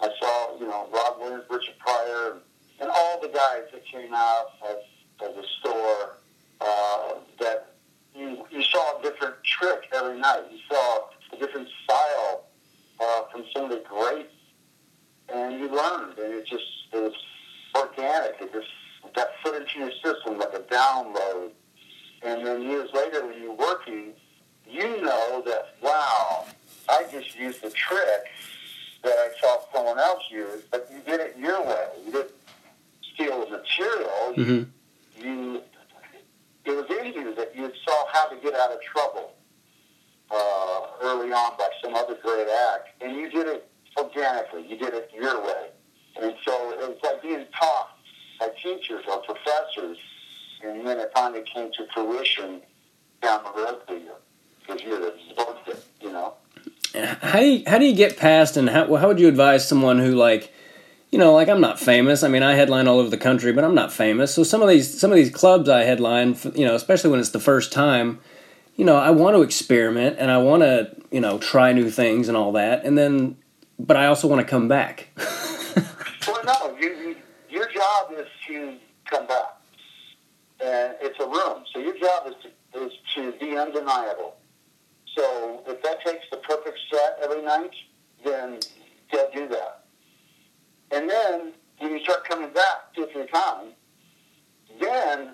I 0.00 0.08
saw, 0.20 0.58
you 0.60 0.66
know, 0.66 0.88
Rob 0.92 1.18
Williams, 1.20 1.44
Richard 1.50 1.78
Pryor, 1.78 2.32
and 2.32 2.40
all 2.90 3.20
the 3.20 3.28
guys 3.28 3.64
that 3.72 3.84
came 3.84 4.12
out 4.14 4.46
of, 4.68 5.28
of 5.28 5.36
the 5.36 5.44
store 5.60 6.16
uh, 6.60 7.14
that 7.40 7.72
you, 8.14 8.44
you 8.50 8.62
saw 8.62 8.98
a 8.98 9.02
different 9.02 9.34
trick 9.44 9.88
every 9.94 10.18
night. 10.18 10.42
You 10.50 10.58
saw 10.68 11.04
a 11.32 11.36
different 11.36 11.68
style 11.84 12.44
uh, 13.00 13.22
from 13.30 13.44
some 13.54 13.64
of 13.64 13.70
the 13.70 13.82
greats, 13.88 14.32
and 15.32 15.58
you 15.58 15.68
learned, 15.68 16.18
and 16.18 16.34
it 16.34 16.46
just 16.46 16.64
it 16.92 17.02
was 17.02 17.14
organic. 17.74 18.36
It 18.40 18.52
just 18.52 18.68
got 19.14 19.28
put 19.42 19.60
into 19.60 19.78
your 19.78 19.92
system 20.04 20.38
like 20.38 20.54
a 20.54 20.60
download. 20.60 21.50
And 22.22 22.46
then 22.46 22.62
years 22.62 22.90
later, 22.94 23.26
when 23.26 23.42
you're 23.42 23.54
working, 23.54 24.12
you 24.68 25.02
know 25.02 25.42
that 25.46 25.74
wow, 25.82 26.46
I 26.88 27.04
just 27.10 27.36
used 27.36 27.64
a 27.64 27.70
trick 27.70 28.26
that 29.02 29.12
I 29.12 29.30
saw 29.40 29.58
someone 29.74 29.98
else 29.98 30.22
use, 30.30 30.62
but 30.70 30.88
you 30.92 31.00
did 31.04 31.20
it 31.20 31.36
your 31.36 31.64
way. 31.64 31.86
You 32.06 32.12
didn't 32.12 32.41
steal 33.14 33.44
the 33.44 33.50
material. 33.50 34.34
hmm 34.34 34.62
You 35.20 35.62
it 36.64 36.70
was 36.70 36.86
in 36.90 37.34
that 37.34 37.56
you 37.56 37.72
saw 37.84 38.06
how 38.12 38.28
to 38.28 38.36
get 38.36 38.54
out 38.54 38.70
of 38.70 38.80
trouble 38.82 39.32
uh, 40.30 40.80
early 41.02 41.32
on 41.32 41.56
by 41.58 41.68
some 41.82 41.94
other 41.94 42.16
great 42.22 42.46
act, 42.72 42.90
and 43.00 43.16
you 43.16 43.28
did 43.30 43.46
it 43.46 43.68
organically. 43.96 44.66
You 44.68 44.78
did 44.78 44.94
it 44.94 45.10
your 45.14 45.42
way, 45.42 45.70
and 46.20 46.34
so 46.44 46.70
it 46.72 46.88
was 46.88 46.98
like 47.02 47.22
being 47.22 47.46
taught 47.58 47.98
by 48.38 48.50
teachers 48.62 49.04
or 49.10 49.18
professors, 49.22 49.98
and 50.64 50.86
then 50.86 50.98
it 50.98 51.10
finally 51.14 51.42
came 51.52 51.70
to 51.72 51.86
fruition 51.92 52.62
down 53.20 53.42
the 53.44 53.62
road 53.62 53.80
for 53.86 53.94
you 53.94 54.12
because 54.60 54.82
you 54.82 54.94
had 54.94 55.02
absorbed 55.02 55.68
it. 55.68 55.84
You 56.00 56.12
know. 56.12 56.34
How 56.94 57.40
do 57.40 57.46
you, 57.46 57.64
how 57.66 57.78
do 57.78 57.86
you 57.86 57.94
get 57.94 58.16
past 58.18 58.56
and 58.56 58.68
how 58.68 58.94
how 58.96 59.08
would 59.08 59.18
you 59.18 59.28
advise 59.28 59.66
someone 59.66 59.98
who 59.98 60.12
like 60.12 60.52
you 61.12 61.18
know 61.18 61.32
like 61.34 61.48
I'm 61.48 61.60
not 61.60 61.78
famous 61.78 62.22
I 62.24 62.28
mean 62.28 62.42
I 62.42 62.54
headline 62.54 62.88
all 62.88 62.98
over 62.98 63.10
the 63.10 63.16
country 63.18 63.52
but 63.52 63.62
I'm 63.62 63.74
not 63.74 63.92
famous 63.92 64.34
so 64.34 64.42
some 64.42 64.62
of 64.62 64.68
these 64.68 64.98
some 64.98 65.10
of 65.10 65.16
these 65.16 65.30
clubs 65.30 65.68
I 65.68 65.84
headline 65.84 66.36
you 66.54 66.66
know 66.66 66.74
especially 66.74 67.10
when 67.10 67.20
it's 67.20 67.30
the 67.30 67.40
first 67.40 67.72
time 67.72 68.18
you 68.76 68.84
know 68.84 68.96
I 68.96 69.10
want 69.10 69.36
to 69.36 69.42
experiment 69.42 70.16
and 70.18 70.30
I 70.30 70.38
want 70.38 70.62
to 70.62 70.96
you 71.10 71.20
know 71.20 71.38
try 71.38 71.72
new 71.72 71.90
things 71.90 72.28
and 72.28 72.36
all 72.36 72.52
that 72.52 72.84
and 72.84 72.98
then 72.98 73.36
but 73.78 73.96
I 73.96 74.06
also 74.06 74.26
want 74.26 74.40
to 74.40 74.46
come 74.46 74.66
back 74.66 75.08
Well, 76.26 76.40
no, 76.44 76.76
you, 76.78 76.88
you, 76.96 77.16
your 77.50 77.68
job 77.68 78.12
is 78.16 78.26
to 78.46 78.76
come 79.06 79.26
back, 79.26 79.56
and 80.64 80.94
it's 81.00 81.18
a 81.18 81.26
room. 81.26 81.64
So 81.72 81.80
your 81.80 81.98
job 81.98 82.28
is 82.28 82.34
to, 82.42 82.84
is 82.84 82.92
to 83.16 83.32
be 83.40 83.56
undeniable. 83.56 84.36
So 85.16 85.62
if 85.66 85.82
that 85.82 86.04
takes 86.04 86.24
the 86.30 86.36
perfect 86.38 86.78
set 86.90 87.18
every 87.22 87.42
night, 87.42 87.72
then 88.24 88.60
they'll 89.10 89.30
do 89.32 89.48
that. 89.48 89.81
And 90.92 91.08
then 91.08 91.52
when 91.78 91.92
you 91.92 92.00
start 92.04 92.28
coming 92.28 92.52
back 92.52 92.94
two 92.94 93.04
or 93.04 93.12
three 93.12 93.26
times, 93.26 93.72
then 94.80 95.30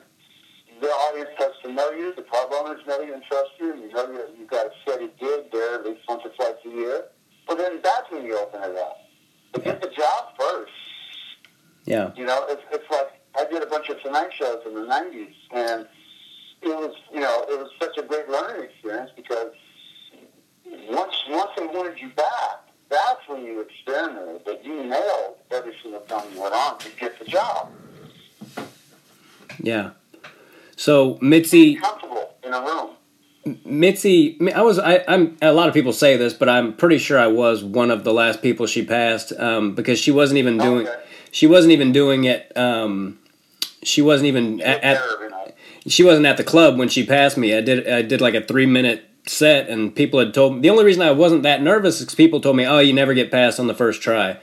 the 0.80 0.86
audience 0.86 1.30
starts 1.34 1.56
to 1.64 1.72
know 1.72 1.90
you, 1.90 2.14
the 2.14 2.22
club 2.22 2.50
owners 2.52 2.80
know 2.86 3.00
you 3.00 3.12
and 3.12 3.22
trust 3.24 3.50
you, 3.60 3.72
and 3.72 3.82
you 3.82 3.92
know 3.92 4.10
you, 4.10 4.20
you've 4.38 4.50
got 4.50 4.66
a 4.66 4.70
steady 4.82 5.10
gig 5.18 5.50
there 5.52 5.74
at 5.74 5.84
least 5.84 6.00
once 6.08 6.22
or 6.24 6.30
twice 6.30 6.54
a 6.64 6.68
year. 6.68 7.04
Well, 7.46 7.56
then 7.56 7.80
that's 7.82 8.10
when 8.10 8.24
you 8.24 8.38
open 8.38 8.62
it 8.62 8.76
up. 8.76 8.98
But 9.52 9.64
get 9.64 9.80
the 9.80 9.88
job 9.88 10.38
first. 10.38 10.72
yeah 11.84 12.12
You 12.14 12.26
know, 12.26 12.44
it's, 12.48 12.62
it's 12.70 12.90
like 12.90 13.08
I 13.36 13.50
did 13.50 13.62
a 13.62 13.66
bunch 13.66 13.88
of 13.88 14.00
Tonight 14.02 14.30
shows 14.32 14.60
in 14.66 14.74
the 14.74 14.82
'90s, 14.82 15.34
and 15.52 15.86
it 16.62 16.68
was, 16.68 16.94
you 17.12 17.20
know, 17.20 17.44
it 17.48 17.58
was 17.58 17.70
such 17.80 17.96
a 17.98 18.02
great 18.02 18.28
learning 18.28 18.64
experience 18.64 19.10
because 19.16 19.52
once 20.88 21.24
once 21.28 21.50
they 21.56 21.66
wanted 21.66 22.00
you 22.00 22.10
back, 22.10 22.67
that's 22.88 23.28
when 23.28 23.44
you 23.44 23.60
experimented. 23.60 24.42
But 24.44 24.64
you 24.64 24.84
nailed 24.84 25.36
every 25.50 25.74
single 25.82 26.00
time 26.02 26.26
you 26.34 26.42
went 26.42 26.54
on 26.54 26.78
to 26.78 26.88
get 26.98 27.18
the 27.18 27.24
job. 27.24 27.70
yeah 29.60 29.90
so 30.78 31.18
Mitzi 31.20 31.74
Comfortable 31.74 32.34
in 32.44 32.54
a 32.54 32.60
room. 32.60 32.90
Mitzi, 33.64 34.38
I 34.54 34.62
was. 34.62 34.78
I, 34.78 35.04
I'm. 35.08 35.36
A 35.42 35.52
lot 35.52 35.68
of 35.68 35.74
people 35.74 35.92
say 35.92 36.16
this, 36.16 36.32
but 36.32 36.48
I'm 36.48 36.72
pretty 36.74 36.98
sure 36.98 37.18
I 37.18 37.26
was 37.26 37.64
one 37.64 37.90
of 37.90 38.04
the 38.04 38.12
last 38.12 38.42
people 38.42 38.66
she 38.66 38.84
passed 38.84 39.32
um, 39.32 39.74
because 39.74 39.98
she 39.98 40.10
wasn't 40.10 40.38
even 40.38 40.56
doing. 40.56 40.86
Okay. 40.86 41.02
She 41.32 41.46
wasn't 41.46 41.72
even 41.72 41.92
doing 41.92 42.24
it. 42.24 42.56
Um, 42.56 43.18
she 43.82 44.02
wasn't 44.02 44.28
even 44.28 44.60
at, 44.60 44.84
at. 44.84 45.54
She 45.88 46.04
wasn't 46.04 46.26
at 46.26 46.36
the 46.36 46.44
club 46.44 46.78
when 46.78 46.88
she 46.88 47.04
passed 47.04 47.36
me. 47.36 47.56
I 47.56 47.60
did. 47.60 47.88
I 47.88 48.02
did 48.02 48.20
like 48.20 48.34
a 48.34 48.42
three 48.42 48.66
minute 48.66 49.07
set, 49.28 49.68
and 49.68 49.94
people 49.94 50.18
had 50.18 50.34
told 50.34 50.54
me 50.56 50.60
the 50.60 50.70
only 50.70 50.84
reason 50.84 51.02
I 51.02 51.12
wasn't 51.12 51.42
that 51.42 51.62
nervous 51.62 52.00
is 52.00 52.06
'cause 52.06 52.14
people 52.14 52.40
told 52.40 52.56
me, 52.56 52.66
"Oh, 52.66 52.78
you 52.78 52.92
never 52.92 53.14
get 53.14 53.30
passed 53.30 53.60
on 53.60 53.66
the 53.66 53.74
first 53.74 54.02
try," 54.02 54.36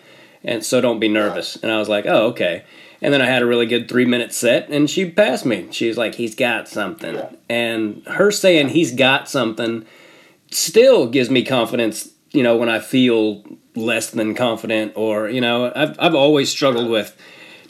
and 0.44 0.64
so 0.64 0.82
don't 0.82 1.00
be 1.00 1.08
nervous. 1.08 1.58
And 1.62 1.72
I 1.72 1.80
was 1.80 1.90
like, 1.90 2.06
"Oh, 2.08 2.28
okay." 2.28 2.64
And 3.02 3.14
then 3.14 3.22
I 3.22 3.26
had 3.26 3.42
a 3.42 3.46
really 3.46 3.66
good 3.66 3.88
three 3.90 4.06
minute 4.06 4.34
set, 4.34 4.70
and 4.70 4.90
she 4.90 5.06
passed 5.06 5.46
me. 5.46 5.66
She's 5.72 5.98
like, 5.98 6.16
"He's 6.16 6.34
got 6.36 6.68
something," 6.68 7.20
and 7.50 8.02
her 8.08 8.32
saying 8.32 8.70
he's 8.70 8.92
got 8.92 9.30
something 9.30 9.86
still 10.52 11.08
gives 11.08 11.30
me 11.30 11.44
confidence. 11.44 12.10
You 12.32 12.44
know, 12.44 12.56
when 12.56 12.70
I 12.70 12.80
feel 12.80 13.44
less 13.76 14.10
than 14.10 14.34
confident, 14.36 14.94
or 14.96 15.30
you 15.30 15.42
know, 15.42 15.72
I've 15.76 15.96
I've 16.00 16.16
always 16.16 16.50
struggled 16.50 16.90
with 16.90 17.16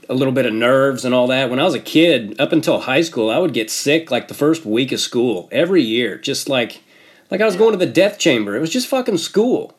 a 0.08 0.14
little 0.14 0.34
bit 0.34 0.46
of 0.46 0.54
nerves 0.54 1.04
and 1.04 1.16
all 1.16 1.28
that. 1.28 1.50
When 1.50 1.60
I 1.60 1.64
was 1.64 1.74
a 1.74 1.80
kid, 1.80 2.36
up 2.38 2.52
until 2.52 2.82
high 2.82 3.02
school, 3.02 3.30
I 3.32 3.40
would 3.40 3.54
get 3.54 3.72
sick 3.72 4.12
like 4.12 4.28
the 4.28 4.36
first 4.36 4.64
week 4.66 4.92
of 4.92 5.00
school 5.00 5.50
every 5.52 5.82
year, 5.82 6.18
just 6.18 6.48
like 6.48 6.82
like 7.32 7.42
I 7.42 7.46
was 7.46 7.56
going 7.56 7.72
to 7.72 7.78
the 7.78 7.92
death 7.92 8.20
chamber. 8.20 8.56
It 8.56 8.62
was 8.62 8.70
just 8.70 8.88
fucking 8.88 9.18
school, 9.18 9.76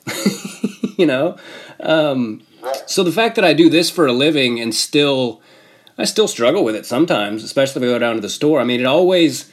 you 0.97 1.07
know. 1.07 1.37
Um, 1.81 2.43
so 2.87 3.03
the 3.03 3.13
fact 3.13 3.37
that 3.37 3.45
I 3.45 3.53
do 3.53 3.69
this 3.69 3.91
for 3.91 4.07
a 4.07 4.13
living 4.13 4.61
and 4.61 4.75
still, 4.75 5.41
I 5.97 6.05
still 6.05 6.29
struggle 6.29 6.65
with 6.65 6.75
it 6.75 6.87
sometimes, 6.87 7.45
especially 7.45 7.83
if 7.83 7.89
I 7.89 7.93
go 7.93 7.99
down 7.99 8.17
to 8.17 8.21
the 8.21 8.29
store. 8.29 8.61
I 8.61 8.65
mean, 8.65 8.81
it 8.81 8.87
always 8.87 9.53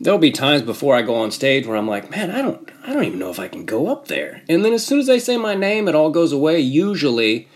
there'll 0.00 0.18
be 0.18 0.30
times 0.30 0.62
before 0.62 0.94
I 0.94 1.02
go 1.02 1.16
on 1.16 1.30
stage 1.30 1.66
where 1.66 1.76
I'm 1.76 1.88
like, 1.88 2.10
man, 2.10 2.30
I 2.30 2.42
don't, 2.42 2.70
I 2.84 2.92
don't 2.92 3.04
even 3.04 3.18
know 3.18 3.30
if 3.30 3.40
I 3.40 3.48
can 3.48 3.64
go 3.64 3.88
up 3.88 4.08
there. 4.08 4.42
And 4.48 4.64
then 4.64 4.72
as 4.72 4.86
soon 4.86 5.00
as 5.00 5.06
they 5.06 5.18
say 5.18 5.36
my 5.36 5.54
name, 5.54 5.88
it 5.88 5.94
all 5.94 6.10
goes 6.10 6.32
away 6.32 6.60
usually. 6.60 7.48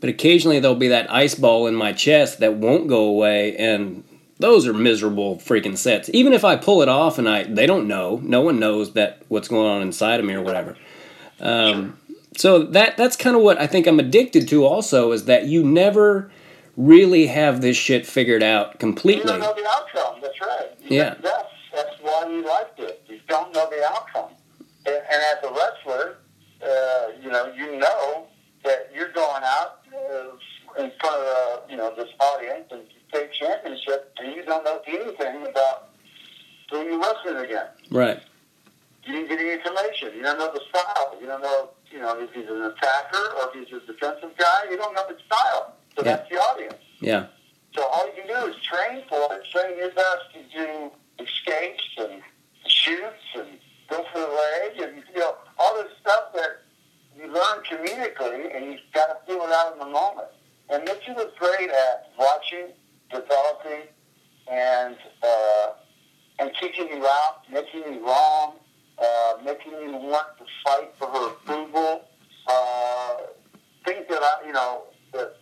But 0.00 0.10
occasionally 0.10 0.60
there'll 0.60 0.76
be 0.76 0.88
that 0.88 1.10
ice 1.10 1.34
ball 1.34 1.66
in 1.66 1.74
my 1.74 1.92
chest 1.92 2.38
that 2.40 2.54
won't 2.54 2.86
go 2.86 3.04
away, 3.04 3.56
and 3.56 4.04
those 4.38 4.66
are 4.66 4.72
miserable 4.74 5.36
freaking 5.36 5.76
sets. 5.78 6.10
Even 6.12 6.32
if 6.32 6.44
I 6.44 6.56
pull 6.56 6.82
it 6.82 6.88
off 6.88 7.18
and 7.18 7.28
I, 7.28 7.44
they 7.44 7.66
don't 7.66 7.88
know, 7.88 8.20
no 8.22 8.40
one 8.42 8.58
knows 8.58 8.92
that 8.92 9.22
what's 9.28 9.48
going 9.48 9.66
on 9.68 9.82
inside 9.82 10.20
of 10.20 10.26
me 10.26 10.34
or 10.34 10.42
whatever. 10.42 10.76
Um, 11.40 11.98
so 12.36 12.62
that 12.64 12.96
that's 12.96 13.16
kind 13.16 13.34
of 13.36 13.42
what 13.42 13.58
I 13.60 13.66
think 13.66 13.86
I'm 13.86 13.98
addicted 13.98 14.46
to. 14.48 14.64
Also, 14.64 15.12
is 15.12 15.24
that 15.24 15.44
you 15.46 15.64
never 15.64 16.30
really 16.76 17.26
have 17.28 17.62
this 17.62 17.76
shit 17.76 18.06
figured 18.06 18.42
out 18.42 18.78
completely. 18.78 19.22
You 19.32 19.38
don't 19.38 19.40
know 19.40 19.54
the 19.54 19.66
outcome. 19.68 20.20
That's 20.20 20.40
right. 20.40 20.68
You- 20.82 20.96
Yeah. 20.98 21.14
That's, 21.22 21.48
that's 21.74 21.96
why 22.02 22.26
you 22.28 22.44
liked 22.46 22.78
it. 22.80 23.02
You 23.08 23.18
don't 23.28 23.52
know 23.54 23.68
the 23.70 23.82
outcome. 23.90 24.30
And, 24.84 24.94
and 24.96 25.22
as 25.32 25.44
a 25.44 25.52
wrestler, 25.54 26.16
uh, 26.62 27.06
you 27.22 27.30
know, 27.30 27.52
you 27.56 27.78
know 27.78 28.26
that 28.64 28.90
you're 28.94 29.12
going 29.12 29.42
out 29.44 29.80
uh, 29.94 30.82
in 30.82 30.92
front 31.00 31.16
of, 31.16 31.26
uh, 31.26 31.60
you 31.70 31.76
know, 31.76 31.94
this 31.96 32.08
audience 32.20 32.66
and 32.70 32.82
take 33.12 33.32
championship, 33.32 34.14
and 34.18 34.34
you 34.34 34.44
don't 34.44 34.64
know 34.64 34.80
anything 34.86 35.46
about 35.46 35.90
who 36.70 36.82
you're 36.82 36.98
wrestling 37.00 37.36
against. 37.44 37.90
Right. 37.90 38.20
You 39.04 39.12
didn't 39.12 39.28
get 39.28 39.38
any 39.40 39.52
information. 39.52 40.12
You 40.16 40.22
don't 40.22 40.38
know 40.38 40.52
the 40.52 40.60
style. 40.68 41.16
You 41.20 41.26
don't 41.26 41.42
know, 41.42 41.70
you 41.92 42.00
know, 42.00 42.18
if 42.18 42.32
he's 42.32 42.48
an 42.48 42.62
attacker 42.62 43.34
or 43.40 43.50
if 43.54 43.68
he's 43.68 43.76
a 43.76 43.80
defensive 43.86 44.36
guy. 44.36 44.64
You 44.70 44.76
don't 44.76 44.94
know 44.94 45.04
the 45.08 45.16
style. 45.26 45.74
So 45.96 46.02
Yeah. 46.04 46.16
that's 46.16 46.28
the 46.28 46.36
audience. 46.36 46.74
Yeah. 47.00 47.26
So 47.74 47.84
all 47.84 48.06
you 48.06 48.12
can 48.22 48.26
do 48.26 48.50
is 48.50 48.56
train 48.62 49.02
for 49.08 49.32
it, 49.34 49.44
train 49.52 49.78
your 49.78 49.90
best 49.90 50.32
to 50.34 50.42
do 50.52 50.90
escapes 51.20 51.84
and 51.98 52.20
shoots 52.66 53.24
and 53.36 53.46
go 53.88 54.04
for 54.12 54.18
the 54.20 54.26
leg 54.26 54.80
and 54.80 55.02
you 55.14 55.20
know 55.20 55.36
all 55.58 55.74
this 55.76 55.92
stuff 56.00 56.32
that 56.34 56.62
you 57.16 57.26
learn 57.32 57.62
comedically 57.64 58.54
and 58.54 58.72
you've 58.72 58.80
got 58.92 59.06
to 59.06 59.16
feel 59.26 59.42
it 59.44 59.52
out 59.52 59.72
in 59.74 59.78
the 59.78 59.86
moment. 59.86 60.28
And 60.68 60.84
Mitchell 60.84 61.14
was 61.14 61.32
great 61.38 61.70
at 61.70 62.10
watching, 62.18 62.72
developing, 63.10 63.88
and 64.50 64.96
uh, 65.22 65.68
and 66.38 66.50
kicking 66.60 66.88
you 66.88 67.06
out, 67.06 67.42
making 67.50 67.80
you 67.92 68.06
wrong, 68.06 68.54
uh, 68.98 69.34
making 69.44 69.72
you 69.72 69.92
want 69.96 70.26
to 70.38 70.44
fight 70.64 70.92
for 70.98 71.08
her 71.08 71.28
approval. 71.28 72.04
Uh, 72.48 73.16
things 73.84 74.04
that 74.08 74.22
I, 74.22 74.46
you 74.46 74.52
know, 74.52 74.84
that 75.12 75.36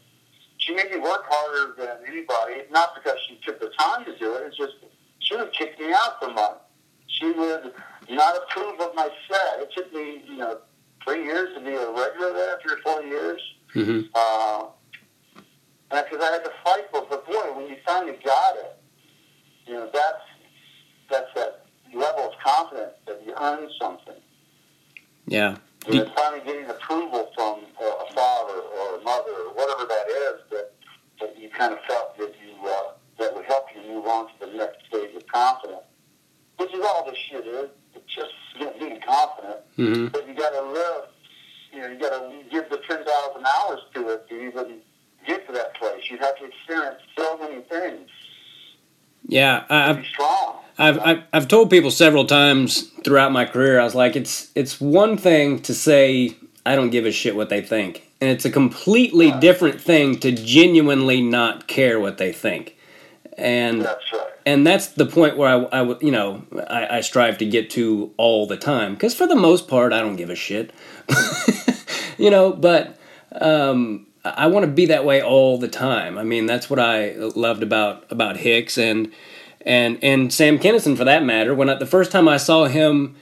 she 0.59 0.75
made 0.75 0.91
me 0.91 0.99
work 0.99 1.25
harder 1.27 1.75
than 1.77 1.97
anybody, 2.07 2.63
not 2.71 2.95
because 2.95 3.19
she 3.29 3.39
took 3.45 3.61
the 3.61 3.71
time 3.79 4.05
to 4.07 4.17
do 4.19 4.35
it, 4.37 4.45
it's 4.47 4.57
just 4.57 4.73
she 5.21 5.37
would 5.37 5.53
kick 5.53 5.79
me 5.79 5.93
out 5.93 6.19
for 6.21 6.31
months. 6.33 6.61
She 7.07 7.31
would 7.31 7.73
not 8.11 8.37
approve 8.37 8.81
of 8.81 8.95
my 8.95 9.09
set. 9.29 9.61
It 9.61 9.71
took 9.75 9.93
me, 9.95 10.23
you 10.29 10.37
know, 10.37 10.59
three 11.05 11.25
years 11.25 11.55
to 11.55 11.61
be 11.61 11.71
a 11.75 11.91
regular 11.91 12.33
there, 12.33 12.59
three 12.63 12.75
or 12.75 12.79
four 12.83 13.03
years. 13.03 13.41
hmm 13.73 14.01
Uh, 14.15 14.65
and 15.91 16.05
because 16.11 16.25
I 16.25 16.33
had 16.33 16.45
to 16.45 16.53
fight 16.65 16.85
for 16.91 17.03
it, 17.03 17.11
but 17.11 17.27
boy, 17.27 17.53
when 17.55 17.69
you 17.69 17.77
finally 17.87 18.19
got 18.25 18.57
it, 18.57 18.77
you 19.67 19.75
know, 19.75 19.89
that's, 19.93 20.23
that's 21.11 21.33
that 21.35 21.67
level 21.95 22.31
of 22.31 22.33
confidence 22.43 22.95
that 23.07 23.23
you 23.25 23.35
earned 23.41 23.71
something. 23.81 24.15
Yeah. 25.27 25.57
You 25.87 26.01
know, 26.01 26.11
finally 26.17 26.43
getting 26.45 26.69
approval 26.69 27.31
from 27.35 27.61
a 27.81 28.15
father 28.15 28.59
or 28.59 28.99
a 28.99 29.03
mother 29.03 29.33
or 29.33 29.55
whatever 29.55 29.85
that 29.87 30.07
is 30.09 30.41
that, 30.51 30.73
that 31.21 31.39
you 31.39 31.51
kind 31.51 31.73
of 31.73 31.79
felt 31.87 32.17
that 32.19 32.35
you, 32.43 32.69
uh, 32.69 32.93
that 33.19 33.35
would 33.35 33.45
help 33.45 33.67
you 33.75 33.83
move 33.93 34.07
on 34.07 34.27
to 34.27 34.47
the 34.47 34.57
next 34.57 34.87
stage 34.89 35.15
of 35.15 35.27
confidence, 35.27 35.83
which 36.57 36.73
is 36.73 36.81
all 36.85 37.05
this 37.05 37.19
shit 37.19 37.47
is. 37.47 37.69
It's 37.95 38.15
just 38.15 38.33
you 38.59 38.65
know, 38.65 38.73
being 38.79 39.01
confident, 39.01 39.61
mm-hmm. 39.79 40.07
but 40.09 40.27
you 40.27 40.35
got 40.35 40.51
to 40.51 40.63
live. 40.63 41.05
You 41.73 41.81
know, 41.81 41.89
you 41.89 41.99
got 41.99 42.11
to 42.11 42.43
give 42.51 42.71
the 42.71 42.81
ten 42.89 43.05
thousand 43.05 43.45
hours 43.45 43.81
to 43.95 44.09
it 44.09 44.29
to 44.29 44.41
even 44.41 44.81
get 45.27 45.47
to 45.47 45.53
that 45.53 45.75
place. 45.75 46.11
You 46.11 46.19
have 46.19 46.37
to 46.39 46.45
experience 46.45 47.01
so 47.17 47.39
many 47.39 47.63
things. 47.63 48.09
Yeah, 49.27 49.65
I've, 49.71 49.97
Be 49.99 50.05
strong. 50.13 50.57
I've, 50.77 50.99
I've 51.01 51.23
I've 51.33 51.49
told 51.49 51.71
people 51.71 51.91
several 51.91 52.27
times 52.27 52.91
throughout 53.05 53.33
my 53.33 53.45
career. 53.45 53.81
I 53.81 53.85
was 53.85 53.95
like, 53.95 54.17
it's 54.17 54.51
it's 54.55 54.81
one 54.81 55.17
thing 55.17 55.61
to 55.63 55.73
say 55.75 56.37
I 56.67 56.75
don't 56.77 56.91
give 56.91 57.07
a 57.07 57.13
shit 57.13 57.35
what 57.37 57.49
they 57.49 57.63
think, 57.63 58.07
and 58.21 58.29
it's 58.31 58.45
a 58.45 58.51
completely 58.51 59.31
Right. 59.31 59.41
different 59.41 59.81
thing 59.81 60.19
to 60.21 60.33
genuinely 60.33 61.21
not 61.23 61.69
care 61.69 61.99
what 62.01 62.19
they 62.19 62.33
think. 62.33 62.77
And 63.39 63.83
That's 63.83 64.13
right. 64.13 64.27
and 64.47 64.67
that's 64.67 64.89
the 64.89 65.07
point 65.07 65.37
where 65.37 65.49
I, 65.49 65.79
I 65.79 65.83
would- 65.83 66.03
you 66.03 66.11
know 66.11 66.43
I, 66.69 66.99
I 66.99 67.01
strive 67.01 67.39
to 67.39 67.47
get 67.47 67.71
to 67.71 68.13
all 68.17 68.47
the 68.47 68.57
time 68.57 68.95
because 68.95 69.15
for 69.15 69.27
the 69.27 69.35
most 69.37 69.69
part 69.69 69.93
I 69.93 70.01
don't 70.01 70.17
give 70.17 70.29
a 70.31 70.37
shit, 70.37 70.73
you 72.19 72.31
know. 72.31 72.53
But 72.53 72.97
um, 73.41 74.07
I 74.25 74.47
want 74.47 74.65
to 74.65 74.71
be 74.71 74.87
that 74.87 75.05
way 75.05 75.23
all 75.23 75.59
the 75.59 75.69
time. 75.69 76.17
I 76.17 76.25
mean, 76.25 76.47
that's 76.47 76.71
what 76.71 76.79
I 76.79 77.15
loved 77.15 77.63
about 77.63 78.05
about 78.11 78.37
Hicks 78.39 78.79
and 78.79 79.13
and 79.61 79.99
and 80.03 80.33
Sam 80.33 80.59
Kinison 80.59 80.97
for 80.97 81.05
that 81.05 81.23
matter. 81.25 81.55
When 81.55 81.69
I, 81.69 81.75
the 81.75 81.87
first 81.87 82.11
time 82.11 82.27
I 82.29 82.39
saw 82.39 82.65
him 82.65 83.17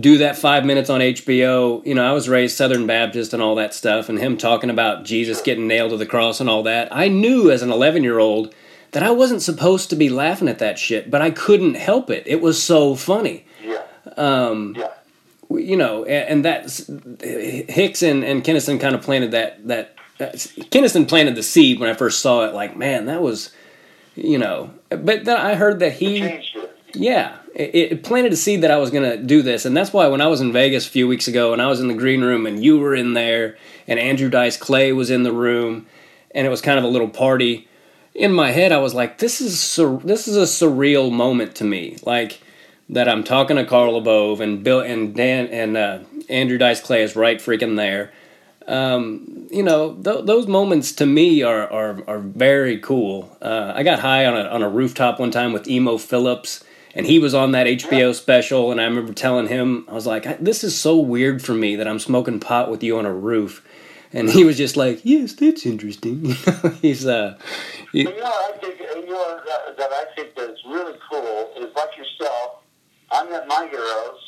do 0.00 0.18
that 0.18 0.36
five 0.36 0.64
minutes 0.64 0.90
on 0.90 1.00
HBO, 1.00 1.84
you 1.86 1.94
know, 1.94 2.04
I 2.08 2.12
was 2.12 2.28
raised 2.28 2.56
Southern 2.56 2.86
Baptist 2.86 3.32
and 3.32 3.42
all 3.42 3.54
that 3.56 3.74
stuff, 3.74 4.08
and 4.08 4.18
him 4.18 4.36
talking 4.36 4.70
about 4.70 5.04
Jesus 5.04 5.40
getting 5.40 5.66
nailed 5.66 5.90
to 5.90 5.96
the 5.96 6.06
cross 6.06 6.40
and 6.40 6.48
all 6.50 6.62
that. 6.64 6.88
I 6.90 7.08
knew 7.08 7.50
as 7.50 7.62
an 7.62 7.70
11 7.70 8.02
year 8.02 8.18
old 8.18 8.54
that 8.92 9.02
I 9.02 9.10
wasn't 9.10 9.42
supposed 9.42 9.90
to 9.90 9.96
be 9.96 10.08
laughing 10.08 10.48
at 10.48 10.58
that 10.60 10.78
shit, 10.78 11.10
but 11.10 11.22
I 11.22 11.30
couldn't 11.30 11.74
help 11.74 12.08
it. 12.10 12.22
It 12.26 12.40
was 12.40 12.62
so 12.62 12.94
funny. 12.94 13.46
Yeah. 13.62 13.82
Um, 14.16 14.74
Yeah. 14.76 14.88
you 15.50 15.76
know, 15.76 16.04
and, 16.04 16.28
and 16.28 16.44
that's 16.44 16.88
Hicks 17.20 18.02
and, 18.02 18.22
and 18.24 18.42
Kinison 18.44 18.80
kind 18.80 18.94
of 18.94 19.02
planted 19.02 19.32
that 19.32 19.66
that. 19.66 19.95
That's, 20.18 20.48
Kinison 20.48 21.08
planted 21.08 21.34
the 21.34 21.42
seed 21.42 21.78
when 21.78 21.90
I 21.90 21.94
first 21.94 22.20
saw 22.20 22.46
it. 22.46 22.54
Like, 22.54 22.76
man, 22.76 23.06
that 23.06 23.22
was, 23.22 23.50
you 24.14 24.38
know. 24.38 24.70
But 24.88 25.24
then 25.24 25.36
I 25.36 25.54
heard 25.54 25.80
that 25.80 25.94
he, 25.94 26.40
yeah, 26.94 27.36
it, 27.54 27.74
it 27.74 28.04
planted 28.04 28.32
a 28.32 28.36
seed 28.36 28.62
that 28.62 28.70
I 28.70 28.78
was 28.78 28.90
gonna 28.90 29.16
do 29.16 29.42
this, 29.42 29.64
and 29.64 29.76
that's 29.76 29.92
why 29.92 30.06
when 30.08 30.20
I 30.20 30.26
was 30.26 30.40
in 30.40 30.52
Vegas 30.52 30.86
a 30.86 30.90
few 30.90 31.06
weeks 31.06 31.28
ago, 31.28 31.52
and 31.52 31.60
I 31.60 31.66
was 31.66 31.80
in 31.80 31.88
the 31.88 31.94
green 31.94 32.22
room, 32.22 32.46
and 32.46 32.62
you 32.62 32.78
were 32.78 32.94
in 32.94 33.14
there, 33.14 33.56
and 33.86 33.98
Andrew 33.98 34.30
Dice 34.30 34.56
Clay 34.56 34.92
was 34.92 35.10
in 35.10 35.22
the 35.22 35.32
room, 35.32 35.86
and 36.32 36.46
it 36.46 36.50
was 36.50 36.60
kind 36.60 36.78
of 36.78 36.84
a 36.84 36.88
little 36.88 37.08
party. 37.08 37.68
In 38.14 38.32
my 38.32 38.50
head, 38.52 38.72
I 38.72 38.78
was 38.78 38.94
like, 38.94 39.18
"This 39.18 39.40
is 39.40 39.60
sur- 39.60 40.00
this 40.02 40.26
is 40.26 40.36
a 40.36 40.42
surreal 40.42 41.12
moment 41.12 41.54
to 41.56 41.64
me." 41.64 41.98
Like 42.02 42.40
that 42.88 43.08
I'm 43.08 43.24
talking 43.24 43.56
to 43.56 43.64
Carl 43.64 44.00
LaBove 44.00 44.40
and 44.40 44.62
Bill 44.62 44.80
and 44.80 45.14
Dan 45.14 45.48
and 45.48 45.76
uh, 45.76 45.98
Andrew 46.28 46.58
Dice 46.58 46.80
Clay 46.80 47.02
is 47.02 47.16
right 47.16 47.38
freaking 47.38 47.76
there. 47.76 48.12
Um, 48.66 49.46
you 49.50 49.62
know, 49.62 49.94
th- 49.94 50.24
those 50.24 50.46
moments 50.46 50.92
to 50.92 51.06
me 51.06 51.42
are 51.42 51.70
are, 51.70 52.02
are 52.08 52.18
very 52.18 52.78
cool. 52.78 53.36
Uh, 53.40 53.72
I 53.74 53.82
got 53.82 54.00
high 54.00 54.26
on 54.26 54.36
a 54.36 54.48
on 54.48 54.62
a 54.62 54.68
rooftop 54.68 55.20
one 55.20 55.30
time 55.30 55.52
with 55.52 55.68
Emo 55.68 55.98
Phillips, 55.98 56.64
and 56.94 57.06
he 57.06 57.18
was 57.18 57.32
on 57.34 57.52
that 57.52 57.66
HBO 57.66 58.14
special, 58.14 58.72
and 58.72 58.80
I 58.80 58.84
remember 58.84 59.12
telling 59.12 59.46
him, 59.48 59.84
I 59.88 59.92
was 59.94 60.06
like, 60.06 60.38
"This 60.40 60.64
is 60.64 60.76
so 60.78 60.96
weird 60.98 61.42
for 61.42 61.54
me 61.54 61.76
that 61.76 61.86
I'm 61.86 62.00
smoking 62.00 62.40
pot 62.40 62.70
with 62.70 62.82
you 62.82 62.98
on 62.98 63.06
a 63.06 63.12
roof." 63.12 63.64
And 64.12 64.30
he 64.30 64.44
was 64.44 64.56
just 64.56 64.76
like, 64.76 65.00
"Yes, 65.04 65.34
that's 65.34 65.64
interesting." 65.66 66.24
He's 66.82 67.06
uh, 67.06 67.38
You 67.92 68.04
know, 68.04 68.10
I 68.24 68.52
think 68.60 68.80
you 68.80 69.14
that, 69.46 69.76
that 69.76 69.90
I 69.92 70.04
think 70.16 70.34
that's 70.36 70.60
really 70.66 70.98
cool 71.10 71.52
is 71.56 71.74
like 71.76 71.96
yourself. 71.96 72.62
I 73.12 73.24
met 73.30 73.46
my 73.46 73.68
heroes 73.70 74.20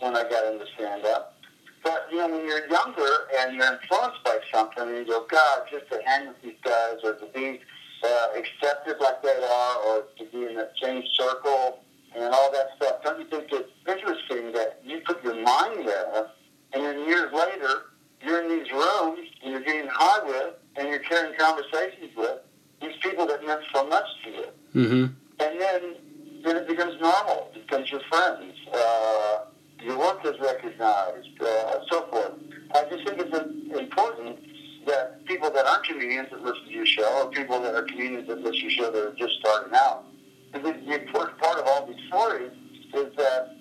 when 0.00 0.16
I 0.16 0.22
got 0.28 0.52
into 0.52 0.66
stand 0.74 1.04
up. 1.06 1.39
But 1.82 2.08
you 2.10 2.18
know, 2.18 2.28
when 2.28 2.46
you're 2.46 2.66
younger 2.68 3.08
and 3.38 3.56
you're 3.56 3.72
influenced 3.72 4.22
by 4.24 4.38
something, 4.52 4.82
and 4.88 4.96
you 4.96 5.06
go, 5.06 5.26
God, 5.28 5.62
just 5.70 5.90
to 5.90 6.00
hang 6.04 6.28
with 6.28 6.40
these 6.42 6.58
guys, 6.62 6.96
or 7.02 7.14
to 7.14 7.26
be 7.34 7.60
uh, 8.04 8.26
accepted 8.36 8.96
like 9.00 9.22
they 9.22 9.28
are, 9.28 9.76
or 9.86 10.04
to 10.18 10.24
be 10.30 10.46
in 10.46 10.56
that 10.56 10.72
same 10.82 11.02
circle, 11.14 11.80
and 12.14 12.24
all 12.24 12.52
that 12.52 12.68
stuff. 12.76 13.02
Don't 13.02 13.20
you 13.20 13.26
think 13.26 13.48
it's 13.52 13.70
interesting 13.88 14.52
that 14.52 14.80
you 14.84 15.00
put 15.06 15.22
your 15.24 15.40
mind 15.42 15.86
there, 15.86 16.26
and 16.72 16.84
then 16.84 17.08
years 17.08 17.32
later, 17.32 17.86
you're 18.22 18.42
in 18.42 18.48
these 18.48 18.70
rooms, 18.70 19.20
and 19.42 19.52
you're 19.52 19.62
getting 19.62 19.88
high 19.90 20.24
with, 20.26 20.54
and 20.76 20.88
you're 20.88 20.98
carrying 20.98 21.34
conversations 21.38 22.10
with 22.16 22.40
these 22.82 22.96
people 23.00 23.26
that 23.26 23.44
meant 23.46 23.62
so 23.74 23.86
much 23.86 24.06
to 24.24 24.30
you 24.30 24.46
mm-hmm. 24.74 25.44
and 25.44 25.60
then 25.60 25.94
then 26.42 26.56
it 26.56 26.66
becomes 26.66 26.98
normal. 27.00 27.50
It 27.54 27.66
becomes 27.66 27.90
your 27.90 28.00
friends. 28.08 28.54
Uh, 28.72 29.40
your 29.82 29.98
work 29.98 30.24
is 30.24 30.38
recognized, 30.40 31.40
uh, 31.40 31.80
so 31.90 32.06
forth. 32.06 32.32
I 32.74 32.84
just 32.90 33.06
think 33.06 33.20
it's 33.20 33.78
important 33.78 34.38
that 34.86 35.24
people 35.24 35.50
that 35.50 35.66
aren't 35.66 35.84
comedians 35.84 36.30
that 36.30 36.42
listen 36.42 36.64
to 36.64 36.70
your 36.70 36.86
show, 36.86 37.22
or 37.22 37.30
people 37.30 37.60
that 37.60 37.74
are 37.74 37.82
comedians 37.82 38.28
that 38.28 38.38
listen 38.38 38.52
to 38.52 38.60
your 38.60 38.70
show 38.70 38.90
that 38.90 39.02
are 39.02 39.14
just 39.14 39.34
starting 39.40 39.72
out, 39.74 40.04
and 40.52 40.64
the, 40.64 40.70
important 40.94 41.38
part 41.38 41.58
of 41.58 41.66
all 41.66 41.86
these 41.86 42.04
stories 42.08 42.52
is 42.94 43.14
that 43.16 43.56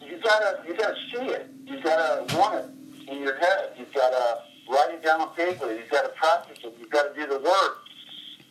you 0.00 0.18
gotta 0.22 0.62
you 0.66 0.76
gotta 0.76 0.96
see 1.12 1.26
it. 1.26 1.50
You 1.64 1.82
gotta 1.82 2.36
want 2.36 2.56
it 2.56 3.10
in 3.10 3.22
your 3.22 3.38
head. 3.38 3.72
You've 3.78 3.92
gotta 3.92 4.40
write 4.68 4.90
it 4.92 5.02
down 5.02 5.22
on 5.22 5.34
paper. 5.34 5.72
You've 5.72 5.90
gotta 5.90 6.10
practice 6.10 6.58
it. 6.62 6.76
You've 6.78 6.90
gotta 6.90 7.14
do 7.14 7.26
the 7.26 7.38
work. 7.38 7.78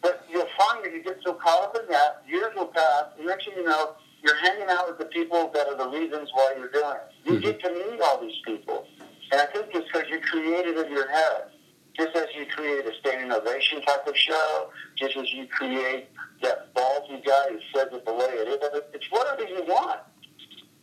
But 0.01 0.25
you'll 0.29 0.49
find 0.57 0.83
that 0.83 0.93
you 0.93 1.01
get 1.01 1.19
so 1.23 1.33
caught 1.33 1.63
up 1.63 1.77
in 1.81 1.89
that, 1.89 2.23
years 2.27 2.53
will 2.55 2.67
pass, 2.67 3.05
and 3.17 3.25
next 3.27 3.45
thing 3.45 3.55
you 3.55 3.63
know, 3.63 3.95
you're 4.23 4.37
hanging 4.37 4.67
out 4.69 4.87
with 4.87 4.97
the 4.97 5.05
people 5.05 5.51
that 5.53 5.67
are 5.67 5.77
the 5.77 5.89
reasons 5.89 6.29
why 6.33 6.53
you're 6.57 6.71
doing 6.71 6.95
it. 6.95 7.11
You 7.25 7.31
mm-hmm. 7.33 7.41
get 7.41 7.63
to 7.63 7.69
meet 7.71 8.01
all 8.01 8.21
these 8.21 8.39
people. 8.45 8.87
And 9.31 9.41
I 9.41 9.45
think 9.47 9.67
it's 9.73 9.85
because 9.91 10.09
you 10.09 10.19
create 10.21 10.65
it 10.65 10.85
in 10.85 10.91
your 10.91 11.09
head. 11.09 11.49
Just 11.97 12.15
as 12.15 12.27
you 12.35 12.45
create 12.47 12.85
a 12.85 12.93
standing 13.01 13.31
ovation 13.31 13.81
type 13.83 14.07
of 14.07 14.17
show, 14.17 14.69
just 14.97 15.15
as 15.15 15.31
you 15.31 15.45
create 15.47 16.07
that 16.41 16.73
ballsy 16.73 17.23
guy 17.23 17.49
who 17.49 17.59
says 17.75 17.89
it 17.91 18.05
the 18.05 18.13
way 18.13 18.29
it 18.31 18.47
is, 18.47 18.81
it's 18.93 19.05
whatever 19.11 19.43
you 19.43 19.63
want. 19.67 19.99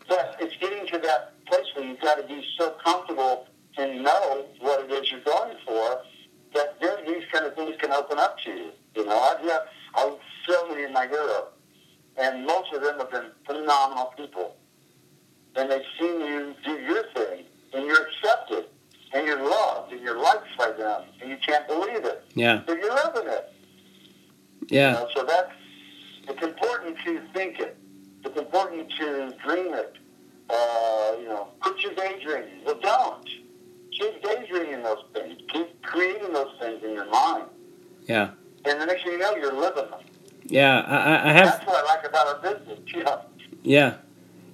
But 0.06 0.36
it's 0.38 0.56
getting 0.58 0.86
to 0.88 0.98
that 0.98 1.44
place 1.46 1.66
where 1.74 1.84
you've 1.84 2.00
got 2.00 2.16
to 2.16 2.26
be 2.26 2.44
so 2.58 2.76
comfortable 2.84 3.46
and 3.76 4.04
know 4.04 4.46
what 4.60 4.84
it 4.84 4.92
is 4.92 5.10
you're 5.10 5.20
going 5.20 5.56
for 5.66 6.02
that 6.54 6.80
then 6.80 6.98
these 7.06 7.24
kind 7.32 7.46
of 7.46 7.54
things 7.54 7.74
can 7.80 7.92
open 7.92 8.18
up 8.18 8.38
to 8.40 8.50
you. 8.50 8.70
You 8.94 9.06
know, 9.06 9.18
I've 9.18 9.44
got 9.46 9.66
so 10.48 10.68
many 10.68 10.84
of 10.84 10.92
my 10.92 11.06
heroes, 11.06 11.48
and 12.16 12.46
most 12.46 12.72
of 12.72 12.82
them 12.82 12.98
have 12.98 13.10
been 13.10 13.30
phenomenal 13.46 14.12
people. 14.16 14.56
And 15.56 15.70
they've 15.70 15.82
seen 15.98 16.20
you 16.20 16.54
do 16.64 16.72
your 16.72 17.04
thing, 17.14 17.44
and 17.74 17.84
you're 17.86 18.06
accepted, 18.06 18.66
and 19.12 19.26
you're 19.26 19.42
loved, 19.42 19.92
and 19.92 20.00
you're 20.02 20.18
liked 20.20 20.46
by 20.56 20.70
them, 20.72 21.02
and 21.20 21.30
you 21.30 21.36
can't 21.46 21.66
believe 21.66 22.04
it. 22.04 22.24
yeah, 22.34 22.62
But 22.66 22.78
you're 22.78 22.94
living 22.94 23.30
it. 23.32 23.52
You 24.70 24.78
yeah, 24.78 24.92
know, 24.92 25.08
so 25.14 25.24
that's 25.24 25.50
it's 26.28 26.42
important 26.42 26.96
to 27.04 27.20
think 27.34 27.58
it. 27.58 27.76
It's 28.24 28.38
important 28.38 28.90
to 29.00 29.34
dream 29.44 29.74
it. 29.74 29.96
Uh, 30.48 31.16
you 31.20 31.28
know, 31.28 31.48
put 31.60 31.80
your 31.80 31.94
daydreaming. 31.94 32.64
Well, 32.64 32.78
don't. 32.80 33.28
Keep 33.98 34.22
daydreaming 34.22 34.82
those 34.82 35.04
things. 35.12 35.40
Keep 35.52 35.82
creating 35.82 36.32
those 36.32 36.52
things 36.60 36.82
in 36.84 36.92
your 36.92 37.08
mind. 37.10 37.46
yeah, 38.06 38.30
And 38.64 38.80
the 38.80 38.86
next 38.86 39.02
thing 39.04 39.12
you 39.14 39.18
know, 39.18 39.34
you're 39.36 39.52
living 39.52 39.90
them. 39.90 40.00
yeah. 40.46 40.80
I, 40.86 40.96
I- 40.96 41.30
I 41.30 41.32
have 41.32 41.64
That's 41.90 42.02
what 42.02 42.14
I 42.14 42.24
like 42.24 42.40
about 42.40 42.44
our 42.44 42.58
business. 42.58 43.04
Know, 43.04 43.20
Yeah. 43.62 43.94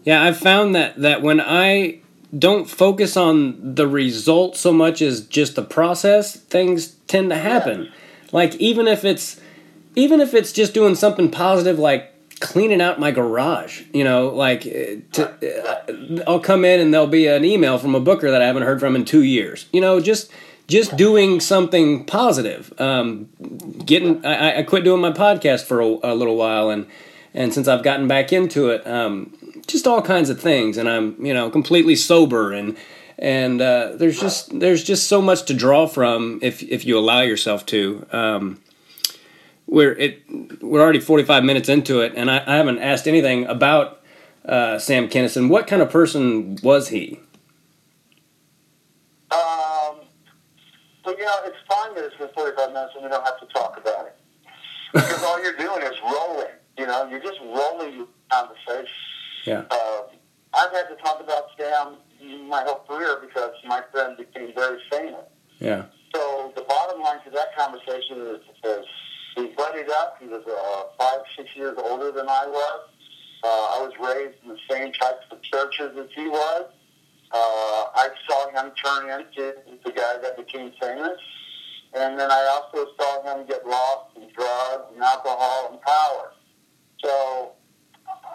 Yeah, 0.05 0.23
I've 0.23 0.39
found 0.39 0.75
that 0.75 0.97
that 1.01 1.23
when 1.23 1.41
I 1.41 2.01
don't 2.37 2.69
focus 2.69 3.17
on 3.17 3.75
the 3.75 3.89
result 3.89 4.57
so 4.57 4.73
much 4.73 5.03
as 5.03 5.27
just 5.27 5.57
the 5.57 5.63
process, 5.63 6.37
things 6.37 6.89
tend 7.09 7.31
to 7.31 7.37
happen. 7.37 7.93
Like 8.33 8.55
even 8.57 8.87
if 8.87 9.05
it's 9.05 9.41
even 9.95 10.21
if 10.21 10.35
it's 10.35 10.53
just 10.53 10.75
doing 10.75 10.95
something 10.95 11.31
positive 11.31 11.79
like 11.79 12.13
cleaning 12.41 12.81
out 12.81 13.01
my 13.01 13.11
garage, 13.11 13.83
you 13.93 14.05
know, 14.05 14.29
like 14.29 14.67
uh, 14.67 15.01
to, 15.13 16.21
uh, 16.21 16.23
I'll 16.27 16.41
come 16.41 16.65
in 16.65 16.81
and 16.81 16.93
there'll 16.93 17.07
be 17.07 17.27
an 17.27 17.45
email 17.45 17.79
from 17.79 17.95
a 17.95 18.01
booker 18.01 18.31
that 18.31 18.43
I 18.43 18.47
haven't 18.47 18.65
heard 18.65 18.79
from 18.79 18.95
in 18.95 19.05
2 19.05 19.23
years. 19.23 19.67
You 19.73 19.81
know, 19.81 20.01
just 20.01 20.31
just 20.69 20.97
doing 20.97 21.41
something 21.41 22.05
positive. 22.05 22.73
Um, 22.79 23.29
getting 23.85 24.25
I, 24.25 24.59
I 24.59 24.63
quit 24.63 24.85
doing 24.85 25.01
my 25.01 25.13
podcast 25.13 25.65
for 25.65 25.81
a, 25.81 26.13
a 26.13 26.15
little 26.15 26.37
while 26.37 26.71
and 26.71 26.87
and 27.37 27.55
since 27.55 27.69
I've 27.69 27.85
gotten 27.85 28.09
back 28.09 28.33
into 28.33 28.71
it, 28.71 28.87
um, 28.87 29.37
just 29.67 29.87
all 29.87 30.03
kinds 30.03 30.31
of 30.31 30.41
things, 30.41 30.79
and 30.79 30.89
I'm 30.89 31.25
you 31.25 31.35
know 31.35 31.51
completely 31.51 31.95
sober, 31.95 32.53
and 32.53 32.77
and 33.19 33.61
uh, 33.61 33.93
there's 33.95 34.19
just 34.21 34.59
there's 34.59 34.83
just 34.83 35.07
so 35.07 35.23
much 35.23 35.45
to 35.45 35.55
draw 35.55 35.87
from 35.87 36.41
if 36.43 36.63
if 36.63 36.85
you 36.85 36.99
allow 36.99 37.21
yourself 37.21 37.67
to. 37.67 38.07
Um, 38.11 38.61
we're 39.67 39.93
it 39.93 40.23
we're 40.63 40.81
already 40.81 41.01
45 41.01 41.45
minutes 41.45 41.69
into 41.69 42.01
it, 42.01 42.15
and 42.17 42.31
I, 42.31 42.43
I 42.47 42.57
haven't 42.57 42.79
asked 42.79 43.07
anything 43.07 43.47
about 43.47 44.01
uh, 44.45 44.79
Sam 44.79 45.09
Kinison. 45.09 45.49
What 45.49 45.67
kind 45.67 45.83
of 45.83 45.91
person 45.91 46.57
was 46.63 46.89
he? 46.89 47.21
um, 49.33 49.97
you 51.07 51.25
know, 51.25 51.35
it's 51.45 51.57
fine 51.69 51.95
that 51.95 52.05
it's 52.05 52.17
been 52.17 52.29
45 52.35 52.73
minutes 52.73 52.93
and 52.95 53.05
we 53.05 53.11
don't 53.11 53.25
have 53.25 53.41
to 53.41 53.47
talk 53.47 53.77
about 53.79 54.07
it 54.07 54.17
because 54.93 55.23
all 55.23 55.43
you're 55.43 55.57
doing 55.57 55.83
is 55.83 55.95
rolling. 56.03 56.56
You 56.87 56.93
know, 56.93 57.09
you're 57.11 57.21
just 57.21 57.41
rolling 57.41 57.97
your 57.97 58.07
conversation. 58.31 58.95
Yeah. 59.45 59.65
Uh, 59.69 60.03
I've 60.55 60.71
had 60.71 60.87
to 60.87 60.95
talk 61.03 61.21
about 61.21 61.47
Sam 61.59 61.97
my 62.49 62.63
whole 62.63 62.85
career 62.89 63.19
because 63.21 63.51
my 63.67 63.83
friend 63.91 64.17
became 64.17 64.55
very 64.55 64.79
famous. 64.89 65.25
Yeah. 65.59 65.87
So 66.15 66.53
the 66.55 66.63
bottom 66.63 67.01
line 67.01 67.19
to 67.25 67.31
that 67.31 67.57
conversation 67.59 68.21
is, 68.21 68.41
is 68.63 68.87
we 69.37 69.49
buddied 69.49 69.91
up. 69.91 70.19
He 70.21 70.29
was 70.29 70.45
uh, 70.47 70.95
five, 70.97 71.23
six 71.37 71.49
years 71.57 71.77
older 71.77 72.13
than 72.13 72.29
I 72.29 72.47
was. 72.47 72.89
Uh, 73.43 73.49
I 73.49 73.83
was 73.83 73.93
raised 73.99 74.37
in 74.45 74.51
the 74.51 74.59
same 74.71 74.93
types 74.93 75.27
of 75.33 75.43
churches 75.43 75.99
as 75.99 76.07
he 76.15 76.29
was. 76.29 76.71
Uh, 77.33 77.85
I 77.97 78.11
saw 78.29 78.49
him 78.51 78.71
turn 78.81 79.11
into 79.11 79.57
the 79.85 79.91
guy 79.91 80.19
that 80.23 80.37
became 80.37 80.71
famous. 80.81 81.19
And 81.95 82.17
then 82.17 82.31
I 82.31 82.47
also 82.47 82.89
saw 82.97 83.25
him 83.25 83.45
get 83.49 83.67
lost 83.67 84.17
in 84.17 84.29
drugs 84.33 84.85
and 84.95 85.03
alcohol 85.03 85.71
and 85.73 85.81
power. 85.81 86.31
So, 87.03 87.53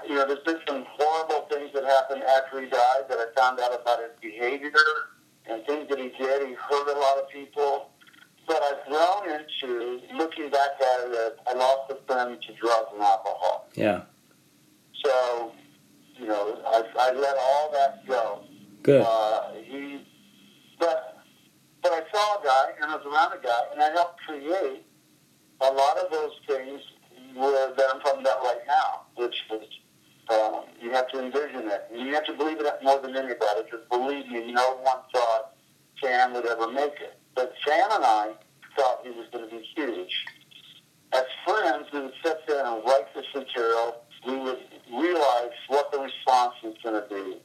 you 0.08 0.16
know, 0.16 0.28
there's 0.28 0.44
been 0.46 0.60
some 0.68 0.86
horrible 0.88 1.48
things 1.50 1.72
that 1.74 1.84
happened 1.84 2.24
after 2.24 2.62
he 2.62 2.70
died 2.70 3.04
that 3.10 3.18
I 3.18 3.28
found 3.40 3.60
out 3.60 3.74
about 3.80 4.00
his 4.00 4.12
behavior 4.22 4.72
and 5.46 5.66
things 5.66 5.90
that 5.90 5.98
he 5.98 6.10
did. 6.10 6.48
He 6.48 6.54
hurt 6.54 6.96
a 6.96 7.00
lot 7.00 7.18
of 7.18 7.30
people. 7.30 7.90
But 8.48 8.62
I've 8.64 8.86
grown 8.88 9.40
into 9.40 10.02
looking 10.16 10.50
back 10.50 10.72
at 10.82 11.08
it 11.08 11.14
as 11.14 11.32
I 11.48 11.54
lost 11.54 11.92
a 11.92 11.96
friend 12.06 12.42
to 12.42 12.54
drugs 12.54 12.90
and 12.94 13.02
alcohol. 13.02 13.70
Yeah. 13.76 14.02
So, 15.04 15.52
you 16.20 16.28
know, 16.28 16.60
I, 16.66 16.84
I 17.00 17.12
let 17.14 17.38
all 17.38 17.72
that 17.72 18.06
go. 18.08 18.42
Good. 18.84 19.04
Uh, 19.06 19.54
he, 19.64 20.06
but, 20.80 21.20
but 21.82 21.92
I 21.92 22.02
saw 22.12 22.42
a 22.42 22.44
guy 22.44 22.72
and 22.82 22.92
I 22.92 22.96
was 22.96 23.06
around 23.06 23.40
a 23.40 23.44
guy 23.44 23.62
and 23.74 23.82
I 23.82 23.92
helped 23.92 24.20
create 24.22 24.86
a 25.62 25.72
lot 25.72 25.98
of 25.98 26.12
those 26.12 26.32
things 26.48 26.82
that 27.36 27.86
I'm 27.94 28.02
talking 28.02 28.22
about 28.22 28.44
right 28.44 28.62
now, 28.68 29.02
which 29.16 29.36
was 29.50 29.62
um, 30.30 30.64
you 30.82 30.92
have 30.92 31.10
to 31.10 31.20
envision 31.20 31.68
it. 31.68 31.88
And 31.92 32.08
you 32.08 32.14
have 32.14 32.26
to 32.26 32.34
believe 32.34 32.60
it 32.60 32.66
more 32.84 33.00
than 33.00 33.16
anybody 33.16 33.64
because 33.64 33.86
believe 33.90 34.28
me, 34.28 34.52
no 34.52 34.78
one 34.82 34.98
thought 35.14 35.54
Sam 36.02 36.34
would 36.34 36.46
ever 36.46 36.72
make 36.72 36.94
it. 37.02 37.20
But 37.36 37.54
Sam 37.66 37.90
and 37.92 38.04
I 38.04 38.32
thought 38.78 39.02
he 39.04 39.12
was 39.12 39.28
going 39.32 39.50
to 39.50 39.56
be 39.56 39.64
huge. 39.76 40.26
As 41.14 41.24
friends, 41.46 41.88
we 41.92 42.02
would 42.02 42.14
sit 42.24 42.40
there 42.48 42.66
and 42.66 42.84
write 42.86 43.14
this 43.14 43.26
material. 43.36 44.04
We 44.26 44.38
would 44.38 44.60
realize 44.94 45.52
what 45.68 45.92
the 45.92 46.00
response 46.00 46.54
was 46.64 46.76
going 46.84 47.02
to 47.02 47.08
be. 47.10 47.42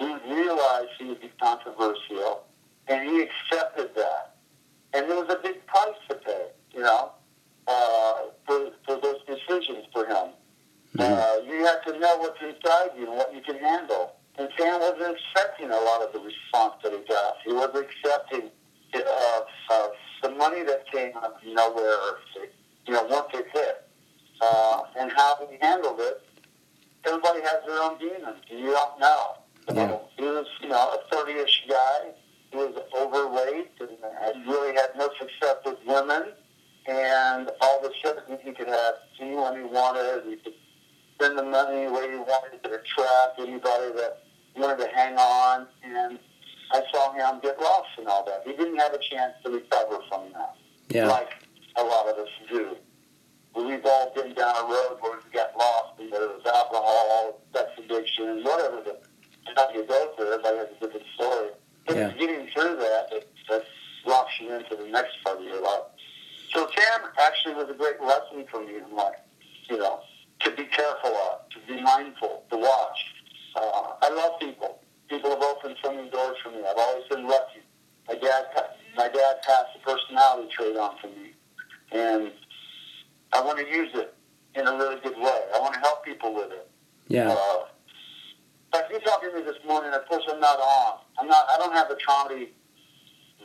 We 0.00 0.12
would 0.12 0.24
realize 0.28 0.86
he 0.98 1.06
would 1.06 1.20
be 1.20 1.32
controversial, 1.40 2.44
and 2.88 3.08
he 3.08 3.22
accepted 3.22 3.94
that. 3.94 4.36
And 4.92 5.08
there 5.08 5.16
was 5.16 5.32
a 5.32 5.40
big 5.42 5.64
price 5.66 5.96
to 6.10 6.16
pay, 6.16 6.48
you 6.72 6.80
know, 6.80 7.12
uh, 7.66 8.14
for, 8.46 8.70
for 8.84 9.00
those 9.00 9.20
decisions 9.26 9.86
for 9.92 10.06
him. 10.06 10.30
Uh, 10.98 11.36
you 11.46 11.64
have 11.64 11.84
to 11.84 11.98
know 11.98 12.16
what's 12.18 12.40
inside 12.40 12.90
you 12.96 13.06
and 13.06 13.16
what 13.16 13.34
you 13.34 13.42
can 13.42 13.58
handle. 13.58 14.16
And 14.38 14.48
Sam 14.58 14.80
wasn't 14.80 15.16
accepting 15.16 15.70
a 15.70 15.80
lot 15.80 16.02
of 16.02 16.12
the 16.12 16.20
response 16.20 16.74
that 16.82 16.92
he 16.92 16.98
got. 17.08 17.36
He 17.44 17.52
wasn't 17.52 17.86
accepting 17.86 18.50
uh, 18.94 19.40
uh, 19.70 19.88
the 20.22 20.30
money 20.30 20.62
that 20.62 20.90
came 20.90 21.16
out 21.16 21.24
of 21.24 21.32
nowhere, 21.44 21.96
you 22.86 22.92
know, 22.92 23.04
once 23.04 23.28
it 23.34 23.46
hit. 23.52 23.88
Uh, 24.40 24.82
and 24.98 25.10
how 25.16 25.38
he 25.50 25.56
handled 25.60 25.98
it, 26.00 26.22
everybody 27.06 27.40
has 27.40 27.60
their 27.66 27.82
own 27.82 27.98
demons. 27.98 28.36
You 28.48 28.72
don't 28.72 29.00
know. 29.00 29.36
Yeah. 29.72 29.98
He 30.16 30.24
was, 30.24 30.46
you 30.62 30.68
know, 30.68 30.98
a 31.10 31.14
30-ish 31.14 31.64
guy. 31.68 32.12
He 32.50 32.56
was 32.56 32.74
overweight 32.96 33.70
and 33.80 33.90
had 34.20 34.46
really 34.46 34.74
had 34.74 34.90
no 34.96 35.08
success 35.18 35.56
with 35.64 35.78
women. 35.86 36.32
And 36.88 37.50
all 37.60 37.78
of 37.84 37.90
a 37.90 37.94
sudden, 38.02 38.38
he 38.42 38.52
could 38.52 38.68
have 38.68 38.94
anyone 39.20 39.56
he 39.56 39.62
wanted. 39.64 40.22
He 40.28 40.36
could 40.36 40.54
spend 41.14 41.36
the 41.38 41.42
money 41.42 41.86
the 41.86 41.92
way 41.92 42.10
he 42.10 42.16
wanted 42.16 42.62
to 42.62 42.68
attract 42.74 43.38
anybody 43.40 43.92
that 43.96 44.22
wanted 44.56 44.84
to 44.84 44.88
hang 44.94 45.16
on. 45.16 45.66
And 45.84 46.18
I 46.72 46.82
saw 46.92 47.12
him 47.12 47.40
get 47.42 47.60
lost 47.60 47.88
and 47.98 48.06
all 48.06 48.24
that. 48.26 48.42
He 48.44 48.52
didn't 48.52 48.76
have 48.78 48.92
a 48.94 48.98
chance 49.10 49.32
to 49.44 49.50
recover 49.50 49.98
from 50.08 50.32
that, 50.34 50.54
Yeah. 50.88 51.06
like 51.08 51.30
a 51.76 51.82
lot 51.82 52.06
of 52.08 52.18
us 52.18 52.28
do. 52.48 52.76
We've 53.56 53.84
all 53.84 54.12
been 54.14 54.34
down 54.34 54.54
a 54.56 54.62
road 54.68 54.98
where 55.00 55.18
we 55.24 55.30
got 55.32 55.56
lost, 55.56 55.98
whether 55.98 56.24
it 56.24 56.36
was 56.36 56.46
alcohol, 56.46 57.40
sex 57.54 57.70
addiction, 57.78 58.44
whatever 58.44 58.82
the 58.82 58.98
how 59.56 59.70
you 59.72 59.84
go 59.84 60.12
through. 60.16 60.26
Everybody 60.32 60.56
has 60.58 60.66
a 60.76 60.84
different 60.84 61.06
story. 61.14 61.48
But 61.86 61.96
Yeah. 61.96 62.10
getting 62.18 62.48
through 62.48 62.76
that, 62.76 63.10
that, 63.10 63.24
that 63.48 63.64
locks 64.04 64.32
you 64.40 64.52
into 64.52 64.76
the 64.76 64.86
next 64.88 65.16
part 65.24 65.38
of 65.38 65.44
your 65.44 65.62
life. 65.62 65.82
So 66.52 66.68
Sam 66.76 67.00
actually 67.20 67.54
was 67.54 67.68
a 67.70 67.74
great 67.74 68.00
lesson 68.00 68.44
for 68.50 68.60
me 68.64 68.76
in 68.76 68.96
life, 68.96 69.16
you 69.68 69.78
know, 69.78 70.00
to 70.40 70.50
be 70.52 70.64
careful 70.64 71.10
of, 71.10 71.48
to 71.50 71.58
be 71.66 71.80
mindful, 71.82 72.44
to 72.50 72.56
watch. 72.56 72.98
Uh, 73.54 73.92
I 74.02 74.10
love 74.14 74.38
people. 74.40 74.80
People 75.08 75.30
have 75.30 75.42
opened 75.42 75.76
so 75.82 75.94
many 75.94 76.10
doors 76.10 76.36
for 76.42 76.50
me. 76.50 76.58
I've 76.58 76.76
always 76.76 77.04
been 77.08 77.26
lucky. 77.26 77.60
My 78.08 78.14
dad, 78.14 78.44
my 78.96 79.08
dad 79.08 79.36
passed 79.42 79.68
the 79.74 79.80
personality 79.80 80.48
trait 80.56 80.76
on 80.76 80.96
for 81.00 81.08
me, 81.08 81.32
and 81.92 82.32
I 83.32 83.40
want 83.42 83.58
to 83.58 83.66
use 83.66 83.90
it 83.94 84.14
in 84.54 84.66
a 84.66 84.72
really 84.72 85.00
good 85.00 85.16
way. 85.16 85.40
I 85.54 85.58
want 85.60 85.74
to 85.74 85.80
help 85.80 86.04
people 86.04 86.34
with 86.34 86.52
it. 86.52 86.70
Yeah. 87.08 87.30
Uh, 87.30 87.64
like 88.72 88.84
you 88.90 89.00
talking 89.00 89.30
to 89.30 89.36
me 89.36 89.42
this 89.42 89.56
morning, 89.66 89.92
of 89.92 90.06
course 90.06 90.24
I'm 90.30 90.40
not 90.40 90.58
on. 90.58 90.98
I'm 91.18 91.28
not. 91.28 91.46
I 91.52 91.58
don't 91.58 91.72
have 91.72 91.88
the 91.88 91.98
comedy 92.06 92.52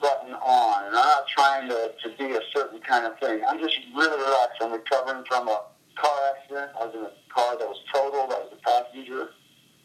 button 0.02 0.34
on, 0.34 0.86
and 0.88 0.96
I'm 0.96 1.06
not 1.06 1.28
trying 1.28 1.70
to, 1.70 1.92
to 2.04 2.18
be 2.18 2.34
a 2.36 2.42
certain 2.54 2.80
kind 2.82 3.06
of 3.06 3.20
thing. 3.20 3.42
I'm 3.48 3.60
just 3.60 3.78
really 3.96 4.18
relaxed. 4.18 4.58
I'm 4.62 4.72
recovering 4.72 5.24
from 5.28 5.48
a 5.48 5.62
car 5.96 6.20
accident. 6.36 6.72
I 6.80 6.86
was 6.86 6.96
in 6.96 7.02
a 7.02 7.34
car 7.34 7.58
that 7.58 7.68
was 7.68 7.80
totaled. 7.94 8.32
I 8.32 8.40
was 8.44 8.54
a 8.54 8.62
passenger. 8.62 9.30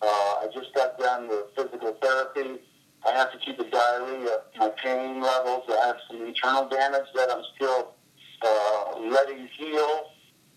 Uh, 0.02 0.06
I 0.06 0.46
just 0.52 0.74
got 0.74 0.98
done 0.98 1.28
with 1.28 1.46
physical 1.54 1.96
therapy. 2.02 2.60
I 3.06 3.12
have 3.12 3.30
to 3.32 3.38
keep 3.38 3.58
a 3.58 3.70
diary 3.70 4.24
of 4.24 4.40
my 4.58 4.70
pain 4.82 5.20
levels. 5.20 5.64
I 5.68 5.86
have 5.86 5.96
some 6.10 6.26
internal 6.26 6.68
damage 6.68 7.06
that 7.14 7.30
I'm 7.30 7.44
still 7.54 7.94
uh, 8.42 8.98
letting 8.98 9.48
heal, 9.58 10.10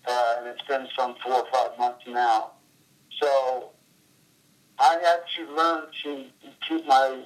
uh, 0.08 0.34
and 0.38 0.48
it's 0.48 0.62
been 0.66 0.88
some 0.98 1.14
four 1.22 1.34
or 1.34 1.46
five 1.52 1.78
months 1.78 2.02
now. 2.08 2.52
So 3.20 3.70
I 4.78 4.94
had 5.02 5.20
to 5.36 5.54
learn 5.54 5.82
to 6.04 6.24
keep 6.66 6.86
my 6.86 7.22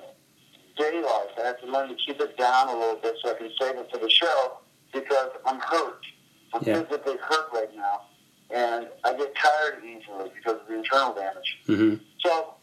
day 0.76 1.00
life. 1.02 1.30
I 1.38 1.46
had 1.46 1.60
to 1.60 1.66
learn 1.66 1.88
to 1.88 1.94
keep 1.94 2.20
it 2.20 2.36
down 2.36 2.68
a 2.68 2.76
little 2.78 2.96
bit 2.96 3.14
so 3.22 3.30
I 3.30 3.34
can 3.34 3.50
save 3.60 3.76
it 3.76 3.90
for 3.90 3.98
the 3.98 4.10
show 4.10 4.58
because 4.92 5.30
I'm 5.46 5.60
hurt. 5.60 6.00
I'm 6.52 6.62
Yeah. 6.62 6.82
physically 6.82 7.16
hurt 7.18 7.48
right 7.52 7.74
now, 7.74 8.02
and 8.50 8.88
I 9.04 9.12
get 9.14 9.34
tired 9.36 9.82
easily 9.84 10.30
because 10.34 10.60
of 10.60 10.66
the 10.68 10.74
internal 10.74 11.14
damage. 11.14 11.58
hmm 11.66 11.94
So, 12.24 12.54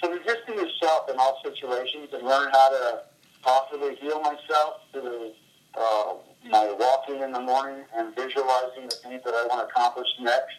so 0.00 0.10
resisting 0.10 0.54
yourself 0.54 1.10
in 1.10 1.16
all 1.18 1.40
situations 1.44 2.08
and 2.12 2.22
learn 2.26 2.50
how 2.52 2.68
to 2.70 3.02
possibly 3.42 3.96
heal 3.96 4.20
myself 4.20 4.74
through 4.92 5.32
uh, 5.76 6.14
my 6.50 6.70
walking 6.78 7.20
in 7.22 7.32
the 7.32 7.40
morning 7.40 7.84
and 7.96 8.14
visualizing 8.14 8.84
the 8.88 8.96
things 9.02 9.22
that 9.24 9.34
I 9.34 9.46
want 9.46 9.60
to 9.68 9.72
accomplish 9.72 10.08
next. 10.20 10.54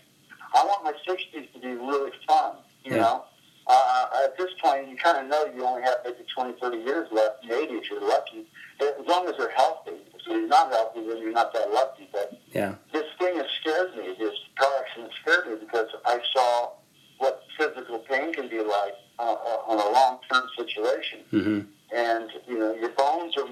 I 0.54 0.64
want 0.66 0.84
my 0.84 0.94
60s 1.08 1.52
to 1.54 1.60
be 1.60 1.68
really 1.70 2.12
fun, 2.28 2.56
you 2.84 2.96
Yeah. 2.96 3.02
know. 3.02 3.26
Uh, 3.70 4.08
at 4.26 4.36
this 4.36 4.50
point, 4.64 4.90
you 4.90 4.98
kind 4.98 5.18
of 5.20 5.28
know 5.30 5.46
you 5.56 5.64
only 5.64 5.84
have 5.84 5.98
maybe 6.04 6.26
20, 6.34 6.54
30 6.60 6.78
years 6.80 7.08
left, 7.12 7.46
maybe 7.46 7.74
if 7.76 7.90
you're 7.90 8.02
lucky, 8.02 8.48
as 8.82 9.06
long 9.08 9.28
as 9.28 9.36
you're 9.38 9.52
healthy. 9.52 9.92
If 10.16 10.26
you're 10.26 10.48
not 10.48 10.72
healthy, 10.72 11.08
then 11.08 11.20
you're 11.20 11.32
not 11.32 11.54
that 11.54 11.72
lucky. 11.72 12.10
But 12.12 12.34
Yeah. 12.52 12.74
this 12.92 13.06
thing 13.20 13.36
has 13.38 13.46
scared 13.62 13.96
me. 13.96 14.16
This 14.18 14.34
car 14.58 14.72
accident 14.82 15.12
scared 15.22 15.48
me 15.50 15.56
because 15.66 15.88
I 16.04 16.20
saw 16.34 16.72
what 17.20 17.44
physical 17.60 18.00
pain 18.00 18.34
can 18.34 18.48
be 18.50 18.60
like 18.60 18.96
uh, 19.20 19.36
on 19.68 19.78
a 19.78 19.90
long-term 19.92 20.50
situation. 20.58 21.20
hmm 21.30 21.60
And 21.96 22.32
you 22.48 22.58
know, 22.58 22.74
your 22.74 22.90
bones 22.90 23.38
are 23.38 23.48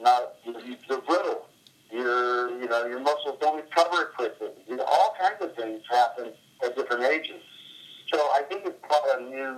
not 0.00 0.34
they're 0.88 1.00
brittle. 1.00 1.46
Your 1.90 2.50
you 2.60 2.68
know 2.68 2.86
your 2.86 3.00
muscles 3.00 3.38
don't 3.40 3.56
recover 3.56 4.06
quickly. 4.16 4.50
You 4.68 4.76
know, 4.76 4.84
all 4.84 5.16
kinds 5.20 5.40
of 5.42 5.54
things 5.56 5.80
happen 5.90 6.32
at 6.62 6.76
different 6.76 7.02
ages. 7.04 7.42
So 8.12 8.18
I 8.18 8.42
think 8.48 8.62
it's 8.64 8.78
brought 8.86 9.20
a 9.20 9.24
new 9.24 9.56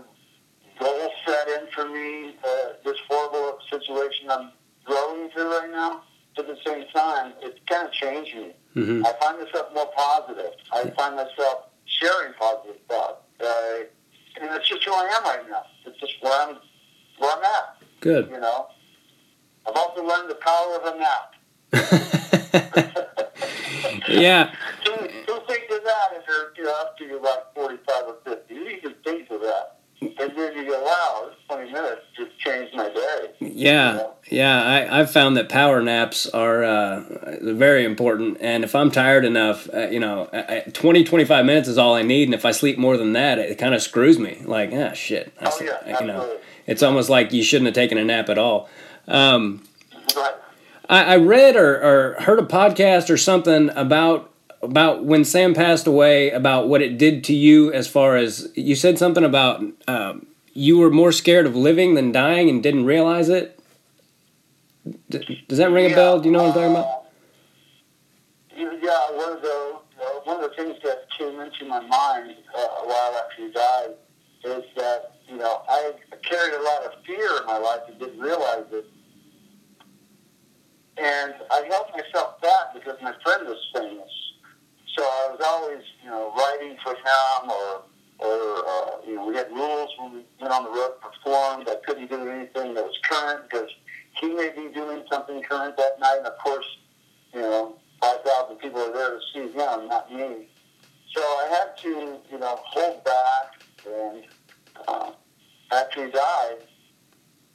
goal 0.78 1.11
set 1.26 1.48
in 1.48 1.66
for 1.74 1.88
me. 1.88 2.36
Uh, 2.44 2.48
this 2.84 2.96
horrible 3.09 3.59
situation 3.70 4.30
I'm 4.30 4.51
growing 4.84 5.30
through 5.30 5.59
right 5.59 5.70
now. 5.70 6.03
At 6.38 6.46
the 6.46 6.57
same 6.64 6.84
time, 6.94 7.32
it's 7.42 7.59
kind 7.68 7.86
of 7.86 7.92
changed 7.92 8.34
me. 8.34 8.53
hmm 8.72 9.05
I 9.05 9.12
find 9.20 9.38
myself 9.42 9.66
more 9.74 9.90
positive. 9.94 10.53
I 10.72 10.88
find 10.96 11.16
myself 11.16 11.66
sharing 11.84 12.32
positive 12.38 12.76
thoughts. 12.88 13.20
Uh, 13.40 13.84
and 14.40 14.51
it's 14.55 14.68
just 14.68 14.82
who 14.84 14.92
I 14.92 15.05
am 15.18 15.24
right 15.24 15.51
now. 15.51 15.64
It's 15.84 15.98
just 16.01 16.14
where 16.22 16.32
I'm, 16.48 16.57
where 17.18 17.32
I'm 17.36 17.44
at, 17.44 17.76
Good. 18.01 18.30
you 18.30 18.40
know. 18.40 18.68
I've 19.68 19.76
also 19.76 20.03
learned 20.07 20.30
the 20.30 20.36
power 20.36 20.76
of 20.76 20.94
a 20.94 20.98
nap. 20.98 21.34
yeah. 24.09 24.53
That 26.64 26.94
you're, 26.98 27.08
you're 27.08 27.18
about 27.18 27.54
45 27.54 27.94
or 28.06 28.16
50? 28.24 28.54
You 28.54 28.78
can 28.82 28.94
think 29.04 29.30
of 29.30 29.40
that. 29.40 29.76
And 30.02 30.32
then 30.34 30.56
you 30.56 30.66
go, 30.66 30.82
wow, 30.82 31.28
it's 31.30 31.36
20 31.46 31.72
minutes. 31.72 32.00
Just 32.16 32.38
changed 32.38 32.74
my 32.74 32.88
day. 32.88 33.30
Yeah, 33.40 34.06
yeah. 34.30 34.62
I, 34.64 35.00
I've 35.00 35.11
found 35.11 35.36
that 35.36 35.50
power 35.50 35.82
naps 35.82 36.26
are 36.28 36.64
uh, 36.64 37.04
very 37.42 37.84
important. 37.84 38.38
And 38.40 38.64
if 38.64 38.74
I'm 38.74 38.90
tired 38.90 39.26
enough, 39.26 39.68
uh, 39.74 39.88
you 39.88 40.00
know, 40.00 40.30
I, 40.32 40.64
I- 40.66 40.70
20, 40.72 41.04
25 41.04 41.44
minutes 41.44 41.68
is 41.68 41.76
all 41.76 41.94
I 41.94 42.00
need. 42.02 42.24
And 42.24 42.34
if 42.34 42.46
I 42.46 42.50
sleep 42.52 42.78
more 42.78 42.96
than 42.96 43.12
that, 43.12 43.38
it, 43.38 43.58
kind 43.58 43.74
of 43.74 43.82
screws 43.82 44.18
me. 44.18 44.40
Like, 44.44 44.70
ah, 44.72 44.92
shit. 44.94 45.34
I 45.38 45.50
Oh, 45.52 45.58
yeah, 45.62 46.00
you 46.00 46.06
know, 46.06 46.38
it's 46.66 46.82
almost 46.82 47.11
like 47.11 47.34
you 47.34 47.42
shouldn't 47.42 47.66
have 47.66 47.74
taken 47.74 47.98
a 47.98 48.04
nap 48.04 48.28
at 48.30 48.38
all. 48.38 48.70
Um, 49.06 49.64
Right. 50.16 50.34
I, 50.88 51.04
I 51.04 51.16
read 51.18 51.56
or, 51.56 51.76
or 51.82 52.20
heard 52.22 52.38
a 52.38 52.42
podcast 52.46 53.11
or 53.11 53.16
something 53.16 53.68
about 53.76 54.30
about 54.62 55.04
when 55.04 55.24
Sam 55.24 55.54
passed 55.54 55.86
away, 55.86 56.30
about 56.30 56.68
what 56.68 56.82
it 56.82 56.98
did 56.98 57.24
to 57.24 57.34
you. 57.34 57.72
As 57.72 57.88
far 57.88 58.16
as 58.16 58.50
you 58.54 58.74
said 58.74 58.98
something 58.98 59.24
about 59.24 59.64
um, 59.88 60.26
you 60.52 60.78
were 60.78 60.90
more 60.90 61.12
scared 61.12 61.46
of 61.46 61.56
living 61.56 61.94
than 61.94 62.12
dying 62.12 62.48
and 62.48 62.62
didn't 62.62 62.84
realize 62.84 63.28
it. 63.28 63.58
D- 65.08 65.44
does 65.48 65.58
that 65.58 65.70
ring 65.70 65.92
a 65.92 65.94
bell? 65.94 66.20
Do 66.20 66.28
you 66.28 66.32
know 66.32 66.44
what 66.44 66.48
I'm 66.48 66.54
talking 66.54 66.70
about? 66.70 67.06
Yeah, 68.56 68.72
yeah, 68.82 69.16
one 69.16 69.32
of 69.36 69.42
the 69.42 69.78
one 70.24 70.44
of 70.44 70.50
the 70.50 70.56
things 70.56 70.76
that 70.84 71.06
came 71.18 71.40
into 71.40 71.64
my 71.66 71.80
mind 71.80 72.34
uh, 72.56 72.61
a 72.61 72.86
while 72.86 73.14
after 73.16 73.46
he 73.46 73.52
died 73.52 73.94
is 74.44 74.64
that 74.76 75.16
you 75.28 75.36
know 75.36 75.62
I 75.68 75.92
carried 76.28 76.54
a 76.54 76.62
lot 76.62 76.82
of 76.84 76.92
fear 77.06 77.40
in 77.40 77.46
my 77.46 77.58
life 77.58 77.80
and 77.88 77.98
didn't 77.98 78.20
realize 78.20 78.64
it, 78.72 78.86
and 80.96 81.34
I 81.50 81.62
held 81.68 81.86
myself 81.92 82.40
back 82.40 82.74
because 82.74 82.96
my 83.02 83.14
friend 83.22 83.46
was 83.46 83.58
famous. 83.74 84.30
So 84.97 85.03
I 85.03 85.28
was 85.30 85.41
always 85.45 85.82
you 86.03 86.11
know 86.11 86.32
writing 86.36 86.76
for 86.82 86.95
him 86.95 87.51
or. 87.51 87.82
Or 88.22 88.28
uh, 88.28 88.91
you 89.07 89.14
know, 89.14 89.24
we 89.24 89.34
had 89.34 89.51
rules 89.51 89.88
when 89.99 90.12
we 90.12 90.24
went 90.38 90.53
on 90.53 90.64
the 90.64 90.70
road 90.70 90.91
and 90.93 91.01
performed. 91.01 91.66
I 91.70 91.76
couldn't 91.86 92.11
do 92.11 92.28
anything 92.28 92.74
that 92.74 92.84
was 92.84 92.99
current 93.09 93.49
because 93.49 93.70
he 94.20 94.28
may 94.28 94.51
be 94.51 94.68
doing 94.74 95.05
something 95.11 95.43
current 95.43 95.78
that 95.78 95.99
night. 95.99 96.18
And 96.18 96.26
of 96.26 96.36
course, 96.36 96.66
you 97.32 97.41
know, 97.41 97.76
5,000 98.03 98.57
people 98.57 98.80
are 98.80 98.93
there 98.93 99.11
to 99.11 99.20
see 99.32 99.53
him, 99.53 99.88
not 99.88 100.12
me. 100.12 100.49
So 101.14 101.20
I 101.22 101.49
had 101.51 101.78
to, 101.78 102.18
you 102.30 102.38
know, 102.38 102.59
hold 102.62 103.05
back. 103.05 103.62
And 103.86 104.24
uh, 104.86 105.12
after 105.72 106.05
he 106.05 106.11
died, 106.12 106.59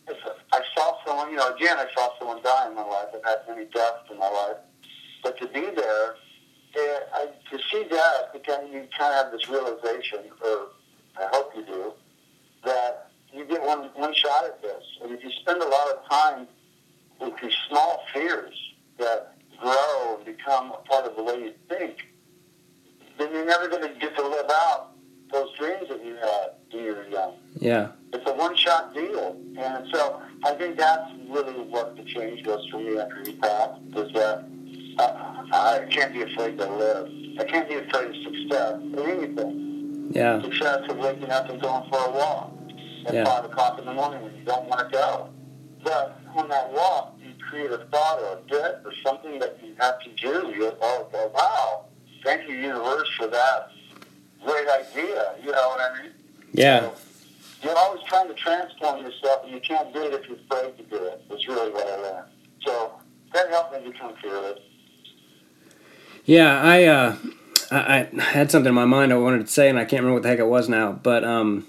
I 0.07 0.61
saw 0.75 0.97
someone, 1.05 1.31
you 1.31 1.37
know, 1.37 1.53
again, 1.53 1.77
I 1.77 1.85
saw 1.95 2.09
someone 2.19 2.41
die 2.43 2.67
in 2.67 2.75
my 2.75 2.83
life. 2.83 3.07
I've 3.15 3.23
had 3.23 3.39
many 3.47 3.65
deaths 3.65 4.09
in 4.11 4.17
my 4.17 4.29
life. 4.29 4.57
But 5.23 5.37
to 5.39 5.47
be 5.47 5.61
there, 5.75 6.15
eh, 6.75 6.99
I, 7.13 7.25
to 7.51 7.63
see 7.71 7.83
kind, 8.45 8.67
of, 8.67 8.73
you 8.73 8.87
kind 8.97 9.13
of 9.13 9.23
have 9.23 9.31
this 9.31 9.49
realization, 9.49 10.19
or 10.43 10.67
I 11.17 11.27
hope 11.31 11.53
you 11.55 11.65
do, 11.65 11.93
that 12.63 13.11
you 13.33 13.45
get 13.45 13.61
one, 13.61 13.89
one 13.95 14.13
shot 14.13 14.45
at 14.45 14.61
this. 14.61 14.83
And 15.01 15.11
if 15.11 15.23
you 15.23 15.31
spend 15.41 15.61
a 15.61 15.67
lot 15.67 15.87
of 15.89 16.09
time 16.09 16.47
with 17.19 17.33
these 17.41 17.55
small 17.69 18.03
fears 18.13 18.55
that 18.97 19.35
grow 19.59 20.15
and 20.17 20.25
become 20.25 20.71
a 20.71 20.77
part 20.87 21.05
of 21.05 21.15
the 21.15 21.23
way 21.23 21.39
you 21.39 21.53
think, 21.69 21.97
then 23.17 23.31
you're 23.31 23.45
never 23.45 23.67
going 23.67 23.81
to 23.81 23.99
get 23.99 24.15
to 24.15 24.27
live 24.27 24.49
out 24.49 24.91
those 25.31 25.49
dreams 25.57 25.87
that 25.89 26.03
you 26.05 26.15
had 26.15 26.49
when 26.71 26.83
you 26.83 26.95
were 26.95 27.07
young. 27.07 27.33
Yeah, 27.55 27.91
It's 28.13 28.29
a 28.29 28.33
one-shot 28.33 28.93
deal, 28.93 29.37
and 29.57 29.87
so 29.91 30.21
I 30.43 30.53
think 30.53 30.77
that's 30.77 31.11
really 31.29 31.53
what 31.53 31.95
the 31.95 32.03
change 32.03 32.45
was 32.45 32.67
for 32.69 32.79
me 32.79 32.97
after 32.97 33.21
he 33.25 33.33
passed. 33.33 33.81
Was 33.93 34.11
that 34.13 34.45
I, 34.97 35.81
I 35.81 35.85
can't 35.89 36.13
be 36.13 36.21
afraid 36.21 36.57
to 36.57 36.65
live. 36.71 37.11
I 37.39 37.43
can't 37.43 37.67
be 37.67 37.75
afraid 37.75 38.09
of 38.09 38.15
success 38.23 38.79
or 38.97 39.07
anything. 39.09 40.09
yeah, 40.11 40.41
Success 40.41 40.89
of 40.89 40.97
waking 40.97 41.29
up 41.29 41.49
and 41.49 41.61
going 41.61 41.89
for 41.89 41.97
a 41.99 42.11
walk 42.11 42.51
at 43.07 43.13
Yeah. 43.13 43.25
five 43.25 43.45
o'clock 43.45 43.79
in 43.79 43.85
the 43.85 43.93
morning 43.93 44.21
when 44.23 44.35
you 44.35 44.43
don't 44.45 44.65
want 44.67 44.89
to 44.89 44.97
go. 44.97 45.29
But 45.83 46.17
on 46.35 46.47
that 46.49 46.71
walk, 46.71 47.15
you 47.21 47.33
create 47.49 47.71
a 47.71 47.79
thought 47.91 48.19
or 48.19 48.33
a 48.33 48.41
bit 48.49 48.81
or 48.85 48.93
something 49.05 49.39
that 49.39 49.59
you 49.63 49.75
have 49.79 49.99
to 50.01 50.09
do. 50.11 50.53
You're, 50.55 50.73
oh, 50.81 51.07
oh 51.13 51.31
wow, 51.33 51.85
thank 52.23 52.47
you 52.49 52.55
universe 52.55 53.09
for 53.17 53.27
that 53.27 53.69
great 54.43 54.67
idea. 54.67 55.33
You 55.43 55.51
know 55.51 55.67
what 55.69 55.79
I 55.81 56.01
mean? 56.03 56.11
yeah, 56.53 56.81
So, 56.81 56.93
you're 57.63 57.77
always 57.77 58.01
trying 58.07 58.27
to 58.27 58.33
transform 58.35 59.03
yourself, 59.03 59.43
and 59.43 59.53
you 59.53 59.59
can't 59.61 59.91
do 59.93 60.03
it 60.03 60.13
if 60.13 60.27
you're 60.27 60.37
afraid 60.49 60.77
to 60.77 60.83
do 60.83 61.03
it. 61.03 61.21
That's 61.29 61.47
really 61.47 61.71
what 61.71 61.87
I 61.87 61.95
learned. 61.97 62.27
So 62.65 62.93
that 63.33 63.49
helped 63.49 63.73
me 63.73 63.91
become 63.91 64.13
fearless. 64.21 64.59
Yeah. 66.25 66.61
I, 66.61 66.83
uh, 66.85 67.15
I 67.71 68.09
I 68.17 68.21
had 68.21 68.51
something 68.51 68.69
in 68.69 68.75
my 68.75 68.85
mind 68.85 69.13
I 69.13 69.17
wanted 69.17 69.45
to 69.45 69.51
say, 69.51 69.69
and 69.69 69.77
I 69.77 69.85
can't 69.85 70.01
remember 70.01 70.15
what 70.15 70.23
the 70.23 70.29
heck 70.29 70.39
it 70.39 70.47
was 70.47 70.69
now. 70.69 70.91
But 70.91 71.23
um, 71.23 71.65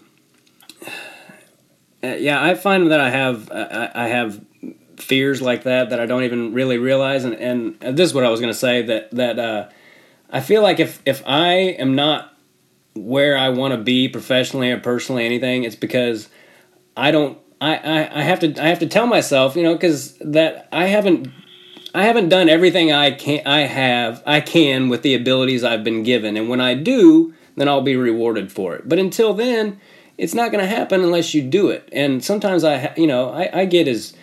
uh, 2.03 2.09
yeah, 2.19 2.43
I 2.43 2.55
find 2.55 2.91
that 2.91 3.01
I 3.01 3.11
have 3.11 3.51
I, 3.51 3.91
I 3.95 4.09
have 4.09 4.45
fears 4.97 5.43
like 5.43 5.65
that 5.65 5.91
that 5.91 6.01
I 6.01 6.07
don't 6.07 6.23
even 6.23 6.53
really 6.53 6.79
realize, 6.79 7.25
and 7.25 7.35
and 7.35 7.97
this 7.97 8.09
is 8.11 8.15
what 8.15 8.25
I 8.25 8.31
was 8.31 8.41
going 8.41 8.53
to 8.53 8.59
say 8.59 8.83
that 8.83 9.11
that 9.13 9.39
uh, 9.39 9.69
I 10.31 10.41
feel 10.41 10.63
like 10.63 10.81
if 10.81 11.01
if 11.07 11.23
I 11.27 11.55
am 11.55 11.95
not 11.95 12.33
where 12.95 13.37
I 13.37 13.51
want 13.51 13.73
to 13.73 13.79
be 13.79 14.09
professionally 14.09 14.71
or 14.71 14.79
personally, 14.79 15.25
anything, 15.25 15.65
it's 15.65 15.77
because 15.77 16.29
I 16.97 17.11
don't. 17.11 17.39
I, 17.59 17.77
I, 17.77 18.21
I 18.21 18.23
have 18.23 18.41
to 18.41 18.63
I 18.63 18.69
have 18.69 18.81
to 18.81 18.87
tell 18.87 19.07
myself, 19.07 19.57
you 19.57 19.63
know, 19.63 19.73
because 19.75 20.19
that 20.19 20.69
I 20.73 20.87
haven't 20.87 21.29
I 21.97 22.03
haven't 22.03 22.29
done 22.29 22.51
everything 22.51 22.93
I 22.93 23.11
can 23.11 23.47
I 23.47 23.61
have 23.61 24.23
I 24.27 24.43
can 24.43 24.91
with 24.91 25.01
the 25.01 25.15
abilities 25.15 25.65
I've 25.65 25.83
been 25.83 26.03
given, 26.03 26.37
and 26.37 26.51
when 26.51 26.61
I 26.61 26.75
do, 26.75 27.33
then 27.57 27.69
I'll 27.69 27.81
be 27.81 27.97
rewarded 27.97 28.53
for 28.53 28.75
it. 28.75 28.87
But 28.87 28.99
until 28.99 29.33
then, 29.33 29.81
it's 30.19 30.35
not 30.35 30.53
going 30.53 30.63
to 30.63 30.69
happen 30.69 31.01
unless 31.01 31.33
you 31.33 31.41
do 31.41 31.71
it. 31.71 31.89
And 31.93 32.23
sometimes 32.23 32.65
I, 32.65 32.79
ha- 32.79 32.95
you 32.99 33.07
know, 33.07 33.31
I, 33.31 33.61
I 33.61 33.65
get 33.65 33.89
as 33.89 34.15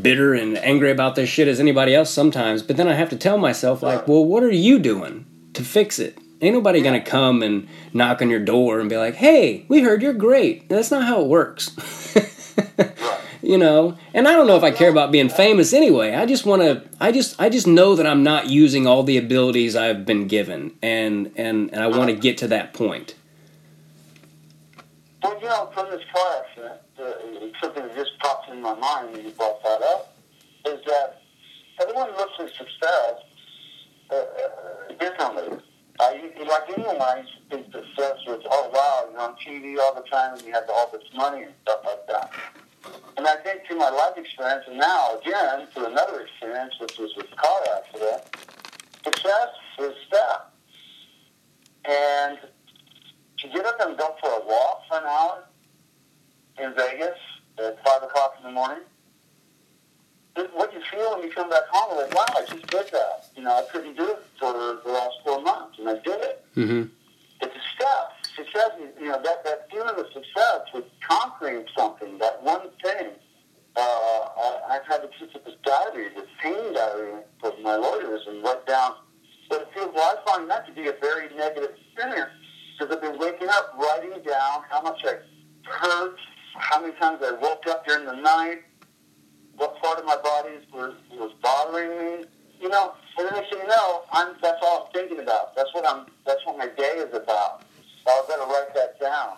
bitter 0.00 0.32
and 0.32 0.56
angry 0.58 0.90
about 0.90 1.14
this 1.14 1.28
shit 1.28 1.46
as 1.46 1.60
anybody 1.60 1.94
else 1.94 2.10
sometimes. 2.10 2.62
But 2.62 2.78
then 2.78 2.88
I 2.88 2.94
have 2.94 3.10
to 3.10 3.16
tell 3.16 3.36
myself, 3.36 3.82
like, 3.82 4.08
well, 4.08 4.24
what 4.24 4.42
are 4.42 4.50
you 4.50 4.78
doing 4.78 5.26
to 5.52 5.62
fix 5.62 5.98
it? 5.98 6.16
Ain't 6.40 6.54
nobody 6.54 6.80
gonna 6.80 7.02
come 7.02 7.42
and 7.42 7.68
knock 7.92 8.22
on 8.22 8.30
your 8.30 8.40
door 8.40 8.80
and 8.80 8.88
be 8.88 8.96
like, 8.96 9.14
"Hey, 9.14 9.64
we 9.68 9.82
heard 9.82 10.02
you're 10.02 10.12
great." 10.12 10.68
That's 10.70 10.90
not 10.90 11.04
how 11.04 11.20
it 11.20 11.28
works. 11.28 11.70
you 13.42 13.58
know 13.58 13.96
and 14.14 14.28
i 14.28 14.32
don't 14.32 14.46
know 14.46 14.56
if 14.56 14.62
i 14.62 14.70
care 14.70 14.90
about 14.90 15.10
being 15.12 15.28
famous 15.28 15.72
anyway 15.72 16.14
i 16.14 16.24
just 16.24 16.46
want 16.46 16.62
to 16.62 16.82
i 17.00 17.10
just 17.10 17.38
i 17.40 17.48
just 17.48 17.66
know 17.66 17.94
that 17.96 18.06
i'm 18.06 18.22
not 18.22 18.48
using 18.48 18.86
all 18.86 19.02
the 19.02 19.16
abilities 19.18 19.74
i've 19.76 20.06
been 20.06 20.26
given 20.28 20.72
and 20.82 21.30
and, 21.36 21.70
and 21.72 21.82
i 21.82 21.86
want 21.86 22.08
to 22.08 22.14
get 22.16 22.38
to 22.38 22.46
that 22.48 22.72
point 22.72 23.14
Well, 25.22 25.38
you 25.40 25.46
know, 25.46 25.70
from 25.72 25.86
this 25.90 26.02
car 26.12 26.42
accident, 26.42 26.80
uh, 26.98 27.60
something 27.62 27.82
that 27.86 27.94
just 27.96 28.10
pops 28.18 28.48
in 28.50 28.60
my 28.60 28.74
mind 28.74 29.12
when 29.12 29.24
you 29.24 29.30
brought 29.30 29.62
that 29.62 29.80
up 29.82 30.16
is 30.66 30.80
that 30.86 31.22
everyone 31.80 32.10
looks 32.16 32.32
at 32.40 32.48
success 32.48 33.14
uh, 34.10 34.14
uh, 34.16 34.94
differently. 34.98 35.58
Uh, 36.00 36.10
you, 36.18 36.32
you- 36.36 36.48
like 36.50 36.62
anyone, 36.76 37.00
I 37.00 37.20
used 37.20 37.34
to 37.38 37.56
think 37.56 37.66
success 37.72 38.16
was, 38.26 38.42
oh, 38.50 38.70
wow, 38.74 39.08
you're 39.12 39.20
on 39.20 39.36
TV 39.36 39.78
all 39.78 39.94
the 39.94 40.06
time 40.10 40.34
and 40.34 40.42
you 40.44 40.52
have 40.52 40.64
all 40.68 40.90
this 40.92 41.04
money 41.14 41.44
and 41.44 41.54
stuff 41.62 41.80
like 41.84 42.04
that. 42.08 42.32
And 43.16 43.26
I 43.26 43.36
think 43.36 43.66
through 43.66 43.78
my 43.78 43.90
life 43.90 44.16
experience, 44.16 44.64
and 44.68 44.78
now 44.78 45.18
again 45.18 45.66
through 45.74 45.86
another 45.86 46.20
experience, 46.20 46.74
which 46.80 46.98
was 46.98 47.14
with 47.16 47.28
the 47.30 47.36
car 47.36 47.60
accident, 47.76 48.22
success 49.04 49.48
is 49.78 49.92
step. 50.06 50.52
And 51.84 52.38
to 53.38 53.48
get 53.48 53.66
up 53.66 53.76
and 53.80 53.96
go 53.98 54.14
for 54.20 54.30
a 54.30 54.46
walk 54.46 54.82
for 54.88 54.98
an 54.98 55.04
hour 55.04 55.44
in 56.58 56.74
Vegas 56.74 57.18
at 57.58 57.84
5 57.84 58.02
o'clock 58.04 58.34
in 58.38 58.44
the 58.48 58.52
morning, 58.52 58.84
what 60.54 60.72
you 60.72 60.80
feel 60.90 61.14
when 61.18 61.28
you 61.28 61.32
come 61.34 61.50
back 61.50 61.64
home 61.70 61.98
is 61.98 62.04
like, 62.04 62.14
wow, 62.14 62.34
I 62.36 62.44
just 62.48 62.66
did 62.68 62.86
that. 62.92 63.26
You 63.36 63.42
know, 63.42 63.50
I 63.54 63.62
couldn't 63.70 63.96
do 63.96 64.04
it 64.10 64.22
for 64.38 64.52
the 64.52 64.80
last 64.90 65.16
four 65.24 65.42
months, 65.42 65.78
and 65.78 65.88
I 65.88 65.94
did 65.94 66.20
it. 66.20 66.44
mm-hmm. 66.56 66.82
It's 67.42 67.54
a 67.56 67.60
step. 67.74 68.12
Success, 68.36 68.70
is- 68.80 69.00
you 69.00 69.08
know, 69.08 69.20
that, 69.22 69.44
that 69.44 69.68
feeling 69.70 69.90
of 69.98 70.06
success 70.12 70.60
with 70.72 70.84
conquering 71.06 71.64
something, 71.76 72.16
that 72.18 72.42
one 72.42 72.61
to 80.74 80.82
be 80.82 80.88
a 80.88 80.94
very 81.00 81.34
negative 81.36 81.70
experience 81.76 82.30
because 82.78 82.94
I've 82.94 83.02
been 83.02 83.18
waking 83.18 83.48
up 83.48 83.74
writing 83.78 84.22
down 84.22 84.62
how 84.68 84.82
much 84.82 85.04
I 85.04 85.16
hurt, 85.68 86.16
how 86.54 86.80
many 86.80 86.94
times 86.94 87.20
I 87.22 87.32
woke 87.32 87.66
up 87.66 87.86
during 87.86 88.06
the 88.06 88.16
night, 88.16 88.62
what 89.56 89.80
part 89.80 89.98
of 89.98 90.04
my 90.04 90.16
body 90.16 90.50
was, 90.72 90.94
was 91.12 91.32
bothering 91.42 91.90
me. 91.98 92.24
You 92.60 92.68
know, 92.68 92.94
and 93.18 93.28
the 93.28 93.32
next 93.32 93.50
thing 93.50 93.58
you 93.60 93.68
know, 93.68 94.02
I'm, 94.12 94.34
that's 94.40 94.58
all 94.62 94.86
I'm 94.86 94.92
thinking 94.92 95.18
about. 95.18 95.56
That's 95.56 95.74
what 95.74 95.84
I'm. 95.84 96.06
That's 96.24 96.38
what 96.46 96.56
my 96.56 96.68
day 96.68 97.02
is 97.02 97.12
about. 97.12 97.64
So 98.04 98.06
I 98.06 98.22
better 98.28 98.46
write 98.46 98.72
that 98.76 99.00
down. 99.00 99.34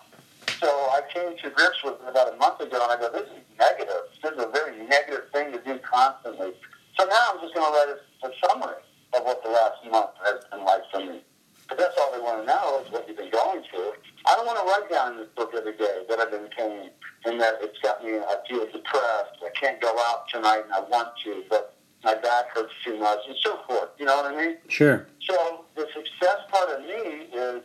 So 0.61 0.67
I 0.69 1.01
came 1.11 1.35
to 1.35 1.49
grips 1.49 1.83
with 1.83 1.95
it 1.95 2.07
about 2.07 2.33
a 2.33 2.37
month 2.37 2.61
ago, 2.61 2.77
and 2.83 2.91
I 2.91 2.97
go, 3.01 3.09
"This 3.11 3.25
is 3.25 3.41
negative. 3.57 4.13
This 4.21 4.31
is 4.31 4.37
a 4.37 4.49
very 4.53 4.77
negative 4.85 5.25
thing 5.33 5.51
to 5.53 5.59
do 5.65 5.79
constantly." 5.79 6.53
So 6.99 7.05
now 7.05 7.33
I'm 7.33 7.41
just 7.41 7.55
going 7.55 7.65
to 7.65 7.73
write 7.73 7.97
a, 7.97 8.27
a 8.27 8.31
summary 8.45 8.77
of 9.17 9.25
what 9.25 9.41
the 9.41 9.49
last 9.49 9.81
month 9.89 10.13
has 10.23 10.45
been 10.51 10.63
like 10.63 10.83
for 10.93 10.99
me. 10.99 11.25
But 11.67 11.79
that's 11.79 11.97
all 11.97 12.11
they 12.13 12.21
want 12.21 12.41
to 12.41 12.45
know 12.45 12.83
is 12.85 12.91
what 12.91 13.07
you've 13.07 13.17
been 13.17 13.31
going 13.31 13.63
through. 13.71 13.93
I 14.27 14.35
don't 14.35 14.45
don't 14.45 14.55
want 14.55 14.67
to 14.67 14.71
write 14.71 14.89
down 14.91 15.13
in 15.13 15.17
this 15.17 15.29
book 15.35 15.51
every 15.57 15.75
day 15.75 16.03
that 16.07 16.19
I've 16.19 16.29
been 16.29 16.45
in 16.45 16.49
pain 16.49 16.89
and 17.25 17.41
that 17.41 17.55
it's 17.61 17.79
got 17.79 18.03
me, 18.03 18.17
I 18.17 18.35
feel 18.47 18.65
depressed. 18.65 19.41
I 19.43 19.49
can't 19.59 19.81
go 19.81 19.89
out 20.07 20.29
tonight 20.31 20.61
and 20.65 20.73
I 20.73 20.81
want 20.81 21.09
to, 21.23 21.43
but 21.49 21.75
my 22.03 22.13
back 22.13 22.45
hurts 22.53 22.73
too 22.83 22.99
much 22.99 23.19
and 23.27 23.35
so 23.43 23.59
forth. 23.67 23.89
You 23.97 24.05
know 24.05 24.15
what 24.15 24.33
I 24.33 24.37
mean? 24.37 24.57
Sure. 24.75 25.07
So 25.21 25.63
the 25.77 25.87
success 25.93 26.35
part 26.51 26.69
of 26.69 26.81
me 26.81 27.31
is 27.31 27.61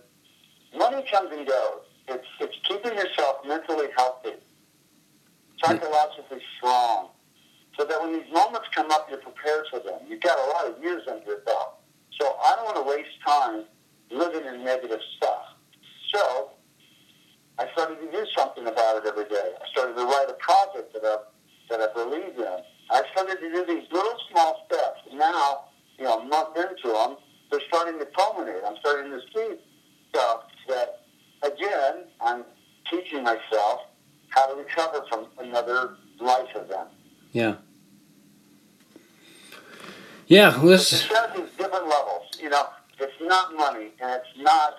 money 0.79 1.05
comes 1.11 1.33
and 1.33 1.45
goes. 1.45 1.83
It's, 2.07 2.27
it's 2.39 2.55
keeping 2.69 2.95
yourself 2.95 3.39
mentally 3.45 3.89
healthy, 3.97 4.35
psychologically 5.61 6.39
strong, 6.57 7.09
so 7.77 7.85
that 7.85 8.01
when 8.01 8.13
these 8.13 8.33
moments 8.33 8.69
come 8.73 8.93
up, 8.93 9.09
you're 9.11 9.19
prepared 9.19 9.65
for 9.73 9.81
them. 9.81 9.99
You've 10.09 10.21
got 10.21 10.39
a 10.39 10.47
lot 10.53 10.67
of 10.67 10.81
years 10.81 11.03
under 11.11 11.25
your 11.27 11.41
belt. 11.41 11.81
So 12.21 12.37
I 12.45 12.55
don't 12.55 12.67
want 12.67 12.77
to 12.77 12.97
waste 12.97 13.19
time 13.27 13.65
living 14.13 14.47
in 14.47 14.65
negative 14.65 15.01
stuff. 15.17 15.57
So 16.15 16.51
I 17.59 17.67
started 17.73 17.99
to 18.03 18.13
do 18.13 18.25
something 18.37 18.69
about 18.69 18.99
it 18.99 19.09
every 19.09 19.25
day. 19.25 19.51
I 19.61 19.69
started 19.73 19.97
to 19.97 20.05
write 20.05 20.27
a 20.29 20.35
project 20.35 20.93
that 20.95 21.03
I, 21.05 21.17
that 21.71 21.91
I 21.91 21.93
believe 21.93 22.39
in. 22.39 22.59
I 22.89 23.03
started 23.11 23.41
to 23.41 23.51
do 23.51 23.67
these 23.67 23.91
little 23.91 24.17
small 24.31 24.65
steps. 24.69 25.01
Now, 25.13 25.65
you 26.01 26.07
know, 26.07 26.21
a 26.21 26.25
month 26.25 26.57
into 26.57 26.89
them, 26.89 27.17
they're 27.51 27.61
starting 27.69 27.99
to 27.99 28.07
culminate. 28.07 28.63
I'm 28.67 28.77
starting 28.81 29.13
to 29.13 29.21
see 29.35 29.57
stuff 30.09 30.45
that, 30.69 31.03
again, 31.43 32.05
I'm 32.23 32.45
teaching 32.91 33.23
myself 33.23 33.83
how 34.31 34.47
to 34.47 34.59
recover 34.59 35.05
from 35.11 35.27
another 35.39 35.97
life 36.19 36.49
event. 36.55 36.89
Yeah. 37.33 37.57
Yeah, 40.31 40.57
this 40.63 40.89
Success 40.89 41.37
is 41.37 41.51
different 41.59 41.89
levels. 41.89 42.23
You 42.41 42.51
know, 42.51 42.67
it's 43.01 43.13
not 43.21 43.53
money, 43.57 43.89
and 44.01 44.11
it's 44.13 44.29
not, 44.39 44.77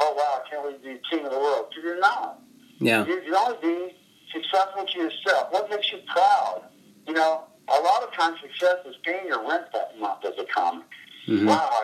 oh, 0.00 0.14
wow, 0.16 0.42
can't 0.48 0.62
believe 0.62 0.78
you're 0.84 0.98
king 1.10 1.26
of 1.26 1.32
the 1.32 1.38
world. 1.40 1.66
'Cause 1.74 1.82
You're 1.82 1.98
not. 1.98 2.38
yeah, 2.78 3.04
You 3.04 3.20
can 3.20 3.34
only 3.34 3.56
be 3.60 3.96
successful 4.32 4.86
to 4.86 4.98
yourself. 4.98 5.52
What 5.52 5.68
makes 5.70 5.90
you 5.92 5.98
proud? 6.06 6.62
You 7.08 7.14
know, 7.14 7.46
a 7.66 7.80
lot 7.80 8.04
of 8.04 8.12
times 8.14 8.38
success 8.40 8.76
is 8.86 8.94
paying 9.02 9.26
your 9.26 9.42
rent 9.46 9.72
that 9.72 9.98
month 9.98 10.24
as 10.24 10.38
a 10.38 10.44
comic. 10.44 10.86
Mhm. 11.26 11.46
Wow, 11.46 11.68
I, 11.72 11.82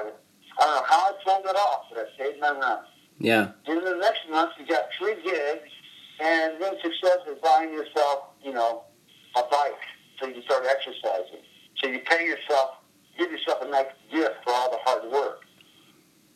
I 0.60 0.64
don't 0.64 0.74
know 0.76 0.82
how 0.86 1.00
I 1.10 1.12
pulled 1.24 1.46
it 1.46 1.56
off, 1.56 1.86
but 1.90 1.98
I 1.98 2.22
paid 2.22 2.40
my 2.40 2.50
rent. 2.50 2.80
yeah, 3.18 3.48
And 3.66 3.84
the 3.84 3.96
next 3.96 4.28
month 4.30 4.52
you 4.58 4.66
got 4.66 4.92
three 4.96 5.16
gigs, 5.22 5.70
and 6.20 6.62
then 6.62 6.74
success 6.80 7.18
is 7.26 7.38
buying 7.42 7.72
yourself, 7.72 8.26
you 8.44 8.52
know, 8.52 8.84
a 9.34 9.42
bike 9.42 9.74
so 10.20 10.28
you 10.28 10.34
can 10.34 10.42
start 10.44 10.64
exercising. 10.66 11.42
So 11.82 11.88
you 11.88 11.98
pay 12.00 12.24
yourself, 12.24 12.77
give 13.18 13.30
yourself 13.30 13.58
a 13.62 13.68
nice 13.70 13.86
gift 14.10 14.34
for 14.44 14.52
all 14.52 14.70
the 14.70 14.78
hard 14.84 15.12
work. 15.12 15.40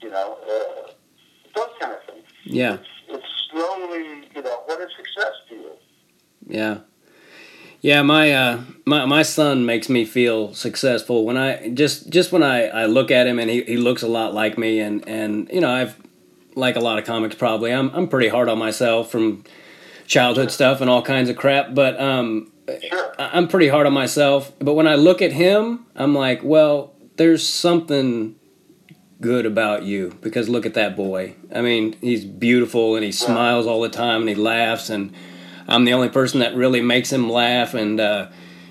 You 0.01 0.11
know, 0.11 0.39
uh, 0.47 0.91
those 1.55 1.69
kind 1.81 1.93
of 1.95 2.05
things. 2.07 2.25
yeah, 2.45 2.75
It's, 2.75 2.89
it's 3.09 3.27
slowly, 3.51 4.29
you 4.35 4.43
know, 4.43 4.63
what 4.67 4.81
is 4.81 4.89
success 4.97 5.33
to 5.49 5.55
you? 5.55 5.71
yeah. 6.49 6.79
Yeah, 7.81 8.03
my 8.03 8.33
uh, 8.33 8.61
my 8.87 9.07
my 9.07 9.23
son 9.23 9.67
makes 9.67 9.89
me 9.89 10.05
feel 10.05 10.55
successful 10.55 11.25
when 11.25 11.37
I 11.37 11.71
just 11.71 12.11
just 12.11 12.31
when 12.31 12.45
I, 12.45 12.69
I 12.69 12.87
look 12.87 13.11
at 13.11 13.27
him 13.27 13.41
and 13.41 13.51
he, 13.51 13.65
he 13.65 13.77
looks 13.77 14.03
a 14.03 14.07
lot 14.07 14.33
like 14.35 14.57
me 14.57 14.79
and, 14.79 15.07
and 15.09 15.49
you 15.53 15.61
know 15.61 15.69
I've 15.71 15.97
like 16.55 16.77
a 16.77 16.81
lot 16.81 17.01
of 17.01 17.05
comics 17.05 17.35
probably 17.35 17.73
I'm 17.73 17.91
I'm 17.93 18.07
pretty 18.07 18.29
hard 18.29 18.49
on 18.49 18.57
myself 18.59 19.11
from 19.11 19.43
childhood 20.07 20.53
stuff 20.53 20.81
and 20.81 20.89
all 20.89 21.03
kinds 21.03 21.29
of 21.29 21.35
crap 21.37 21.75
but 21.75 22.01
um 22.01 22.52
Sure. 22.89 23.13
I'm 23.19 23.49
pretty 23.49 23.69
hard 23.69 23.87
on 23.87 23.93
myself, 23.93 24.53
but 24.61 24.75
when 24.75 24.87
I 24.87 24.95
look 24.95 25.21
at 25.23 25.33
him, 25.33 25.87
I'm 25.97 26.15
like, 26.15 26.43
well, 26.43 26.95
there's 27.17 27.47
something 27.47 28.37
good 29.21 29.47
about 29.47 29.83
you 29.85 30.17
because 30.21 30.49
look 30.49 30.65
at 30.67 30.75
that 30.75 30.97
boy. 30.97 31.35
I 31.55 31.61
mean, 31.61 31.95
he's 32.01 32.25
beautiful 32.25 32.97
and 32.97 33.05
he 33.05 33.13
smiles 33.13 33.67
all 33.67 33.81
the 33.81 33.89
time 33.89 34.21
and 34.23 34.29
he 34.29 34.35
laughs, 34.35 34.91
and 34.91 35.13
I'm 35.69 35.85
the 35.85 35.93
only 35.93 36.09
person 36.09 36.41
that 36.41 36.55
really 36.55 36.81
makes 36.81 37.13
him 37.13 37.29
laugh, 37.31 37.75
and 37.75 38.01
uh, 38.01 38.29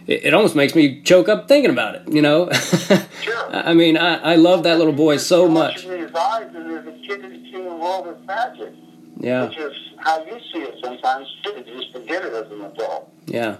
it, 0.07 0.25
it 0.25 0.33
almost 0.33 0.55
makes 0.55 0.73
me 0.75 1.01
choke 1.03 1.29
up 1.29 1.47
thinking 1.47 1.71
about 1.71 1.95
it. 1.95 2.03
You 2.07 2.21
know, 2.21 2.49
Sure. 3.21 3.55
I 3.55 3.73
mean, 3.73 3.97
I, 3.97 4.33
I 4.33 4.35
love 4.35 4.63
that 4.63 4.77
little 4.77 4.93
boy 4.93 5.17
so 5.17 5.47
much. 5.47 5.81
His 5.81 6.11
eyes, 6.13 6.47
and 6.55 6.69
there's 6.69 6.87
a 6.87 6.91
kid 7.07 7.21
that's 7.23 7.33
seeing 7.43 7.65
the 7.65 7.75
world 7.75 8.07
as 8.07 8.25
magic, 8.25 8.73
Yeah, 9.17 9.47
which 9.47 9.57
is 9.57 9.73
how 9.99 10.23
you 10.25 10.39
see 10.53 10.59
it 10.59 10.75
sometimes. 10.83 11.27
too. 11.43 11.51
You 11.65 11.77
just 11.79 11.91
forget 11.93 12.23
it 12.25 12.33
as 12.33 12.51
an 12.51 12.61
adult. 12.61 13.11
yeah, 13.27 13.57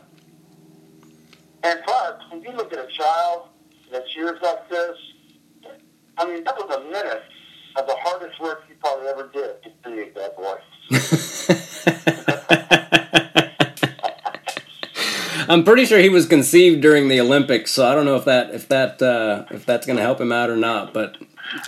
And 1.64 1.80
plus, 1.86 2.22
when 2.30 2.42
you 2.42 2.52
look 2.52 2.74
at 2.74 2.80
a 2.80 2.88
child 2.88 3.50
that's 3.92 4.16
yours 4.16 4.40
like 4.42 4.68
this, 4.70 4.98
I 6.18 6.26
mean, 6.26 6.44
that 6.44 6.56
was 6.58 6.76
a 6.76 6.82
minute 6.84 7.24
of 7.78 7.88
the 7.88 7.96
hardest 8.00 8.40
work 8.40 8.64
you 8.70 8.76
probably 8.80 9.08
ever 9.08 9.30
did 9.34 9.64
to 9.64 9.70
create 9.84 10.16
that 10.16 10.36
voice. 10.36 10.62
I'm 15.50 15.64
pretty 15.64 15.86
sure 15.86 16.00
he 16.00 16.10
was 16.10 16.26
conceived 16.28 16.82
during 16.82 17.08
the 17.10 17.20
Olympics, 17.20 17.72
so 17.72 17.86
I 17.88 17.96
don't 17.96 18.06
know 18.06 18.16
if 18.16 18.26
that 18.26 18.54
if 18.54 18.68
that 18.70 19.02
uh, 19.02 19.46
if 19.52 19.66
that's 19.66 19.86
going 19.86 19.98
to 19.98 20.04
help 20.04 20.22
him 20.22 20.32
out 20.32 20.50
or 20.50 20.56
not. 20.56 20.94
But 20.94 21.18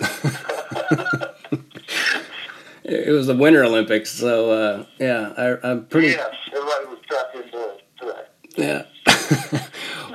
it 2.84 3.10
was 3.10 3.26
the 3.26 3.34
Winter 3.36 3.64
Olympics, 3.64 4.10
so 4.10 4.50
uh, 4.52 4.84
yeah, 4.98 5.32
I, 5.36 5.68
I'm 5.68 5.84
pretty 5.86 6.08
Yes, 6.08 6.34
everybody 6.48 6.86
was 6.86 6.98
trapped 7.06 7.36
into 7.36 7.58
it 7.68 7.82
today. 8.00 8.22
yeah. 8.56 9.60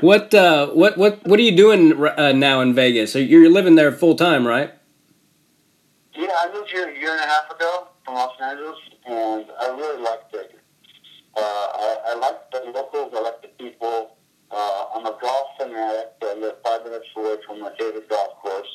what 0.01 0.33
uh, 0.33 0.67
what 0.67 0.97
what 0.97 1.25
what 1.25 1.39
are 1.39 1.43
you 1.43 1.55
doing 1.55 1.93
uh, 2.05 2.31
now 2.31 2.61
in 2.61 2.73
Vegas? 2.73 3.13
So 3.13 3.19
you're 3.19 3.49
living 3.49 3.75
there 3.75 3.91
full 3.91 4.15
time, 4.15 4.47
right? 4.47 4.73
Yeah, 6.13 6.31
I 6.37 6.51
moved 6.53 6.69
here 6.69 6.89
a 6.89 6.99
year 6.99 7.11
and 7.11 7.21
a 7.21 7.27
half 7.27 7.49
ago 7.49 7.87
from 8.03 8.15
Los 8.15 8.33
Angeles, 8.41 8.77
and 9.05 9.45
I 9.61 9.67
really 9.67 10.01
like 10.01 10.31
Vegas. 10.31 10.59
Uh, 11.35 11.41
I, 11.41 11.97
I 12.07 12.15
like 12.15 12.51
the 12.51 12.71
locals. 12.71 13.13
I 13.15 13.21
like 13.21 13.41
the 13.41 13.47
people. 13.63 14.17
Uh, 14.51 14.85
I'm 14.95 15.05
a 15.05 15.17
golf 15.21 15.47
fanatic. 15.57 16.13
I 16.21 16.33
live 16.35 16.55
five 16.63 16.83
minutes 16.83 17.07
away 17.15 17.35
from 17.45 17.61
my 17.61 17.71
favorite 17.77 18.09
golf 18.09 18.35
course. 18.41 18.67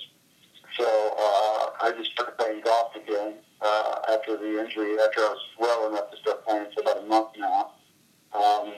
So 0.78 0.84
uh, 0.84 1.70
I 1.82 1.92
just 1.96 2.12
started 2.12 2.36
playing 2.38 2.62
golf 2.62 2.94
again 2.96 3.34
uh, 3.60 4.12
after 4.12 4.36
the 4.36 4.60
injury, 4.60 4.98
after 5.00 5.20
I 5.20 5.34
was 5.34 5.42
well 5.58 5.90
enough 5.90 6.10
to 6.10 6.16
start 6.18 6.44
playing 6.46 6.66
for 6.74 6.80
about 6.82 6.98
a 7.02 7.06
month 7.06 7.28
now. 7.36 7.72
Um, 8.32 8.72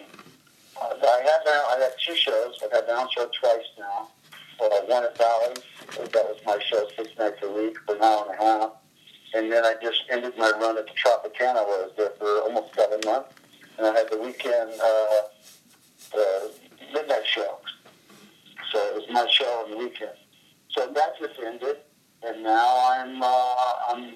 I 0.83 1.23
have 1.25 1.41
now, 1.45 1.65
I 1.71 1.79
have 1.83 1.97
two 1.99 2.17
shows. 2.17 2.59
I've 2.65 2.73
had 2.73 2.87
my 2.87 2.95
own 2.95 3.09
show 3.15 3.29
twice 3.41 3.65
now. 3.79 4.09
Uh, 4.61 4.81
one 4.87 5.05
at 5.05 5.17
Bally's. 5.19 5.59
That 6.13 6.25
was 6.29 6.39
my 6.47 6.59
show 6.71 6.87
six 6.97 7.11
nights 7.19 7.39
a 7.43 7.51
week 7.51 7.77
for 7.87 7.97
an 7.97 8.03
hour 8.03 8.27
and 8.29 8.41
a 8.41 8.43
half. 8.43 8.71
And 9.35 9.53
then 9.53 9.65
I 9.65 9.75
just 9.83 10.03
ended 10.11 10.37
my 10.39 10.51
run 10.51 10.79
at 10.79 10.87
the 10.87 10.93
Tropicana 10.93 11.67
where 11.67 11.83
I 11.83 11.87
was 11.87 11.93
there 11.97 12.13
for 12.19 12.41
almost 12.43 12.75
seven 12.75 13.01
months. 13.05 13.35
And 13.79 13.87
I 13.87 13.93
had 13.93 14.11
the 14.11 14.19
weekend 14.19 14.73
uh, 14.81 16.19
uh, 16.19 16.49
midnight 16.93 17.27
show. 17.27 17.59
So 18.73 18.79
it 18.79 18.95
was 18.95 19.05
my 19.11 19.27
show 19.31 19.65
on 19.65 19.71
the 19.73 19.77
weekend. 19.77 20.17
So 20.71 20.91
that 20.93 21.19
just 21.19 21.39
ended. 21.45 21.77
And 22.23 22.43
now 22.43 22.91
I'm 22.91 23.23
uh, 23.23 23.55
I'm 23.91 24.15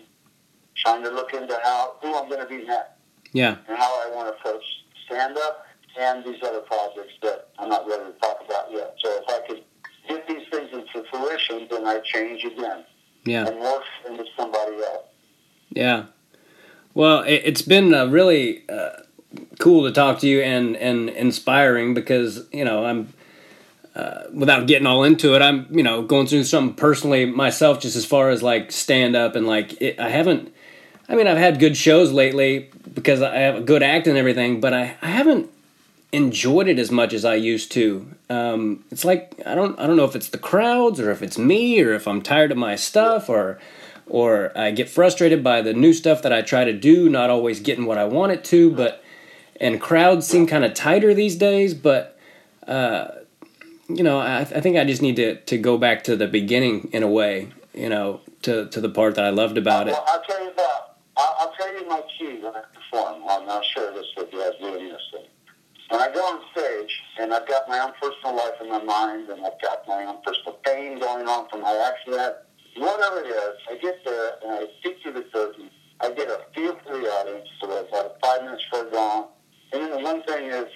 trying 0.76 1.02
to 1.04 1.11
look 1.11 1.32
into 1.34 1.58
how 1.62 1.96
who 2.02 2.14
I'm 2.14 2.28
going 2.28 2.40
to 2.40 2.46
be 2.46 2.64
next 2.64 2.90
Yeah, 3.32 3.56
and 3.68 3.76
how 3.76 4.02
I 4.02 4.11
want 4.14 4.28
to 4.28 4.34
approach 4.34 4.64
stand 5.06 5.36
up 5.36 5.66
and 5.99 6.24
these 6.24 6.43
other 6.43 6.61
projects 6.61 7.14
that 7.22 7.49
I'm 7.59 7.68
not 7.68 7.86
ready 7.86 8.05
to 8.05 8.18
talk 8.18 8.38
about 8.45 8.70
yet. 8.70 8.95
So 8.99 9.09
if 9.11 9.28
I 9.28 9.47
could 9.47 9.64
get 10.09 10.26
these 10.28 10.49
things 10.51 10.70
into 10.72 11.09
fruition, 11.11 11.66
then 11.70 11.86
I 11.86 12.01
change 12.01 12.45
again 12.45 12.84
yeah. 13.24 13.47
and 13.47 13.57
morph 13.57 13.82
into 14.09 14.24
somebody 14.36 14.76
else. 14.76 15.07
Yeah. 15.70 16.05
Well, 16.95 17.22
it, 17.22 17.43
it's 17.45 17.62
been 17.62 17.95
uh, 17.95 18.07
really 18.07 18.68
uh, 18.68 19.03
cool 19.59 19.84
to 19.84 19.93
talk 19.93 20.18
to 20.20 20.26
you 20.26 20.41
and, 20.43 20.76
and 20.76 21.09
inspiring 21.11 21.95
because, 21.95 22.47
you 22.53 22.64
know, 22.64 22.84
I'm, 22.84 23.12
uh, 23.95 24.22
without 24.32 24.66
getting 24.66 24.86
all 24.86 25.05
into 25.05 25.34
it, 25.34 25.43
I'm, 25.43 25.66
you 25.70 25.82
know, 25.82 26.03
going 26.03 26.26
through 26.26 26.45
something 26.45 26.74
personally 26.74 27.26
myself, 27.26 27.80
just 27.80 27.97
as 27.97 28.05
far 28.05 28.30
as 28.30 28.43
like 28.43 28.72
stand 28.72 29.16
up 29.16 29.36
and 29.36 29.47
like, 29.47 29.80
it, 29.80 29.99
I 29.99 30.09
haven't, 30.09 30.53
I 31.09 31.16
mean, 31.16 31.26
I've 31.26 31.38
had 31.38 31.59
good 31.59 31.76
shows 31.76 32.12
lately 32.12 32.70
because 32.95 33.20
I 33.20 33.36
have 33.38 33.57
a 33.57 33.61
good 33.61 33.82
act 33.82 34.07
and 34.07 34.16
everything, 34.16 34.61
but 34.61 34.72
I, 34.72 34.97
I 35.03 35.09
haven't 35.09 35.51
enjoyed 36.12 36.68
it 36.68 36.78
as 36.78 36.90
much 36.90 37.12
as 37.12 37.24
I 37.24 37.36
used 37.36 37.70
to. 37.72 38.06
Um, 38.28 38.84
it's 38.90 39.04
like, 39.04 39.40
I 39.46 39.54
don't, 39.54 39.78
I 39.78 39.86
don't 39.86 39.96
know 39.96 40.04
if 40.04 40.16
it's 40.16 40.28
the 40.28 40.38
crowds 40.38 40.98
or 41.00 41.11
if 41.11 41.22
it's 41.22 41.38
me 41.38 41.80
or 41.80 41.94
if 41.94 42.08
I'm 42.08 42.22
tired 42.22 42.50
of 42.50 42.58
my 42.58 42.76
stuff 42.76 43.28
or, 43.28 43.58
or 44.06 44.52
I 44.58 44.72
get 44.72 44.88
frustrated 44.88 45.42
by 45.42 45.62
the 45.62 45.72
new 45.72 45.92
stuff 45.92 46.22
that 46.22 46.32
I 46.32 46.42
try 46.42 46.64
to 46.64 46.72
do, 46.72 47.08
not 47.08 47.30
always 47.30 47.61
getting 47.61 47.86
what 47.86 47.96
I 47.96 48.04
want 48.04 48.32
it 48.32 48.44
to. 48.46 48.72
But 48.72 49.02
and 49.61 49.80
crowds 49.80 50.26
seem 50.26 50.46
kind 50.46 50.64
of 50.64 50.74
tighter 50.74 51.14
these 51.14 51.36
days. 51.36 51.74
But 51.74 52.18
uh, 52.66 53.08
you 53.88 54.02
know, 54.02 54.18
I, 54.18 54.40
I 54.40 54.61
think 54.61 54.76
I 54.76 54.84
just 54.84 55.00
need 55.00 55.16
to 55.16 55.36
to 55.36 55.58
go 55.58 55.78
back 55.78 56.04
to 56.04 56.16
the 56.16 56.26
beginning 56.26 56.90
in 56.92 57.02
a 57.02 57.08
way. 57.08 57.52
You 57.72 57.88
know, 57.88 58.20
to 58.42 58.66
to 58.66 58.80
the 58.80 58.88
part 58.88 59.14
that 59.14 59.24
I 59.24 59.30
loved 59.30 59.56
about 59.56 59.86
it. 59.86 59.92
Well, 59.92 60.04
I'll 60.08 60.22
tell 60.22 60.42
you 60.42 60.50
about, 60.50 60.96
I'll, 61.16 61.36
I'll 61.38 61.52
tell 61.52 61.72
you 61.72 61.88
my 61.88 62.02
key 62.18 62.40
when 62.42 62.52
I 62.52 62.62
perform. 62.74 63.22
I'll, 63.28 63.48
I'll 63.48 63.62
share 63.62 63.92
this 63.92 64.06
with 64.16 64.32
you 64.32 64.42
as 64.42 64.54
this 64.61 65.00
thing. 65.12 65.30
When 65.91 66.01
I 66.01 66.12
go 66.14 66.20
on 66.20 66.41
stage 66.53 67.03
and 67.18 67.34
I've 67.34 67.47
got 67.47 67.68
my 67.68 67.80
own 67.80 67.93
personal 68.01 68.36
life 68.36 68.55
in 68.61 68.68
my 68.68 68.82
mind 68.82 69.28
and 69.28 69.45
I've 69.45 69.61
got 69.61 69.86
my 69.86 70.05
own 70.05 70.22
personal 70.24 70.59
pain 70.64 70.99
going 70.99 71.26
on 71.26 71.49
from 71.49 71.62
my 71.62 71.74
accident, 71.93 72.36
whatever 72.76 73.20
it 73.20 73.28
is, 73.28 73.57
I 73.68 73.76
get 73.76 74.05
there 74.05 74.32
and 74.43 74.53
I 74.53 74.66
speak 74.80 75.03
to 75.05 75.12
the 75.12 75.22
curtain 75.32 75.70
I 76.01 76.11
get 76.12 76.28
a 76.28 76.41
feel 76.55 76.76
for 76.86 76.97
the 76.99 77.07
audience, 77.07 77.49
so 77.61 77.66
that's 77.66 77.93
like 77.93 78.20
five 78.22 78.43
minutes 78.43 78.64
for 78.70 78.86
a 78.86 78.91
gone. 78.91 79.26
And 79.72 79.82
then 79.82 79.91
the 79.91 79.99
one 79.99 80.22
thing 80.22 80.47
is, 80.47 80.66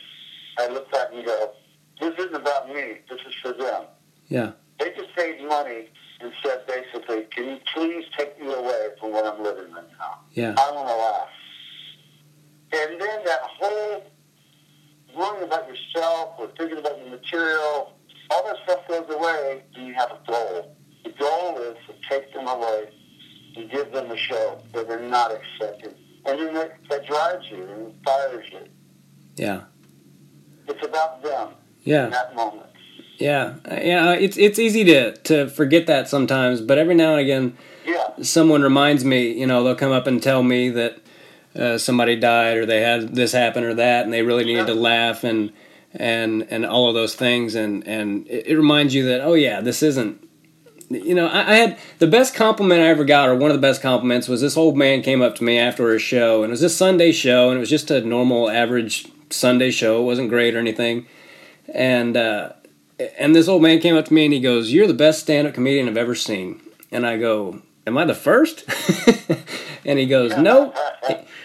I 0.59 0.69
look 0.69 0.91
back 0.93 1.09
and 1.12 1.25
go, 1.25 1.53
this 2.01 2.12
isn't 2.19 2.35
about 2.35 2.69
me. 2.69 2.99
This 3.09 3.21
is 3.27 3.35
for 3.43 3.53
them. 3.53 3.85
Yeah. 4.29 4.53
They 4.79 4.91
just 4.91 5.09
saved 5.17 5.43
money 5.45 5.89
and 6.21 6.33
said 6.45 6.67
basically, 6.67 7.23
can 7.35 7.45
you 7.49 7.59
please 7.75 8.05
take 8.19 8.39
me 8.41 8.53
away 8.53 8.89
from 9.01 9.12
what 9.12 9.25
I'm 9.25 9.43
living 9.43 9.73
right 9.73 9.85
now? 9.99 10.21
Yeah. 10.33 10.55
I 10.59 10.71
want 10.73 10.89
to 10.89 10.95
laugh. 10.95 11.29
And 12.73 13.01
then 13.01 13.25
that 13.25 13.41
whole 13.43 14.03
worrying 15.17 15.45
about 15.45 15.69
yourself 15.69 16.35
or 16.39 16.49
thinking 16.59 16.79
about 16.79 16.99
your 16.99 17.09
material, 17.11 17.93
all 18.31 18.45
that 18.47 18.57
stuff 18.65 18.81
goes 18.89 19.09
away 19.15 19.62
and 19.75 19.87
you 19.87 19.95
have 19.95 20.11
a 20.11 20.19
goal. 20.31 20.77
The 21.05 21.11
goal 21.11 21.59
is 21.59 21.77
to 21.87 21.95
take 22.09 22.33
them 22.33 22.47
away 22.47 22.89
and 23.57 23.71
give 23.71 23.93
them 23.93 24.11
a 24.11 24.17
show 24.17 24.61
that 24.73 24.89
they're 24.89 25.01
not 25.01 25.31
accepted. 25.33 25.95
And 26.27 26.39
then 26.41 26.55
that, 26.55 26.79
that 26.89 27.07
drives 27.07 27.45
you 27.51 27.62
and 27.62 27.95
inspires 27.95 28.47
you. 28.51 28.61
Yeah. 29.37 29.62
It's 30.67 30.85
about 30.85 31.23
them 31.23 31.51
Yeah. 31.83 32.07
in 32.07 32.11
that 32.12 32.35
moment. 32.35 32.67
Yeah. 33.19 33.55
Uh, 33.71 33.79
Yeah. 33.83 34.12
It's 34.15 34.37
it's 34.39 34.59
easy 34.59 34.85
to 34.85 35.12
to 35.12 35.49
forget 35.49 35.87
that 35.87 36.09
sometimes, 36.09 36.61
but 36.62 36.79
every 36.79 36.95
now 36.95 37.12
and 37.12 37.21
again, 37.21 37.57
Yeah. 37.87 38.09
someone 38.23 38.62
reminds 38.62 39.05
me. 39.05 39.33
You 39.33 39.47
know, 39.47 39.62
they'll 39.62 39.75
come 39.75 39.93
up 39.93 40.07
and 40.07 40.23
tell 40.23 40.43
me 40.43 40.71
that 40.71 40.99
uh, 41.59 41.79
somebody 41.79 42.17
died 42.17 42.57
or 42.57 42.67
they 42.67 42.81
had 42.81 43.15
this 43.15 43.33
happen 43.33 43.65
or 43.65 43.75
that, 43.75 44.05
and 44.05 44.13
they 44.13 44.23
really 44.23 44.45
needed 44.45 44.67
to 44.67 44.75
laugh 44.75 45.25
and 45.25 45.53
and 45.93 46.47
and 46.51 46.67
all 46.67 46.89
of 46.89 46.95
those 46.95 47.15
things, 47.15 47.55
and 47.55 47.87
and 47.87 48.27
it, 48.29 48.49
it 48.49 48.57
reminds 48.57 48.95
you 48.95 49.05
that 49.07 49.21
oh 49.21 49.35
yeah, 49.35 49.61
this 49.61 49.83
isn't. 49.83 50.23
You 50.91 51.15
know, 51.15 51.29
I, 51.29 51.53
I 51.53 51.55
had 51.57 51.79
the 51.99 52.07
best 52.07 52.35
compliment 52.35 52.81
I 52.81 52.89
ever 52.89 53.05
got, 53.05 53.29
or 53.29 53.35
one 53.35 53.51
of 53.51 53.57
the 53.57 53.61
best 53.61 53.81
compliments, 53.81 54.29
was 54.29 54.41
this 54.41 54.57
old 54.57 54.77
man 54.77 55.03
came 55.03 55.23
up 55.23 55.35
to 55.37 55.45
me 55.45 55.59
after 55.59 55.95
a 55.95 55.99
show, 55.99 56.43
and 56.43 56.51
it 56.51 56.53
was 56.53 56.61
this 56.61 56.77
Sunday 56.77 57.11
show, 57.11 57.49
and 57.49 57.57
it 57.57 57.61
was 57.61 57.71
just 57.71 57.91
a 57.91 58.01
normal, 58.03 58.51
average 58.51 59.07
Sunday 59.31 59.71
show. 59.71 60.01
It 60.01 60.05
wasn't 60.05 60.29
great 60.29 60.55
or 60.55 60.59
anything, 60.59 61.07
and 61.73 62.17
uh, 62.17 62.53
and 63.19 63.35
this 63.35 63.49
old 63.49 63.63
man 63.63 63.81
came 63.81 63.97
up 63.97 64.07
to 64.07 64.15
me 64.15 64.25
and 64.25 64.35
he 64.35 64.41
goes, 64.41 64.73
"You're 64.73 64.87
the 64.87 64.95
best 64.95 65.21
stand-up 65.21 65.55
comedian 65.55 65.89
I've 65.89 65.97
ever 65.97 66.15
seen." 66.15 66.61
And 66.91 67.07
I 67.07 67.17
go, 67.17 67.61
"Am 67.87 67.97
I 67.99 68.05
the 68.05 68.14
first? 68.14 68.64
and 69.85 69.99
he 69.99 70.07
goes, 70.07 70.37
"No." 70.37 70.72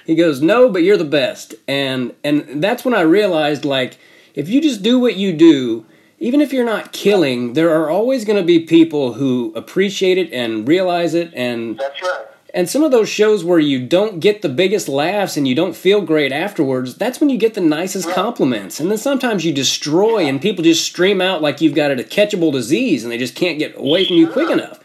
He 0.06 0.16
goes, 0.16 0.42
"No, 0.42 0.70
but 0.70 0.84
you're 0.84 0.98
the 0.98 1.04
best." 1.06 1.54
And 1.68 2.14
and 2.24 2.64
that's 2.64 2.84
when 2.84 2.94
I 2.94 3.02
realized 3.02 3.66
like 3.66 3.98
if 4.36 4.50
you 4.50 4.62
just 4.62 4.82
do 4.82 5.00
what 5.00 5.16
you 5.18 5.34
do, 5.34 5.86
even 6.20 6.42
if 6.42 6.52
you're 6.52 6.66
not 6.66 6.92
killing, 6.92 7.54
there 7.54 7.70
are 7.76 7.90
always 7.90 8.26
going 8.26 8.38
to 8.40 8.46
be 8.46 8.60
people 8.60 9.14
who 9.14 9.54
appreciate 9.56 10.18
it 10.18 10.32
and 10.34 10.68
realize 10.68 11.14
it 11.14 11.32
and 11.34 11.78
That's 11.78 12.02
right. 12.02 12.26
and 12.54 12.70
some 12.70 12.84
of 12.84 12.92
those 12.92 13.10
shows 13.10 13.44
where 13.44 13.60
you 13.60 13.86
don't 13.86 14.20
get 14.20 14.42
the 14.42 14.50
biggest 14.50 14.90
laughs 14.90 15.38
and 15.38 15.48
you 15.48 15.56
don't 15.56 15.76
feel 15.76 16.02
great 16.02 16.32
afterwards, 16.32 16.96
that's 16.96 17.20
when 17.20 17.30
you 17.30 17.38
get 17.38 17.54
the 17.54 17.62
nicest 17.62 18.10
compliments. 18.12 18.80
And 18.80 18.90
then 18.90 18.98
sometimes 18.98 19.46
you 19.46 19.54
destroy 19.54 20.26
and 20.26 20.42
people 20.42 20.64
just 20.64 20.86
stream 20.86 21.22
out 21.22 21.42
like 21.42 21.62
you've 21.62 21.76
got 21.76 21.92
a 21.92 21.96
catchable 21.96 22.52
disease 22.52 23.04
and 23.04 23.12
they 23.12 23.18
just 23.18 23.36
can't 23.36 23.60
get 23.60 23.78
away 23.78 24.06
from 24.06 24.16
you 24.18 24.28
quick 24.28 24.50
enough. 24.50 24.79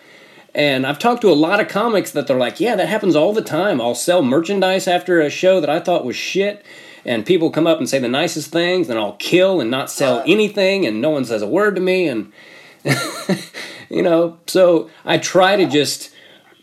And 0.54 0.86
I've 0.86 0.98
talked 1.00 1.22
to 1.22 1.30
a 1.30 1.34
lot 1.34 1.60
of 1.60 1.68
comics 1.68 2.12
that 2.12 2.26
they're 2.26 2.38
like, 2.38 2.60
yeah, 2.60 2.76
that 2.76 2.88
happens 2.88 3.16
all 3.16 3.32
the 3.32 3.42
time. 3.42 3.80
I'll 3.80 3.94
sell 3.94 4.22
merchandise 4.22 4.86
after 4.86 5.20
a 5.20 5.28
show 5.28 5.60
that 5.60 5.68
I 5.68 5.80
thought 5.80 6.04
was 6.04 6.16
shit. 6.16 6.64
And 7.04 7.26
people 7.26 7.50
come 7.50 7.66
up 7.66 7.78
and 7.78 7.88
say 7.88 7.98
the 7.98 8.08
nicest 8.08 8.50
things, 8.50 8.88
and 8.88 8.98
I'll 8.98 9.16
kill 9.16 9.60
and 9.60 9.70
not 9.70 9.90
sell 9.90 10.20
uh. 10.20 10.24
anything, 10.26 10.86
and 10.86 11.00
no 11.00 11.10
one 11.10 11.24
says 11.24 11.42
a 11.42 11.46
word 11.46 11.74
to 11.74 11.80
me. 11.80 12.08
And, 12.08 12.32
you 13.90 14.02
know, 14.02 14.38
so 14.46 14.90
I 15.04 15.18
try 15.18 15.56
to 15.56 15.66
just 15.66 16.14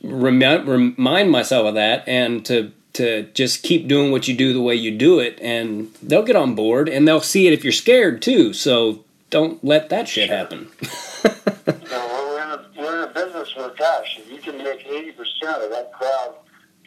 remi- 0.04 0.64
remind 0.64 1.32
myself 1.32 1.68
of 1.68 1.76
that 1.76 2.08
and 2.08 2.46
to 2.46 2.72
to 2.94 3.24
just 3.34 3.64
keep 3.64 3.88
doing 3.88 4.12
what 4.12 4.28
you 4.28 4.36
do 4.36 4.52
the 4.52 4.62
way 4.62 4.76
you 4.76 4.92
do 4.92 5.18
it 5.18 5.40
and 5.42 5.94
they'll 6.04 6.26
get 6.26 6.36
on 6.36 6.56
board 6.56 6.90
and 6.90 7.08
they'll 7.08 7.22
see 7.22 7.48
it 7.48 7.54
if 7.54 7.64
you're 7.64 7.72
scared 7.72 8.22
too 8.22 8.52
so 8.52 9.02
don't 9.30 9.64
let 9.64 9.88
that 9.88 10.10
shit 10.10 10.30
happen 10.30 10.70
You 11.82 11.90
know, 11.90 12.66
we're 12.78 13.01
in 13.01 13.01
a 13.16 13.20
we're 13.20 13.24
a 13.24 13.28
business 13.28 13.56
where, 13.56 13.70
gosh, 13.70 14.20
if 14.20 14.32
you 14.32 14.38
can 14.40 14.58
make 14.64 14.86
eighty 14.86 15.12
percent 15.12 15.64
of 15.64 15.70
that 15.72 15.92
crowd 15.94 16.36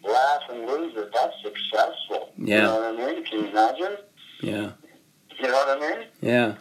laugh 0.02 0.42
and 0.50 0.66
lose 0.66 0.92
it, 0.96 1.10
that's 1.14 1.34
successful. 1.42 2.32
Yeah. 2.36 2.56
You 2.56 2.62
know 2.62 2.74
what 2.96 3.00
I 3.08 3.12
mean? 3.14 3.24
Can 3.24 3.38
you 3.40 3.46
imagine? 3.48 3.96
yeah 4.42 4.70
You 5.38 5.48
know 5.48 5.52
what 5.52 5.82
I 5.82 5.90
mean? 5.96 6.06
yeah 6.20 6.54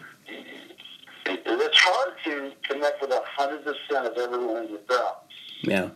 It's 1.25 1.77
hard 1.79 2.13
to 2.25 2.51
connect 2.69 3.01
with 3.01 3.11
a 3.11 3.21
hundred 3.25 3.63
percent 3.63 4.05
of 4.07 4.17
everyone 4.17 4.63
in 4.65 4.69
your 4.69 4.79
crowd. 4.79 5.15
yeah 5.63 5.89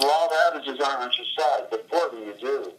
Law 0.00 0.26
of 0.26 0.32
averages 0.48 0.80
aren't 0.80 1.02
on 1.02 1.10
your 1.16 1.26
side, 1.38 1.62
but 1.70 1.86
when 2.12 2.22
you 2.26 2.34
do, 2.40 2.72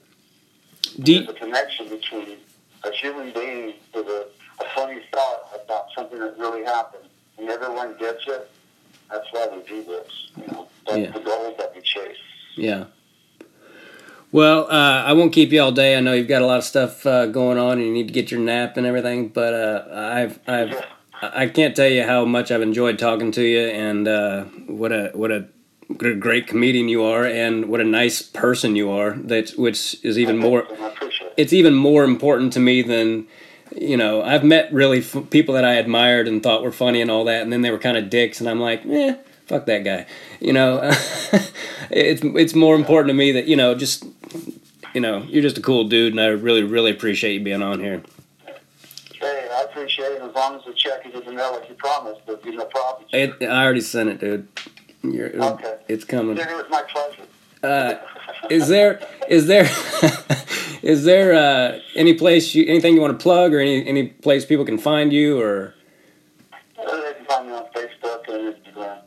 do 1.01 1.24
there's 1.24 1.30
a 1.30 1.34
connection 1.34 1.88
between 1.88 2.38
a 2.84 2.91
human 2.91 3.32
being 3.34 3.74
with 3.93 4.06
a, 4.08 4.28
a 4.60 4.66
funny 4.76 4.99
thought 5.14 5.49
about 5.64 5.86
something 5.95 6.20
that 6.20 6.38
really 6.38 6.64
happened, 6.66 7.06
and 7.38 7.49
everyone 7.49 7.95
gets 7.97 8.28
it. 8.28 8.51
That's 9.12 9.28
why 9.32 9.47
we 9.56 9.62
do 9.68 9.84
this. 9.84 10.08
You 10.38 10.47
know, 10.47 10.68
that's 10.86 10.97
Yeah. 10.97 11.12
the 11.12 11.20
goal 11.20 11.56
that 11.58 11.74
we 11.76 11.82
chase. 11.82 12.18
yeah 12.58 12.86
well 14.32 14.66
uh, 14.72 15.03
i 15.03 15.14
won't 15.14 15.34
keep 15.34 15.51
you 15.51 15.62
all 15.62 15.72
day 15.72 15.97
i 15.97 15.99
know 15.99 16.14
you've 16.14 16.28
got 16.28 16.41
a 16.41 16.45
lot 16.45 16.58
of 16.58 16.64
stuff 16.64 17.06
uh, 17.06 17.26
going 17.28 17.58
on 17.58 17.74
and 17.74 17.82
you 17.88 17.91
need 17.93 18.08
to 18.08 18.14
get 18.14 18.32
your 18.32 18.39
nap 18.39 18.78
and 18.78 18.86
everything 18.86 19.28
but 19.30 19.53
uh, 19.53 19.84
i've 20.14 20.39
i've 20.47 20.74
I 21.22 21.47
can't 21.47 21.76
tell 21.76 21.88
you 21.88 22.03
how 22.03 22.26
much 22.26 22.51
I've 22.51 22.62
enjoyed 22.62 22.99
talking 22.99 23.32
to 23.32 23.41
you, 23.41 23.62
and 23.68 24.06
uh, 24.06 24.43
what 24.68 24.91
a 24.91 25.12
what 25.14 25.32
a 25.32 25.45
great 25.97 26.45
comedian 26.45 26.89
you 26.89 27.03
are, 27.03 27.26
and 27.26 27.66
what 27.70 27.80
a 27.80 27.86
nice 27.86 28.22
person 28.22 28.76
you 28.76 28.91
are. 28.91 29.12
That 29.12 29.51
which 29.51 29.95
is 30.03 30.20
even 30.20 30.38
more. 30.38 30.68
I 30.70 30.88
appreciate 30.89 31.28
it. 31.28 31.34
It's 31.38 31.53
even 31.53 31.74
more 31.74 32.03
important 32.03 32.51
to 32.53 32.60
me 32.60 32.82
than 32.82 33.28
you 33.76 33.97
know. 33.97 34.21
I've 34.21 34.43
met 34.43 34.71
really 34.73 34.99
f- 34.99 35.30
people 35.30 35.53
that 35.55 35.65
I 35.65 35.73
admired 35.76 36.28
and 36.28 36.41
thought 36.41 36.63
were 36.63 36.71
funny 36.71 37.01
and 37.01 37.11
all 37.11 37.26
that, 37.26 37.41
and 37.41 37.51
then 37.53 37.61
they 37.61 37.71
were 37.71 37.78
kind 37.80 37.97
of 37.97 38.09
dicks, 38.09 38.39
and 38.39 38.49
I'm 38.49 38.59
like, 38.59 38.86
eh, 38.86 39.15
fuck 39.47 39.65
that 39.65 39.84
guy. 39.84 40.05
You 40.39 40.53
know, 40.53 40.80
it's 41.89 42.21
it's 42.23 42.53
more 42.55 42.76
important 42.76 43.09
to 43.09 43.13
me 43.13 43.32
that 43.34 43.45
you 43.45 43.55
know 43.55 43.76
just 43.76 44.05
you 44.93 45.01
know 45.01 45.23
you're 45.28 45.41
just 45.43 45.57
a 45.57 45.61
cool 45.61 45.86
dude, 45.86 46.13
and 46.13 46.19
I 46.21 46.28
really 46.28 46.63
really 46.63 46.91
appreciate 46.91 47.34
you 47.34 47.43
being 47.43 47.61
on 47.63 47.80
here. 47.80 48.01
Hey, 49.19 49.47
I 49.51 49.63
appreciate 49.63 50.11
it. 50.11 50.21
As 50.21 50.34
long 50.36 50.55
as 50.55 50.65
the 50.65 50.73
check 50.73 51.05
is 51.05 51.13
in 51.15 51.26
the 51.26 51.32
mail 51.32 51.53
like 51.53 51.67
you 51.69 51.76
promised, 51.76 52.21
there'll 52.26 52.41
be 52.41 52.55
no 52.55 52.65
problem. 52.65 53.07
It, 53.11 53.41
I 53.41 53.63
already 53.63 53.82
sent 53.82 54.09
it, 54.09 54.19
dude. 54.19 54.47
You're, 55.01 55.36
Okay. 55.36 55.78
It's 55.88 56.03
coming. 56.03 56.38
It 56.38 56.47
was 56.47 56.65
my 56.69 56.84
pleasure. 56.84 57.23
Uh, 57.63 57.95
is 58.49 58.67
there 58.67 58.99
is 59.28 59.47
there 59.47 59.63
is 60.86 61.03
there 61.03 61.33
uh, 61.33 61.79
any 61.95 62.13
place 62.13 62.53
you 62.55 62.65
anything 62.67 62.93
you 62.95 63.01
want 63.01 63.17
to 63.17 63.21
plug 63.21 63.53
or 63.53 63.59
any 63.59 63.86
any 63.88 64.07
place 64.07 64.45
people 64.45 64.65
can 64.65 64.77
find 64.77 65.11
you 65.11 65.39
or 65.41 65.73
Uh, 66.79 66.83
They 67.01 67.13
can 67.13 67.25
find 67.25 67.47
me 67.47 67.53
on 67.53 67.65
Facebook 67.75 68.21
and 68.33 68.53
Instagram. 68.55 68.97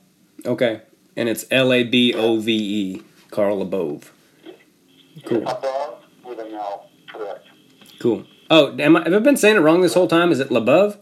okay 0.46 0.82
and 1.16 1.28
it's 1.28 1.44
L 1.50 1.72
A 1.72 1.82
B 1.84 2.14
O 2.14 2.38
V 2.40 2.52
E 2.52 3.02
Carl 3.30 3.64
LaBove. 3.64 4.04
Cool. 5.26 5.42
Above 5.46 5.98
with 6.24 6.38
an 6.38 6.52
L. 6.54 6.88
Correct. 7.12 7.44
Cool. 7.98 8.24
Oh, 8.50 8.74
am 8.78 8.96
I, 8.96 9.02
have 9.02 9.12
I 9.12 9.18
been 9.18 9.36
saying 9.36 9.56
it 9.56 9.60
wrong 9.60 9.80
this 9.82 9.92
whole 9.94 10.06
time? 10.08 10.30
Is 10.32 10.40
it 10.40 10.48
Labove? 10.48 10.96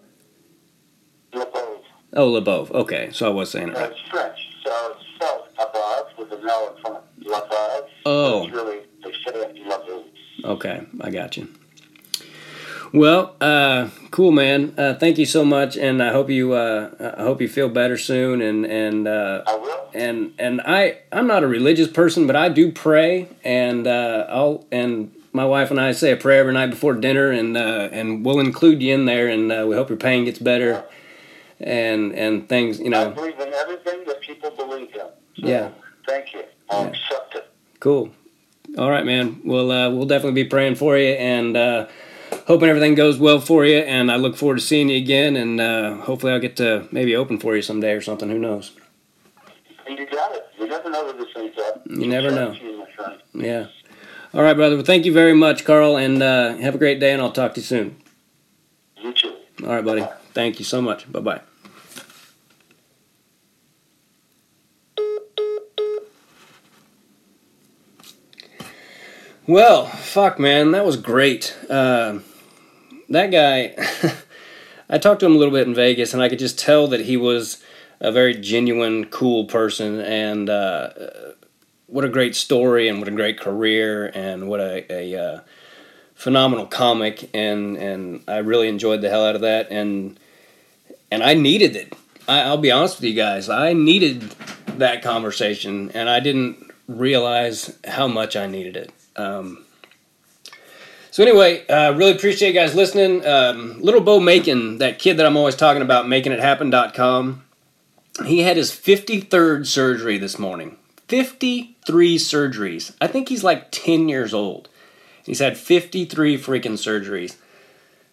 Above. 1.33 1.79
Oh, 2.15 2.29
Labove. 2.33 2.71
Okay, 2.73 3.11
so 3.13 3.27
I 3.27 3.31
was 3.31 3.51
saying 3.51 3.69
it 3.69 3.75
right. 3.75 3.91
It's 3.91 4.01
French, 4.11 4.39
so 4.65 4.73
it's 4.97 5.05
spelled 5.15 5.43
above 5.59 6.07
with 6.19 6.33
an 6.33 6.49
L 6.49 6.75
in 6.75 6.83
front. 6.83 7.05
Above. 7.27 7.85
Oh. 8.07 8.45
It's 8.45 8.53
really, 8.55 8.79
they 9.05 9.13
say 9.13 9.39
it 9.39 9.67
above. 9.67 10.05
Okay, 10.47 10.87
I 11.01 11.11
got 11.11 11.37
you. 11.37 11.49
Well, 12.93 13.35
uh, 13.41 13.91
cool, 14.13 14.31
man. 14.31 14.73
Uh, 14.79 14.95
thank 14.95 15.19
you 15.19 15.27
so 15.27 15.45
much, 15.45 15.77
and 15.77 16.01
I 16.03 16.13
hope 16.13 16.31
you 16.31 16.53
uh, 16.53 17.15
I 17.19 17.23
hope 17.23 17.41
you 17.41 17.49
feel 17.49 17.69
better 17.69 17.99
soon. 17.99 18.41
And 18.41 18.65
and 18.65 19.09
uh, 19.09 19.43
I 19.47 19.57
will. 19.57 19.91
and 19.93 20.33
and 20.39 20.61
I 20.63 20.99
I'm 21.13 21.27
not 21.27 21.43
a 21.43 21.49
religious 21.49 21.89
person, 21.89 22.27
but 22.27 22.37
I 22.37 22.49
do 22.49 22.71
pray, 22.71 23.29
and 23.45 23.87
uh, 23.89 24.27
I'll 24.29 24.65
and 24.71 25.13
my 25.33 25.45
wife 25.45 25.71
and 25.71 25.81
I 25.81 25.93
say 25.93 26.13
a 26.13 26.17
prayer 26.17 26.41
every 26.41 26.55
night 26.55 26.71
before 26.71 26.95
dinner, 26.95 27.31
and 27.33 27.57
uh, 27.57 27.89
and 27.93 28.25
we'll 28.25 28.41
include 28.41 28.83
you 28.83 28.95
in 28.95 29.05
there, 29.05 29.29
and 29.29 29.51
uh, 29.53 29.67
we 29.69 29.75
hope 29.75 29.89
your 29.89 29.99
pain 29.99 30.25
gets 30.25 30.39
better, 30.39 30.85
and 31.61 32.15
and 32.15 32.49
things 32.49 32.79
you 32.79 32.91
know. 32.91 33.11
I 33.11 33.15
believe 33.15 33.41
in 33.41 33.53
everything 33.53 34.05
that 34.07 34.21
people 34.21 34.51
believe 34.57 34.95
in. 34.95 35.01
So, 35.01 35.11
Yeah. 35.37 35.71
Thank 36.07 36.33
you. 36.35 36.45
I'll 36.71 36.85
Yeah. 36.85 36.89
accept 36.91 37.35
it. 37.35 37.49
Cool. 37.81 38.11
All 38.77 38.91
right, 38.91 39.07
man. 39.07 39.41
Well, 39.45 39.71
uh, 39.71 39.91
we'll 39.91 40.07
definitely 40.07 40.43
be 40.43 40.49
praying 40.49 40.75
for 40.75 40.99
you, 40.99 41.09
and 41.11 41.57
uh, 41.57 41.89
hoping 42.47 42.69
everything 42.69 42.95
goes 42.95 43.19
well 43.19 43.41
for 43.41 43.65
you. 43.65 43.79
And 43.79 44.11
I 44.13 44.17
look 44.17 44.37
forward 44.37 44.57
to 44.57 44.61
seeing 44.61 44.91
you 44.91 44.97
again, 44.97 45.37
and 45.37 45.61
uh, 45.61 45.97
hopefully 45.97 46.33
I'll 46.33 46.41
get 46.41 46.57
to 46.57 46.87
maybe 46.91 47.17
open 47.17 47.39
for 47.39 47.57
you 47.57 47.63
someday 47.63 47.93
or 47.93 48.03
something. 48.03 48.29
Who 48.29 48.39
knows? 48.39 48.73
And 49.87 49.99
you 49.99 50.07
got 50.07 50.35
it. 50.35 50.47
You 50.59 50.69
never 50.69 50.91
know 50.91 51.05
where 51.05 51.15
this 51.15 51.33
thing's 51.35 51.57
at. 51.59 51.83
You 51.91 52.07
never 52.07 52.31
know. 52.31 52.53
You. 52.53 52.87
Yeah. 53.35 53.67
All 54.35 54.43
right, 54.43 54.55
brother. 54.55 54.77
Well, 54.77 54.85
thank 54.85 55.07
you 55.07 55.13
very 55.13 55.35
much, 55.35 55.65
Carl, 55.65 55.97
and 55.97 56.23
uh, 56.23 56.57
have 56.57 56.75
a 56.75 56.79
great 56.79 57.01
day. 57.01 57.13
And 57.13 57.23
I'll 57.23 57.33
talk 57.33 57.55
to 57.55 57.61
you 57.61 57.67
soon. 57.67 57.97
You 58.99 59.13
too. 59.13 59.37
All 59.63 59.69
right, 59.69 59.85
buddy. 59.85 60.05
Thank 60.35 60.59
you 60.59 60.65
so 60.65 60.83
much. 60.83 61.11
Bye 61.11 61.21
bye. 61.21 61.41
Well, 69.49 69.87
fuck, 69.87 70.41
man, 70.41 70.73
that 70.73 70.85
was 70.85 70.97
great. 70.97 71.57
Uh, 71.71 72.19
that 73.09 73.29
guy, 73.29 73.77
I 74.89 74.99
talked 74.99 75.21
to 75.21 75.27
him 75.27 75.37
a 75.37 75.39
little 75.39 75.55
bit 75.55 75.69
in 75.69 75.75
Vegas, 75.75 76.13
and 76.13 76.21
I 76.21 76.29
could 76.29 76.41
just 76.41 76.59
tell 76.59 76.89
that 76.89 77.03
he 77.03 77.17
was 77.17 77.63
a 78.01 78.11
very 78.11 78.35
genuine, 78.35 79.05
cool 79.05 79.45
person, 79.45 80.01
and 80.01 80.51
uh, 80.51 80.91
what 81.87 82.05
a 82.05 82.09
great 82.09 82.35
story, 82.35 82.89
and 82.89 82.99
what 82.99 83.07
a 83.07 83.13
great 83.13 83.39
career, 83.39 84.11
and 84.17 84.49
what 84.49 84.59
a, 84.59 84.85
a 84.93 85.17
uh, 85.17 85.41
phenomenal 86.17 86.67
comic, 86.67 87.31
and 87.33 87.77
and 87.77 88.25
I 88.27 88.39
really 88.39 88.67
enjoyed 88.67 89.01
the 89.01 89.11
hell 89.11 89.25
out 89.25 89.37
of 89.37 89.43
that, 89.43 89.71
and 89.71 90.19
and 91.13 91.23
I 91.23 91.35
needed 91.35 91.77
it. 91.77 91.95
I, 92.27 92.41
I'll 92.41 92.59
be 92.59 92.73
honest 92.73 92.97
with 92.97 93.05
you 93.05 93.15
guys, 93.15 93.49
I 93.49 93.75
needed 93.75 94.23
that 94.79 95.03
conversation, 95.03 95.93
and 95.93 96.11
I 96.11 96.19
didn't 96.19 96.73
realize 96.89 97.79
how 97.87 98.09
much 98.09 98.35
I 98.35 98.49
needed 98.49 98.77
it. 98.77 98.91
Um, 99.17 99.65
so 101.11 101.23
anyway, 101.23 101.67
uh, 101.67 101.93
really 101.95 102.13
appreciate 102.13 102.49
you 102.49 102.55
guys 102.55 102.75
listening. 102.75 103.27
Um, 103.27 103.81
Little 103.81 104.03
Bo 104.03 104.21
Macan, 104.21 104.79
that 104.79 104.99
kid 104.99 105.17
that 105.17 105.25
I'm 105.25 105.37
always 105.37 105.57
talking 105.57 105.83
about, 105.83 106.05
macanithappen.com, 106.05 107.43
he 108.27 108.41
had 108.41 108.57
his 108.57 108.71
53rd 108.71 109.67
surgery 109.67 110.19
this 110.19 110.39
morning. 110.39 110.77
53 111.09 112.19
surgeries. 112.19 112.95
I 113.01 113.07
think 113.07 113.29
he's 113.29 113.45
like 113.45 113.69
10 113.71 114.09
years 114.09 114.35
old. 114.35 114.69
He's 115.25 115.39
had 115.39 115.57
53 115.57 116.37
freaking 116.37 116.73
surgeries. 116.73 117.37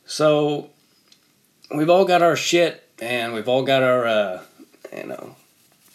So 0.06 0.70
we've 1.76 1.90
all 1.90 2.06
got 2.06 2.22
our 2.22 2.36
shit 2.36 2.88
and 3.02 3.34
we've 3.34 3.48
all 3.48 3.64
got 3.64 3.84
our, 3.84 4.08
uh, 4.08 4.42
you 4.96 5.08
know, 5.08 5.36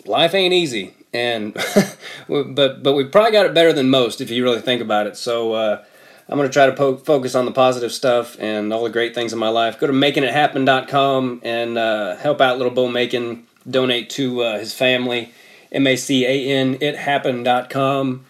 life 0.05 0.35
ain't 0.35 0.55
easy. 0.55 0.95
And, 1.13 1.55
but, 2.29 2.83
but 2.83 2.93
we've 2.93 3.11
probably 3.11 3.33
got 3.33 3.47
it 3.47 3.55
better 3.55 3.73
than 3.73 3.91
most 3.91 4.21
if 4.21 4.31
you 4.31 4.45
really 4.45 4.61
think 4.61 4.81
about 4.83 5.07
it. 5.07 5.17
So, 5.17 5.53
uh, 5.55 5.85
I'm 6.29 6.37
going 6.37 6.49
to 6.49 6.53
try 6.53 6.67
to 6.67 6.73
po- 6.73 6.99
focus 6.99 7.35
on 7.35 7.47
the 7.47 7.53
positive 7.53 7.91
stuff 7.91 8.39
and 8.39 8.71
all 8.73 8.85
the 8.85 8.91
great 8.91 9.15
things 9.15 9.33
in 9.33 9.39
my 9.39 9.49
life. 9.49 9.79
Go 9.79 9.87
to 9.87 9.93
macanithappen.com 9.95 11.41
and 11.43 11.79
uh, 11.79 12.17
help 12.17 12.41
out 12.41 12.59
little 12.59 12.73
Bo 12.73 12.89
Macan. 12.89 13.47
Donate 13.69 14.11
to 14.11 14.43
uh, 14.43 14.59
his 14.59 14.75
family. 14.75 15.33
M 15.73 15.87
A 15.87 15.97
C 15.97 16.27
A 16.27 16.51
N 16.51 16.77
ithappen.com. 16.77 18.25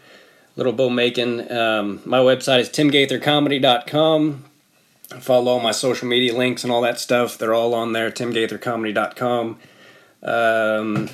Little 0.57 0.73
Bo 0.73 0.91
Macan. 0.91 1.51
Um, 1.51 2.01
my 2.05 2.19
website 2.19 2.61
is 2.61 2.69
timgaithercomedy.com. 2.71 4.45
Follow 5.21 5.53
all 5.53 5.61
my 5.61 5.71
social 5.71 6.09
media 6.09 6.37
links 6.37 6.65
and 6.65 6.73
all 6.73 6.83
that 6.83 7.01
stuff. 7.01 7.39
They're 7.39 7.55
all 7.55 7.75
on 7.75 7.93
there. 7.93 8.11
timgaithercomedy.com. 8.11 9.59
Um, 10.23 11.09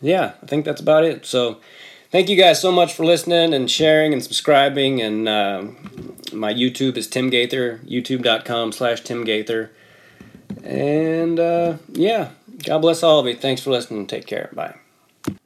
yeah, 0.00 0.34
I 0.42 0.46
think 0.46 0.64
that's 0.64 0.80
about 0.80 1.04
it. 1.04 1.26
So, 1.26 1.60
thank 2.10 2.28
you 2.28 2.36
guys 2.36 2.60
so 2.60 2.72
much 2.72 2.94
for 2.94 3.04
listening 3.04 3.54
and 3.54 3.70
sharing 3.70 4.12
and 4.12 4.22
subscribing. 4.22 5.00
And 5.00 5.28
uh, 5.28 5.64
my 6.32 6.52
YouTube 6.52 6.96
is 6.96 7.06
Tim 7.08 7.30
Gaither, 7.30 7.80
youtube.com 7.86 8.72
slash 8.72 9.00
Tim 9.02 9.24
Gaither. 9.24 9.70
And 10.62 11.38
uh, 11.38 11.76
yeah, 11.92 12.30
God 12.64 12.78
bless 12.78 13.02
all 13.02 13.20
of 13.20 13.26
you. 13.26 13.34
Thanks 13.34 13.62
for 13.62 13.70
listening. 13.70 14.06
Take 14.06 14.26
care. 14.26 14.50
Bye. 14.52 14.76